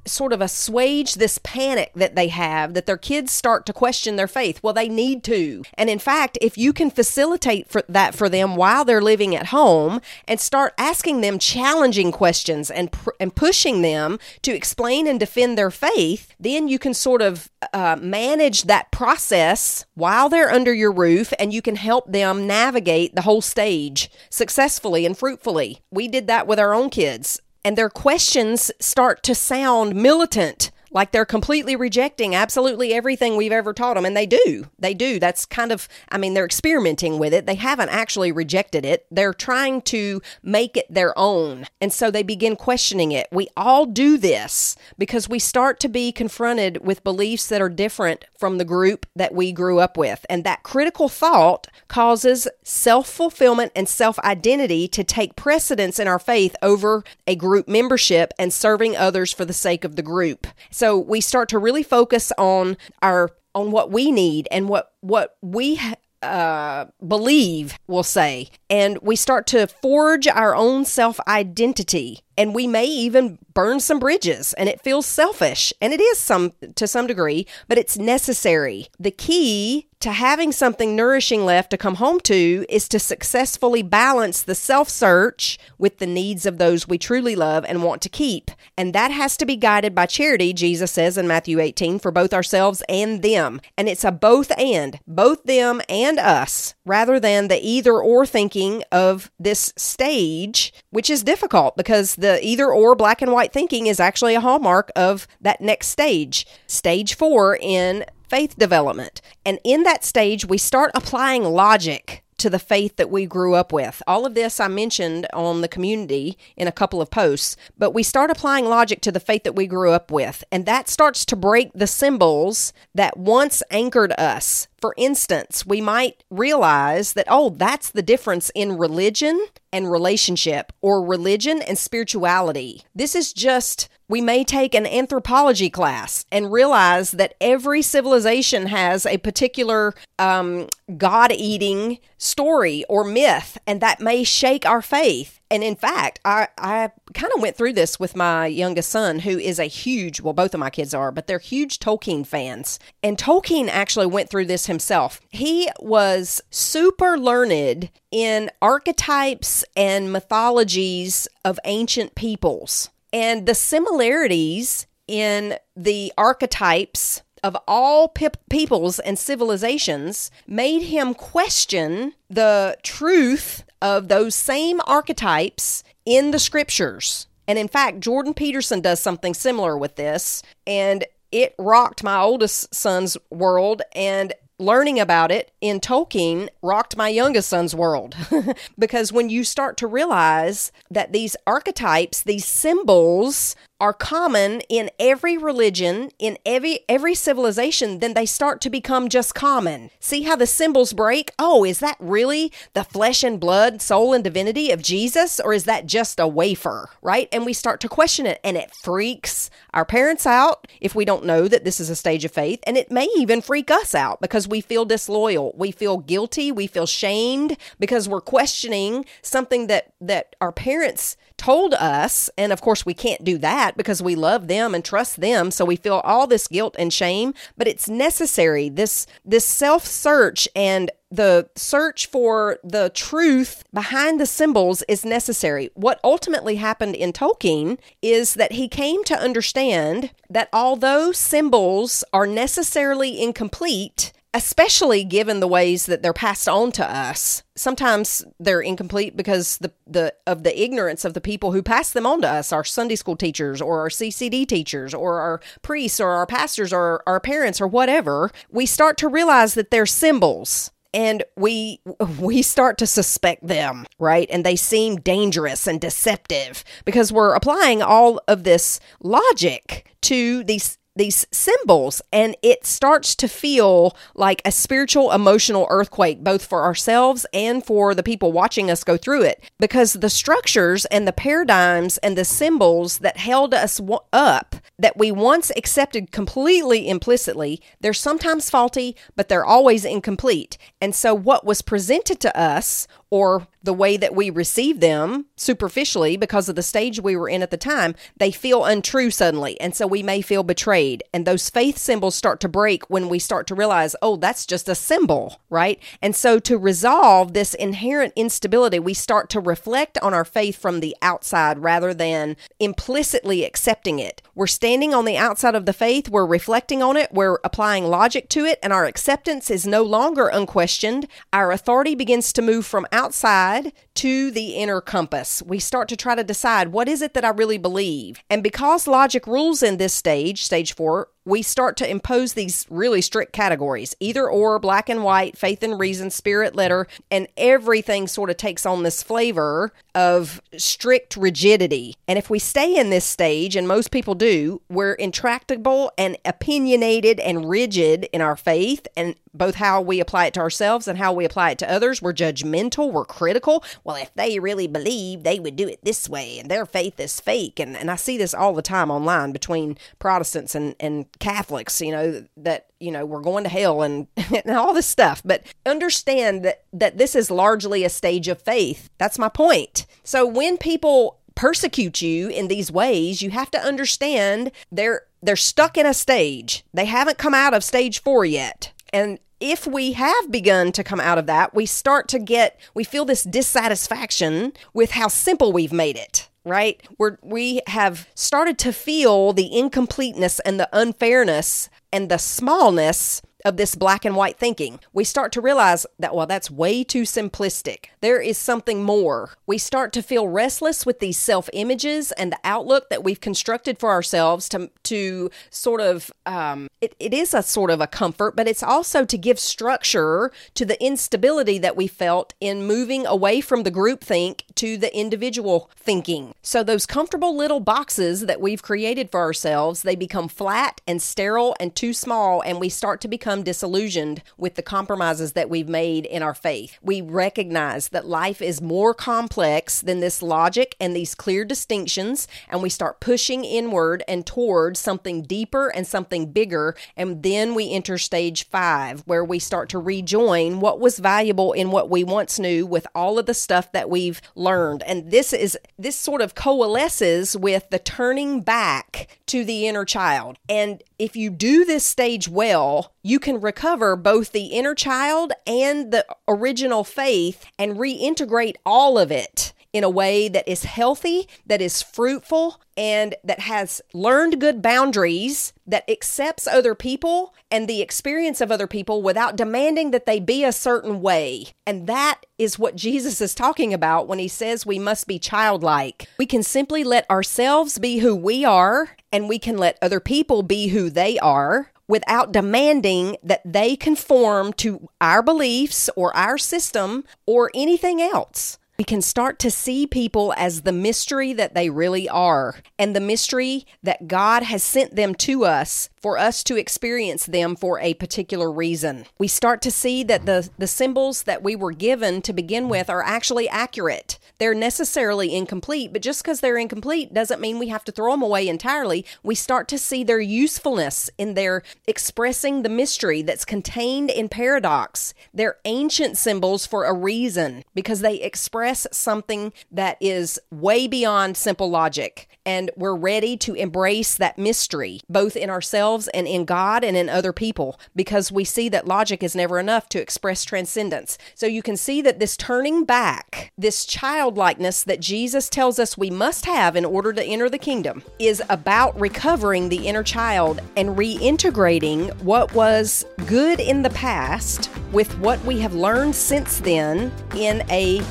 sort 0.06 0.32
of 0.32 0.40
assuage 0.40 1.14
this 1.14 1.38
panic 1.42 1.92
that 1.94 2.14
they 2.14 2.28
have 2.28 2.74
that 2.74 2.86
their 2.86 2.96
kids 2.96 3.32
start 3.32 3.66
to 3.66 3.72
question 3.72 4.16
their 4.16 4.28
faith. 4.28 4.60
Well, 4.62 4.72
they 4.72 4.88
need 4.88 5.22
to. 5.24 5.62
And 5.74 5.88
in 5.90 5.98
fact, 5.98 6.38
if 6.40 6.56
you 6.58 6.72
can 6.72 6.90
facilitate 6.90 7.68
for 7.68 7.82
that 7.88 8.14
for 8.14 8.28
them 8.28 8.56
while 8.56 8.84
they're 8.84 9.00
living 9.00 9.34
at 9.34 9.46
home 9.46 10.00
and 10.26 10.40
start 10.40 10.74
asking 10.78 11.20
them 11.20 11.38
challenging 11.38 12.12
questions 12.12 12.70
and 12.70 12.92
pr- 12.92 13.10
and 13.20 13.34
pushing 13.34 13.82
them 13.82 14.18
to 14.42 14.54
explain 14.54 15.06
and 15.06 15.18
defend 15.20 15.56
their 15.56 15.70
faith, 15.70 16.34
then 16.38 16.68
you 16.68 16.78
can 16.78 16.94
sort 16.94 17.22
of 17.22 17.50
uh, 17.72 17.96
manage 18.00 18.64
that 18.64 18.90
process 18.90 19.84
while 19.94 20.28
they're 20.28 20.50
under 20.50 20.72
your 20.72 20.92
roof 20.92 21.32
and 21.38 21.52
you 21.52 21.62
can 21.62 21.76
help 21.76 22.10
them 22.10 22.46
navigate 22.46 23.14
the 23.14 23.22
whole 23.22 23.40
stage 23.42 24.10
successfully 24.30 25.06
and 25.06 25.16
fruitfully. 25.16 25.80
We 25.90 26.08
did 26.08 26.26
that 26.26 26.46
with 26.46 26.58
our 26.58 26.74
own 26.74 26.90
kids 26.90 27.40
and 27.64 27.76
their 27.76 27.90
questions 27.90 28.70
start 28.80 29.22
to 29.22 29.34
sound 29.34 29.94
militant 29.94 30.70
like 30.92 31.12
they're 31.12 31.24
completely 31.24 31.76
rejecting 31.76 32.34
absolutely 32.34 32.92
everything 32.92 33.36
we've 33.36 33.52
ever 33.52 33.72
taught 33.72 33.94
them 33.94 34.04
and 34.04 34.16
they 34.16 34.26
do. 34.26 34.66
They 34.78 34.94
do. 34.94 35.18
That's 35.18 35.46
kind 35.46 35.72
of 35.72 35.88
i 36.10 36.18
mean 36.18 36.34
they're 36.34 36.44
experimenting 36.44 37.18
with 37.18 37.32
it. 37.34 37.46
They 37.46 37.54
haven't 37.54 37.88
actually 37.88 38.32
rejected 38.32 38.84
it. 38.84 39.06
They're 39.10 39.34
trying 39.34 39.82
to 39.82 40.20
make 40.42 40.76
it 40.76 40.86
their 40.92 41.16
own 41.18 41.66
and 41.80 41.92
so 41.92 42.10
they 42.10 42.22
begin 42.22 42.56
questioning 42.56 43.12
it. 43.12 43.28
We 43.32 43.48
all 43.56 43.86
do 43.86 44.18
this 44.18 44.76
because 44.98 45.28
we 45.28 45.38
start 45.38 45.80
to 45.80 45.88
be 45.88 46.12
confronted 46.12 46.84
with 46.84 47.04
beliefs 47.04 47.46
that 47.48 47.62
are 47.62 47.68
different 47.68 48.24
from 48.36 48.58
the 48.58 48.64
group 48.64 49.06
that 49.16 49.34
we 49.34 49.52
grew 49.52 49.78
up 49.78 49.96
with 49.96 50.26
and 50.28 50.44
that 50.44 50.62
critical 50.62 51.08
thought 51.08 51.68
causes 51.88 52.48
self-fulfillment 52.62 53.72
and 53.74 53.88
self-identity 53.88 54.88
to 54.88 55.04
take 55.04 55.36
precedence 55.36 55.98
in 55.98 56.08
our 56.08 56.18
faith 56.18 56.54
over 56.62 57.04
a 57.26 57.36
group 57.36 57.68
membership 57.68 58.32
and 58.38 58.52
serving 58.52 58.96
others 58.96 59.32
for 59.32 59.44
the 59.44 59.52
sake 59.52 59.84
of 59.84 59.96
the 59.96 60.02
group 60.02 60.46
so 60.82 60.98
we 60.98 61.20
start 61.20 61.48
to 61.50 61.60
really 61.60 61.84
focus 61.84 62.32
on 62.36 62.76
our 63.02 63.30
on 63.54 63.70
what 63.70 63.92
we 63.92 64.10
need 64.10 64.48
and 64.50 64.68
what 64.68 64.90
what 65.00 65.36
we 65.40 65.80
uh, 66.22 66.86
believe, 67.06 67.78
we'll 67.86 68.02
say, 68.02 68.48
and 68.68 68.98
we 69.00 69.14
start 69.14 69.46
to 69.48 69.68
forge 69.68 70.26
our 70.26 70.56
own 70.56 70.84
self 70.84 71.20
identity 71.28 72.18
and 72.36 72.54
we 72.54 72.66
may 72.66 72.86
even 72.86 73.38
burn 73.54 73.80
some 73.80 73.98
bridges 73.98 74.52
and 74.54 74.68
it 74.68 74.80
feels 74.80 75.06
selfish 75.06 75.72
and 75.80 75.92
it 75.92 76.00
is 76.00 76.18
some 76.18 76.52
to 76.74 76.86
some 76.86 77.06
degree 77.06 77.46
but 77.68 77.78
it's 77.78 77.98
necessary 77.98 78.88
the 78.98 79.10
key 79.10 79.88
to 80.02 80.10
having 80.10 80.50
something 80.50 80.96
nourishing 80.96 81.44
left 81.44 81.70
to 81.70 81.78
come 81.78 81.94
home 81.94 82.18
to 82.18 82.66
is 82.68 82.88
to 82.88 82.98
successfully 82.98 83.82
balance 83.82 84.42
the 84.42 84.54
self 84.54 84.88
search 84.88 85.60
with 85.78 85.98
the 85.98 86.08
needs 86.08 86.44
of 86.44 86.58
those 86.58 86.88
we 86.88 86.98
truly 86.98 87.36
love 87.36 87.64
and 87.64 87.84
want 87.84 88.02
to 88.02 88.08
keep. 88.08 88.50
And 88.76 88.92
that 88.94 89.12
has 89.12 89.36
to 89.36 89.46
be 89.46 89.54
guided 89.54 89.94
by 89.94 90.06
charity, 90.06 90.52
Jesus 90.52 90.90
says 90.90 91.16
in 91.16 91.28
Matthew 91.28 91.60
18, 91.60 92.00
for 92.00 92.10
both 92.10 92.34
ourselves 92.34 92.82
and 92.88 93.22
them. 93.22 93.60
And 93.78 93.88
it's 93.88 94.02
a 94.02 94.10
both 94.10 94.50
and, 94.58 94.98
both 95.06 95.44
them 95.44 95.80
and 95.88 96.18
us, 96.18 96.74
rather 96.84 97.20
than 97.20 97.46
the 97.46 97.64
either 97.64 97.94
or 97.94 98.26
thinking 98.26 98.82
of 98.90 99.30
this 99.38 99.72
stage, 99.76 100.74
which 100.90 101.10
is 101.10 101.22
difficult 101.22 101.76
because 101.76 102.16
the 102.22 102.44
either 102.44 102.72
or 102.72 102.94
black 102.94 103.20
and 103.20 103.32
white 103.32 103.52
thinking 103.52 103.86
is 103.86 104.00
actually 104.00 104.34
a 104.34 104.40
hallmark 104.40 104.90
of 104.96 105.28
that 105.40 105.60
next 105.60 105.88
stage, 105.88 106.46
stage 106.66 107.14
four 107.14 107.58
in 107.60 108.04
faith 108.28 108.56
development. 108.56 109.20
And 109.44 109.58
in 109.62 109.82
that 109.82 110.04
stage, 110.04 110.46
we 110.46 110.56
start 110.56 110.90
applying 110.94 111.44
logic 111.44 112.24
to 112.38 112.48
the 112.48 112.58
faith 112.58 112.96
that 112.96 113.10
we 113.10 113.26
grew 113.26 113.54
up 113.54 113.72
with. 113.72 114.02
All 114.06 114.24
of 114.24 114.34
this 114.34 114.58
I 114.58 114.66
mentioned 114.66 115.26
on 115.32 115.60
the 115.60 115.68
community 115.68 116.38
in 116.56 116.66
a 116.66 116.72
couple 116.72 117.00
of 117.00 117.10
posts, 117.10 117.56
but 117.78 117.92
we 117.92 118.02
start 118.02 118.30
applying 118.30 118.64
logic 118.64 119.00
to 119.02 119.12
the 119.12 119.20
faith 119.20 119.44
that 119.44 119.54
we 119.54 119.66
grew 119.66 119.92
up 119.92 120.10
with. 120.10 120.42
And 120.50 120.66
that 120.66 120.88
starts 120.88 121.24
to 121.26 121.36
break 121.36 121.70
the 121.72 121.86
symbols 121.86 122.72
that 122.94 123.16
once 123.16 123.62
anchored 123.70 124.12
us. 124.18 124.66
For 124.82 124.94
instance, 124.96 125.64
we 125.64 125.80
might 125.80 126.24
realize 126.28 127.12
that, 127.12 127.26
oh, 127.30 127.50
that's 127.50 127.88
the 127.90 128.02
difference 128.02 128.50
in 128.52 128.76
religion 128.76 129.46
and 129.72 129.92
relationship 129.92 130.72
or 130.80 131.06
religion 131.06 131.62
and 131.62 131.78
spirituality. 131.78 132.82
This 132.92 133.14
is 133.14 133.32
just 133.32 133.88
we 134.08 134.20
may 134.20 134.42
take 134.42 134.74
an 134.74 134.86
anthropology 134.86 135.70
class 135.70 136.26
and 136.32 136.52
realize 136.52 137.12
that 137.12 137.34
every 137.40 137.80
civilization 137.80 138.66
has 138.66 139.06
a 139.06 139.18
particular 139.18 139.94
um, 140.18 140.66
God 140.98 141.30
eating 141.30 141.98
story 142.18 142.84
or 142.88 143.04
myth, 143.04 143.56
and 143.66 143.80
that 143.80 144.00
may 144.00 144.24
shake 144.24 144.66
our 144.66 144.82
faith. 144.82 145.40
And 145.52 145.62
in 145.62 145.76
fact, 145.76 146.18
I, 146.24 146.48
I 146.56 146.90
kind 147.12 147.30
of 147.36 147.42
went 147.42 147.56
through 147.56 147.74
this 147.74 148.00
with 148.00 148.16
my 148.16 148.46
youngest 148.46 148.88
son, 148.88 149.18
who 149.18 149.38
is 149.38 149.58
a 149.58 149.64
huge, 149.64 150.22
well, 150.22 150.32
both 150.32 150.54
of 150.54 150.60
my 150.60 150.70
kids 150.70 150.94
are, 150.94 151.12
but 151.12 151.26
they're 151.26 151.38
huge 151.38 151.78
Tolkien 151.78 152.26
fans. 152.26 152.78
And 153.02 153.18
Tolkien 153.18 153.68
actually 153.68 154.06
went 154.06 154.30
through 154.30 154.46
this 154.46 154.64
himself. 154.64 155.20
He 155.28 155.68
was 155.78 156.40
super 156.48 157.18
learned 157.18 157.90
in 158.10 158.50
archetypes 158.62 159.62
and 159.76 160.10
mythologies 160.10 161.28
of 161.44 161.60
ancient 161.66 162.14
peoples. 162.14 162.88
And 163.12 163.44
the 163.44 163.54
similarities 163.54 164.86
in 165.06 165.58
the 165.76 166.14
archetypes 166.16 167.20
of 167.44 167.58
all 167.68 168.08
pe- 168.08 168.28
peoples 168.48 169.00
and 169.00 169.18
civilizations 169.18 170.30
made 170.46 170.84
him 170.84 171.12
question 171.12 172.14
the 172.30 172.78
truth 172.82 173.64
of 173.82 174.08
those 174.08 174.34
same 174.34 174.80
archetypes 174.86 175.84
in 176.06 176.30
the 176.30 176.38
scriptures. 176.38 177.26
And 177.46 177.58
in 177.58 177.68
fact, 177.68 178.00
Jordan 178.00 178.32
Peterson 178.32 178.80
does 178.80 179.00
something 179.00 179.34
similar 179.34 179.76
with 179.76 179.96
this, 179.96 180.42
and 180.66 181.04
it 181.32 181.54
rocked 181.58 182.04
my 182.04 182.18
oldest 182.18 182.74
son's 182.74 183.16
world. 183.30 183.82
And 183.94 184.32
learning 184.58 185.00
about 185.00 185.32
it 185.32 185.50
in 185.60 185.80
Tolkien 185.80 186.48
rocked 186.62 186.96
my 186.96 187.08
youngest 187.08 187.48
son's 187.48 187.74
world. 187.74 188.14
because 188.78 189.12
when 189.12 189.28
you 189.28 189.44
start 189.44 189.76
to 189.78 189.86
realize 189.86 190.72
that 190.90 191.12
these 191.12 191.36
archetypes, 191.46 192.22
these 192.22 192.46
symbols, 192.46 193.56
are 193.82 193.92
common 193.92 194.60
in 194.68 194.88
every 195.00 195.36
religion, 195.36 196.08
in 196.20 196.38
every 196.46 196.78
every 196.88 197.16
civilization, 197.16 197.98
then 197.98 198.14
they 198.14 198.24
start 198.24 198.60
to 198.60 198.70
become 198.70 199.08
just 199.08 199.34
common. 199.34 199.90
See 199.98 200.22
how 200.22 200.36
the 200.36 200.46
symbols 200.46 200.92
break? 200.92 201.32
Oh, 201.36 201.64
is 201.64 201.80
that 201.80 201.96
really 201.98 202.52
the 202.74 202.84
flesh 202.84 203.24
and 203.24 203.40
blood, 203.40 203.82
soul 203.82 204.12
and 204.12 204.22
divinity 204.22 204.70
of 204.70 204.82
Jesus 204.82 205.40
or 205.40 205.52
is 205.52 205.64
that 205.64 205.86
just 205.86 206.20
a 206.20 206.28
wafer, 206.28 206.90
right? 207.02 207.28
And 207.32 207.44
we 207.44 207.52
start 207.52 207.80
to 207.80 207.88
question 207.88 208.24
it 208.24 208.38
and 208.44 208.56
it 208.56 208.72
freaks 208.72 209.50
our 209.74 209.84
parents 209.84 210.26
out 210.26 210.68
if 210.80 210.94
we 210.94 211.04
don't 211.04 211.24
know 211.24 211.48
that 211.48 211.64
this 211.64 211.80
is 211.80 211.90
a 211.90 211.96
stage 211.96 212.24
of 212.24 212.30
faith, 212.30 212.60
and 212.64 212.76
it 212.76 212.92
may 212.92 213.08
even 213.16 213.42
freak 213.42 213.68
us 213.68 213.96
out 213.96 214.20
because 214.20 214.46
we 214.46 214.60
feel 214.60 214.84
disloyal. 214.84 215.52
We 215.56 215.72
feel 215.72 215.98
guilty, 215.98 216.52
we 216.52 216.68
feel 216.68 216.86
shamed 216.86 217.56
because 217.80 218.08
we're 218.08 218.20
questioning 218.20 219.04
something 219.22 219.66
that 219.66 219.92
that 220.00 220.36
our 220.40 220.52
parents 220.52 221.16
told 221.42 221.74
us. 221.74 222.30
And 222.38 222.52
of 222.52 222.60
course, 222.60 222.86
we 222.86 222.94
can't 222.94 223.24
do 223.24 223.36
that 223.38 223.71
because 223.76 224.02
we 224.02 224.14
love 224.14 224.48
them 224.48 224.74
and 224.74 224.84
trust 224.84 225.20
them. 225.20 225.50
So 225.50 225.64
we 225.64 225.76
feel 225.76 226.00
all 226.04 226.26
this 226.26 226.48
guilt 226.48 226.76
and 226.78 226.92
shame, 226.92 227.34
but 227.56 227.68
it's 227.68 227.88
necessary. 227.88 228.68
This, 228.68 229.06
this 229.24 229.44
self 229.44 229.86
search 229.86 230.48
and 230.54 230.90
the 231.10 231.50
search 231.54 232.06
for 232.06 232.58
the 232.64 232.90
truth 232.94 233.64
behind 233.72 234.18
the 234.18 234.26
symbols 234.26 234.82
is 234.88 235.04
necessary. 235.04 235.70
What 235.74 236.00
ultimately 236.02 236.56
happened 236.56 236.96
in 236.96 237.12
Tolkien 237.12 237.78
is 238.00 238.34
that 238.34 238.52
he 238.52 238.66
came 238.66 239.04
to 239.04 239.18
understand 239.18 240.10
that 240.30 240.48
although 240.52 241.12
symbols 241.12 242.02
are 242.14 242.26
necessarily 242.26 243.22
incomplete, 243.22 244.12
especially 244.34 245.04
given 245.04 245.40
the 245.40 245.48
ways 245.48 245.86
that 245.86 246.02
they're 246.02 246.12
passed 246.12 246.48
on 246.48 246.72
to 246.72 246.90
us. 246.90 247.42
Sometimes 247.54 248.24
they're 248.40 248.60
incomplete 248.60 249.16
because 249.16 249.58
the, 249.58 249.72
the 249.86 250.14
of 250.26 250.42
the 250.42 250.62
ignorance 250.62 251.04
of 251.04 251.14
the 251.14 251.20
people 251.20 251.52
who 251.52 251.62
pass 251.62 251.90
them 251.90 252.06
on 252.06 252.22
to 252.22 252.28
us, 252.28 252.52
our 252.52 252.64
Sunday 252.64 252.96
school 252.96 253.16
teachers 253.16 253.60
or 253.60 253.80
our 253.80 253.88
CCD 253.88 254.46
teachers 254.46 254.94
or 254.94 255.20
our 255.20 255.40
priests 255.60 256.00
or 256.00 256.10
our 256.10 256.26
pastors 256.26 256.72
or 256.72 257.02
our 257.06 257.20
parents 257.20 257.60
or 257.60 257.66
whatever. 257.66 258.30
We 258.50 258.64
start 258.64 258.96
to 258.98 259.08
realize 259.08 259.54
that 259.54 259.70
they're 259.70 259.86
symbols 259.86 260.70
and 260.94 261.22
we 261.36 261.80
we 262.18 262.42
start 262.42 262.78
to 262.78 262.86
suspect 262.86 263.46
them 263.46 263.86
right 263.98 264.28
and 264.30 264.44
they 264.44 264.56
seem 264.56 264.96
dangerous 264.96 265.66
and 265.66 265.80
deceptive 265.80 266.64
because 266.84 267.12
we're 267.12 267.34
applying 267.34 267.82
all 267.82 268.20
of 268.28 268.44
this 268.44 268.80
logic 269.00 269.90
to 270.02 270.44
these 270.44 270.78
these 270.94 271.26
symbols 271.32 272.02
and 272.12 272.36
it 272.42 272.66
starts 272.66 273.14
to 273.16 273.28
feel 273.28 273.96
like 274.14 274.42
a 274.44 274.52
spiritual 274.52 275.10
emotional 275.12 275.66
earthquake 275.70 276.22
both 276.22 276.44
for 276.44 276.62
ourselves 276.62 277.24
and 277.32 277.64
for 277.64 277.94
the 277.94 278.02
people 278.02 278.32
watching 278.32 278.70
us 278.70 278.84
go 278.84 278.96
through 278.96 279.22
it. 279.22 279.42
Because 279.58 279.94
the 279.94 280.10
structures 280.10 280.84
and 280.86 281.06
the 281.06 281.12
paradigms 281.12 281.98
and 281.98 282.16
the 282.16 282.24
symbols 282.24 282.98
that 282.98 283.16
held 283.16 283.54
us 283.54 283.80
up 284.12 284.56
that 284.78 284.96
we 284.96 285.10
once 285.10 285.50
accepted 285.56 286.10
completely 286.12 286.88
implicitly 286.88 287.60
they're 287.80 287.92
sometimes 287.92 288.50
faulty 288.50 288.96
but 289.16 289.28
they're 289.28 289.44
always 289.44 289.84
incomplete. 289.84 290.58
And 290.80 290.94
so 290.94 291.14
what 291.14 291.44
was 291.44 291.62
presented 291.62 292.20
to 292.20 292.38
us 292.38 292.86
or 293.10 293.46
the 293.62 293.72
way 293.72 293.96
that 293.96 294.14
we 294.14 294.30
receive 294.30 294.80
them 294.80 295.26
superficially 295.36 296.16
because 296.16 296.48
of 296.48 296.56
the 296.56 296.62
stage 296.62 297.00
we 297.00 297.16
were 297.16 297.28
in 297.28 297.42
at 297.42 297.50
the 297.50 297.56
time, 297.56 297.94
they 298.16 298.30
feel 298.30 298.64
untrue 298.64 299.10
suddenly. 299.10 299.60
And 299.60 299.74
so 299.74 299.86
we 299.86 300.02
may 300.02 300.20
feel 300.20 300.42
betrayed. 300.42 301.02
And 301.12 301.26
those 301.26 301.50
faith 301.50 301.78
symbols 301.78 302.14
start 302.14 302.40
to 302.40 302.48
break 302.48 302.88
when 302.90 303.08
we 303.08 303.18
start 303.18 303.46
to 303.48 303.54
realize, 303.54 303.94
oh, 304.02 304.16
that's 304.16 304.46
just 304.46 304.68
a 304.68 304.74
symbol, 304.74 305.40
right? 305.50 305.80
And 306.00 306.16
so 306.16 306.38
to 306.40 306.58
resolve 306.58 307.32
this 307.32 307.54
inherent 307.54 308.12
instability, 308.16 308.78
we 308.78 308.94
start 308.94 309.28
to 309.30 309.40
reflect 309.40 309.98
on 309.98 310.14
our 310.14 310.24
faith 310.24 310.56
from 310.56 310.80
the 310.80 310.96
outside 311.02 311.58
rather 311.58 311.94
than 311.94 312.36
implicitly 312.58 313.44
accepting 313.44 313.98
it. 313.98 314.22
We're 314.34 314.46
standing 314.46 314.94
on 314.94 315.04
the 315.04 315.16
outside 315.16 315.54
of 315.54 315.66
the 315.66 315.72
faith, 315.72 316.08
we're 316.08 316.26
reflecting 316.26 316.82
on 316.82 316.96
it, 316.96 317.12
we're 317.12 317.38
applying 317.44 317.84
logic 317.84 318.28
to 318.30 318.44
it, 318.44 318.58
and 318.62 318.72
our 318.72 318.86
acceptance 318.86 319.50
is 319.50 319.66
no 319.66 319.82
longer 319.82 320.28
unquestioned. 320.28 321.06
Our 321.32 321.52
authority 321.52 321.94
begins 321.94 322.32
to 322.32 322.42
move 322.42 322.64
from 322.66 322.86
outside 322.92 323.51
to 323.94 324.30
the 324.30 324.54
inner 324.56 324.80
compass. 324.80 325.42
We 325.42 325.58
start 325.58 325.88
to 325.90 325.96
try 325.96 326.14
to 326.14 326.24
decide 326.24 326.68
what 326.68 326.88
is 326.88 327.02
it 327.02 327.14
that 327.14 327.24
I 327.24 327.28
really 327.28 327.58
believe. 327.58 328.20
And 328.28 328.42
because 328.42 328.86
logic 328.86 329.26
rules 329.26 329.62
in 329.62 329.76
this 329.76 329.94
stage, 329.94 330.42
stage 330.42 330.74
four, 330.74 331.08
we 331.24 331.42
start 331.42 331.76
to 331.76 331.90
impose 331.90 332.32
these 332.32 332.66
really 332.70 333.00
strict 333.00 333.32
categories 333.32 333.94
either 334.00 334.28
or, 334.28 334.58
black 334.58 334.88
and 334.88 335.04
white, 335.04 335.36
faith 335.36 335.62
and 335.62 335.78
reason, 335.78 336.10
spirit 336.10 336.56
letter, 336.56 336.86
and 337.10 337.28
everything 337.36 338.06
sort 338.06 338.30
of 338.30 338.36
takes 338.36 338.66
on 338.66 338.82
this 338.82 339.02
flavor 339.02 339.72
of 339.94 340.40
strict 340.56 341.16
rigidity. 341.16 341.94
And 342.08 342.18
if 342.18 342.30
we 342.30 342.38
stay 342.38 342.76
in 342.76 342.90
this 342.90 343.04
stage, 343.04 343.56
and 343.56 343.68
most 343.68 343.90
people 343.90 344.14
do, 344.14 344.60
we're 344.68 344.94
intractable 344.94 345.92
and 345.96 346.16
opinionated 346.24 347.20
and 347.20 347.48
rigid 347.48 348.08
in 348.12 348.20
our 348.20 348.36
faith 348.36 348.86
and 348.96 349.14
both 349.34 349.54
how 349.54 349.80
we 349.80 350.00
apply 350.00 350.26
it 350.26 350.34
to 350.34 350.40
ourselves 350.40 350.86
and 350.86 350.98
how 350.98 351.12
we 351.12 351.24
apply 351.24 351.50
it 351.50 351.58
to 351.58 351.70
others. 351.70 352.02
We're 352.02 352.12
judgmental, 352.12 352.92
we're 352.92 353.04
critical. 353.04 353.64
Well, 353.82 353.96
if 353.96 354.12
they 354.14 354.38
really 354.38 354.66
believe, 354.66 355.22
they 355.22 355.40
would 355.40 355.56
do 355.56 355.68
it 355.68 355.82
this 355.82 356.08
way, 356.08 356.38
and 356.38 356.50
their 356.50 356.66
faith 356.66 357.00
is 357.00 357.20
fake. 357.20 357.58
And, 357.58 357.76
and 357.76 357.90
I 357.90 357.96
see 357.96 358.18
this 358.18 358.34
all 358.34 358.52
the 358.52 358.62
time 358.62 358.90
online 358.90 359.32
between 359.32 359.78
Protestants 359.98 360.54
and, 360.54 360.74
and 360.78 361.06
Catholics, 361.18 361.80
you 361.80 361.92
know, 361.92 362.24
that, 362.36 362.66
you 362.80 362.90
know, 362.90 363.06
we're 363.06 363.20
going 363.20 363.44
to 363.44 363.50
hell 363.50 363.82
and, 363.82 364.06
and 364.16 364.56
all 364.56 364.74
this 364.74 364.86
stuff. 364.86 365.22
But 365.24 365.44
understand 365.64 366.44
that, 366.44 366.64
that 366.72 366.98
this 366.98 367.14
is 367.14 367.30
largely 367.30 367.84
a 367.84 367.90
stage 367.90 368.28
of 368.28 368.42
faith. 368.42 368.90
That's 368.98 369.18
my 369.18 369.28
point. 369.28 369.86
So 370.04 370.26
when 370.26 370.58
people 370.58 371.18
persecute 371.34 372.02
you 372.02 372.28
in 372.28 372.48
these 372.48 372.70
ways, 372.70 373.22
you 373.22 373.30
have 373.30 373.50
to 373.52 373.58
understand 373.58 374.52
they're 374.70 375.02
they're 375.22 375.36
stuck 375.36 375.78
in 375.78 375.86
a 375.86 375.94
stage. 375.94 376.64
They 376.74 376.84
haven't 376.84 377.16
come 377.16 377.32
out 377.32 377.54
of 377.54 377.62
stage 377.62 378.02
4 378.02 378.24
yet. 378.24 378.72
And 378.92 379.20
if 379.38 379.66
we 379.66 379.92
have 379.92 380.30
begun 380.30 380.72
to 380.72 380.84
come 380.84 381.00
out 381.00 381.18
of 381.18 381.26
that, 381.26 381.54
we 381.54 381.64
start 381.66 382.08
to 382.08 382.18
get 382.18 382.60
we 382.74 382.84
feel 382.84 383.04
this 383.04 383.22
dissatisfaction 383.22 384.52
with 384.74 384.92
how 384.92 385.08
simple 385.08 385.52
we've 385.52 385.72
made 385.72 385.96
it 385.96 386.28
right? 386.44 386.80
We're, 386.98 387.18
we 387.22 387.60
have 387.66 388.08
started 388.14 388.58
to 388.60 388.72
feel 388.72 389.32
the 389.32 389.56
incompleteness 389.56 390.40
and 390.40 390.58
the 390.58 390.68
unfairness 390.72 391.68
and 391.92 392.08
the 392.08 392.18
smallness 392.18 393.22
of 393.44 393.56
this 393.56 393.74
black 393.74 394.04
and 394.04 394.16
white 394.16 394.38
thinking. 394.38 394.80
We 394.92 395.04
start 395.04 395.32
to 395.32 395.40
realize 395.40 395.86
that, 395.98 396.14
well, 396.14 396.26
that's 396.26 396.50
way 396.50 396.84
too 396.84 397.02
simplistic. 397.02 397.86
There 398.00 398.20
is 398.20 398.38
something 398.38 398.82
more. 398.82 399.30
We 399.46 399.58
start 399.58 399.92
to 399.94 400.02
feel 400.02 400.28
restless 400.28 400.86
with 400.86 401.00
these 401.00 401.18
self 401.18 401.48
images 401.52 402.12
and 402.12 402.32
the 402.32 402.38
outlook 402.44 402.88
that 402.90 403.04
we've 403.04 403.20
constructed 403.20 403.78
for 403.78 403.90
ourselves 403.90 404.48
to, 404.50 404.70
to 404.84 405.30
sort 405.50 405.80
of, 405.80 406.12
um, 406.26 406.68
it, 406.80 406.94
it 406.98 407.12
is 407.12 407.34
a 407.34 407.42
sort 407.42 407.70
of 407.70 407.80
a 407.80 407.86
comfort, 407.86 408.36
but 408.36 408.48
it's 408.48 408.62
also 408.62 409.04
to 409.04 409.18
give 409.18 409.38
structure 409.38 410.30
to 410.54 410.64
the 410.64 410.82
instability 410.84 411.58
that 411.58 411.76
we 411.76 411.86
felt 411.86 412.34
in 412.40 412.66
moving 412.66 413.06
away 413.06 413.40
from 413.40 413.62
the 413.62 413.70
group 413.70 414.02
think 414.02 414.44
to 414.56 414.76
the 414.76 414.96
individual 414.96 415.70
thinking. 415.76 416.34
So 416.42 416.62
those 416.62 416.86
comfortable 416.86 417.36
little 417.36 417.60
boxes 417.60 418.26
that 418.26 418.40
we've 418.40 418.62
created 418.62 419.10
for 419.10 419.20
ourselves, 419.20 419.82
they 419.82 419.96
become 419.96 420.28
flat 420.28 420.80
and 420.86 421.00
sterile 421.00 421.56
and 421.58 421.74
too 421.74 421.92
small, 421.92 422.42
and 422.42 422.60
we 422.60 422.68
start 422.68 423.00
to 423.02 423.08
become 423.08 423.31
become 423.32 423.42
disillusioned 423.44 424.22
with 424.36 424.56
the 424.56 424.62
compromises 424.62 425.32
that 425.32 425.48
we've 425.48 425.68
made 425.68 426.04
in 426.04 426.22
our 426.22 426.34
faith. 426.34 426.76
We 426.82 427.00
recognize 427.00 427.88
that 427.88 428.06
life 428.06 428.42
is 428.42 428.60
more 428.60 428.92
complex 428.92 429.80
than 429.80 430.00
this 430.00 430.22
logic 430.22 430.76
and 430.78 430.94
these 430.94 431.14
clear 431.14 431.46
distinctions, 431.46 432.28
and 432.50 432.62
we 432.62 432.68
start 432.68 433.00
pushing 433.00 433.42
inward 433.42 434.04
and 434.06 434.26
toward 434.26 434.76
something 434.76 435.22
deeper 435.22 435.68
and 435.68 435.86
something 435.86 436.30
bigger. 436.30 436.76
And 436.94 437.22
then 437.22 437.54
we 437.54 437.70
enter 437.70 437.96
stage 437.96 438.48
five, 438.50 439.00
where 439.06 439.24
we 439.24 439.38
start 439.38 439.70
to 439.70 439.78
rejoin 439.78 440.60
what 440.60 440.78
was 440.78 440.98
valuable 440.98 441.52
in 441.54 441.70
what 441.70 441.88
we 441.88 442.04
once 442.04 442.38
knew 442.38 442.66
with 442.66 442.86
all 442.94 443.18
of 443.18 443.24
the 443.24 443.32
stuff 443.32 443.72
that 443.72 443.88
we've 443.88 444.20
learned. 444.34 444.82
And 444.82 445.10
this 445.10 445.32
is 445.32 445.56
this 445.78 445.96
sort 445.96 446.20
of 446.20 446.34
coalesces 446.34 447.34
with 447.34 447.70
the 447.70 447.78
turning 447.78 448.42
back 448.42 449.08
to 449.26 449.42
the 449.42 449.66
inner 449.66 449.86
child. 449.86 450.36
And 450.50 450.82
if 450.98 451.16
you 451.16 451.30
do 451.30 451.64
this 451.64 451.84
stage 451.84 452.28
well, 452.28 452.91
you 453.02 453.18
can 453.18 453.40
recover 453.40 453.96
both 453.96 454.32
the 454.32 454.46
inner 454.46 454.74
child 454.74 455.32
and 455.46 455.92
the 455.92 456.06
original 456.28 456.84
faith 456.84 457.46
and 457.58 457.76
reintegrate 457.76 458.56
all 458.64 458.98
of 458.98 459.10
it 459.10 459.52
in 459.72 459.84
a 459.84 459.90
way 459.90 460.28
that 460.28 460.46
is 460.46 460.64
healthy, 460.64 461.26
that 461.46 461.62
is 461.62 461.80
fruitful, 461.80 462.60
and 462.76 463.14
that 463.24 463.40
has 463.40 463.80
learned 463.94 464.40
good 464.40 464.60
boundaries, 464.60 465.52
that 465.66 465.88
accepts 465.88 466.46
other 466.46 466.74
people 466.74 467.34
and 467.50 467.66
the 467.66 467.80
experience 467.80 468.40
of 468.42 468.52
other 468.52 468.66
people 468.66 469.02
without 469.02 469.36
demanding 469.36 469.90
that 469.90 470.04
they 470.04 470.20
be 470.20 470.44
a 470.44 470.52
certain 470.52 471.00
way. 471.00 471.46
And 471.66 471.86
that 471.86 472.20
is 472.38 472.58
what 472.58 472.76
Jesus 472.76 473.20
is 473.20 473.34
talking 473.34 473.72
about 473.72 474.06
when 474.06 474.18
he 474.18 474.28
says 474.28 474.66
we 474.66 474.78
must 474.78 475.06
be 475.06 475.18
childlike. 475.18 476.06
We 476.18 476.26
can 476.26 476.42
simply 476.42 476.84
let 476.84 477.08
ourselves 477.10 477.78
be 477.78 477.98
who 477.98 478.14
we 478.14 478.44
are, 478.44 478.96
and 479.10 479.28
we 479.28 479.38
can 479.38 479.56
let 479.56 479.78
other 479.80 480.00
people 480.00 480.42
be 480.42 480.68
who 480.68 480.90
they 480.90 481.18
are 481.18 481.71
without 481.92 482.32
demanding 482.32 483.18
that 483.22 483.42
they 483.44 483.76
conform 483.76 484.50
to 484.50 484.88
our 484.98 485.22
beliefs 485.22 485.90
or 485.94 486.16
our 486.16 486.38
system 486.38 487.04
or 487.26 487.50
anything 487.54 488.00
else. 488.00 488.56
We 488.78 488.84
can 488.84 489.02
start 489.02 489.38
to 489.40 489.50
see 489.50 489.86
people 489.86 490.32
as 490.36 490.62
the 490.62 490.72
mystery 490.72 491.34
that 491.34 491.54
they 491.54 491.68
really 491.68 492.08
are 492.08 492.56
and 492.78 492.96
the 492.96 493.00
mystery 493.00 493.66
that 493.82 494.08
God 494.08 494.44
has 494.44 494.62
sent 494.62 494.96
them 494.96 495.14
to 495.16 495.44
us 495.44 495.90
for 496.00 496.16
us 496.16 496.42
to 496.44 496.56
experience 496.56 497.26
them 497.26 497.54
for 497.54 497.78
a 497.78 497.94
particular 497.94 498.50
reason. 498.50 499.04
We 499.18 499.28
start 499.28 499.60
to 499.62 499.70
see 499.70 500.02
that 500.04 500.24
the, 500.24 500.48
the 500.58 500.66
symbols 500.66 501.24
that 501.24 501.42
we 501.42 501.54
were 501.54 501.72
given 501.72 502.22
to 502.22 502.32
begin 502.32 502.68
with 502.68 502.88
are 502.88 503.02
actually 503.02 503.48
accurate. 503.48 504.18
They're 504.38 504.54
necessarily 504.54 505.34
incomplete, 505.34 505.92
but 505.92 506.02
just 506.02 506.24
because 506.24 506.40
they're 506.40 506.56
incomplete 506.56 507.12
doesn't 507.14 507.40
mean 507.40 507.58
we 507.58 507.68
have 507.68 507.84
to 507.84 507.92
throw 507.92 508.12
them 508.12 508.22
away 508.22 508.48
entirely. 508.48 509.04
We 509.22 509.34
start 509.34 509.68
to 509.68 509.78
see 509.78 510.02
their 510.02 510.18
usefulness 510.18 511.10
in 511.18 511.34
their 511.34 511.62
expressing 511.86 512.62
the 512.62 512.68
mystery 512.68 513.22
that's 513.22 513.44
contained 513.44 514.10
in 514.10 514.28
paradox. 514.28 515.12
They're 515.32 515.58
ancient 515.66 516.16
symbols 516.16 516.66
for 516.66 516.84
a 516.86 516.94
reason 516.94 517.64
because 517.74 518.00
they 518.00 518.16
express 518.16 518.61
something 518.90 519.52
that 519.70 519.96
is 520.00 520.38
way 520.50 520.86
beyond 520.86 521.36
simple 521.36 521.70
logic. 521.70 522.28
And 522.44 522.70
we're 522.76 522.96
ready 522.96 523.36
to 523.38 523.54
embrace 523.54 524.16
that 524.16 524.36
mystery, 524.36 525.00
both 525.08 525.36
in 525.36 525.48
ourselves 525.48 526.08
and 526.08 526.26
in 526.26 526.44
God 526.44 526.82
and 526.82 526.96
in 526.96 527.08
other 527.08 527.32
people, 527.32 527.78
because 527.94 528.32
we 528.32 528.42
see 528.44 528.68
that 528.70 528.88
logic 528.88 529.22
is 529.22 529.36
never 529.36 529.60
enough 529.60 529.88
to 529.90 530.00
express 530.00 530.44
transcendence. 530.44 531.18
So 531.36 531.46
you 531.46 531.62
can 531.62 531.76
see 531.76 532.02
that 532.02 532.18
this 532.18 532.36
turning 532.36 532.84
back, 532.84 533.52
this 533.56 533.84
childlikeness 533.84 534.82
that 534.84 535.00
Jesus 535.00 535.48
tells 535.48 535.78
us 535.78 535.96
we 535.96 536.10
must 536.10 536.46
have 536.46 536.74
in 536.74 536.84
order 536.84 537.12
to 537.12 537.24
enter 537.24 537.48
the 537.48 537.58
kingdom, 537.58 538.02
is 538.18 538.42
about 538.48 538.98
recovering 539.00 539.68
the 539.68 539.86
inner 539.86 540.02
child 540.02 540.60
and 540.76 540.96
reintegrating 540.96 542.12
what 542.22 542.52
was 542.54 543.04
good 543.26 543.60
in 543.60 543.82
the 543.82 543.90
past 543.90 544.68
with 544.90 545.16
what 545.18 545.42
we 545.44 545.58
have 545.60 545.74
learned 545.74 546.14
since 546.14 546.58
then 546.58 547.12
in 547.36 547.64
a 547.70 548.02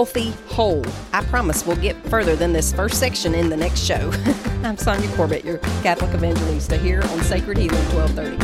healthy 0.00 0.32
whole. 0.46 0.82
I 1.12 1.22
promise 1.24 1.66
we'll 1.66 1.76
get 1.76 1.94
further 2.06 2.34
than 2.34 2.54
this 2.54 2.72
first 2.72 2.98
section 2.98 3.34
in 3.34 3.50
the 3.50 3.56
next 3.56 3.80
show. 3.80 3.94
I'm 4.64 4.78
Sonja 4.78 5.14
Corbitt, 5.14 5.44
your 5.44 5.58
Catholic 5.82 6.14
evangelista 6.14 6.78
here 6.78 7.02
on 7.02 7.22
Sacred 7.22 7.58
Healing 7.58 7.84
1230. 7.94 8.38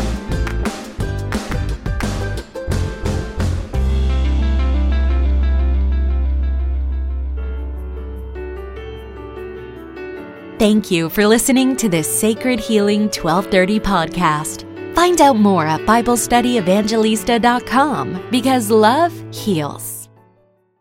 Thank 10.59 10.91
you 10.91 11.09
for 11.09 11.27
listening 11.27 11.75
to 11.77 11.89
this 11.89 12.21
Sacred 12.21 12.61
Healing 12.61 13.05
1230 13.05 13.81
podcast. 13.81 14.95
Find 14.95 15.23
out 15.23 15.37
more 15.37 15.67
at 15.67 15.81
BibleStudyEvangelista.com 15.81 18.29
because 18.31 18.71
love 18.71 19.15
heals. 19.33 19.96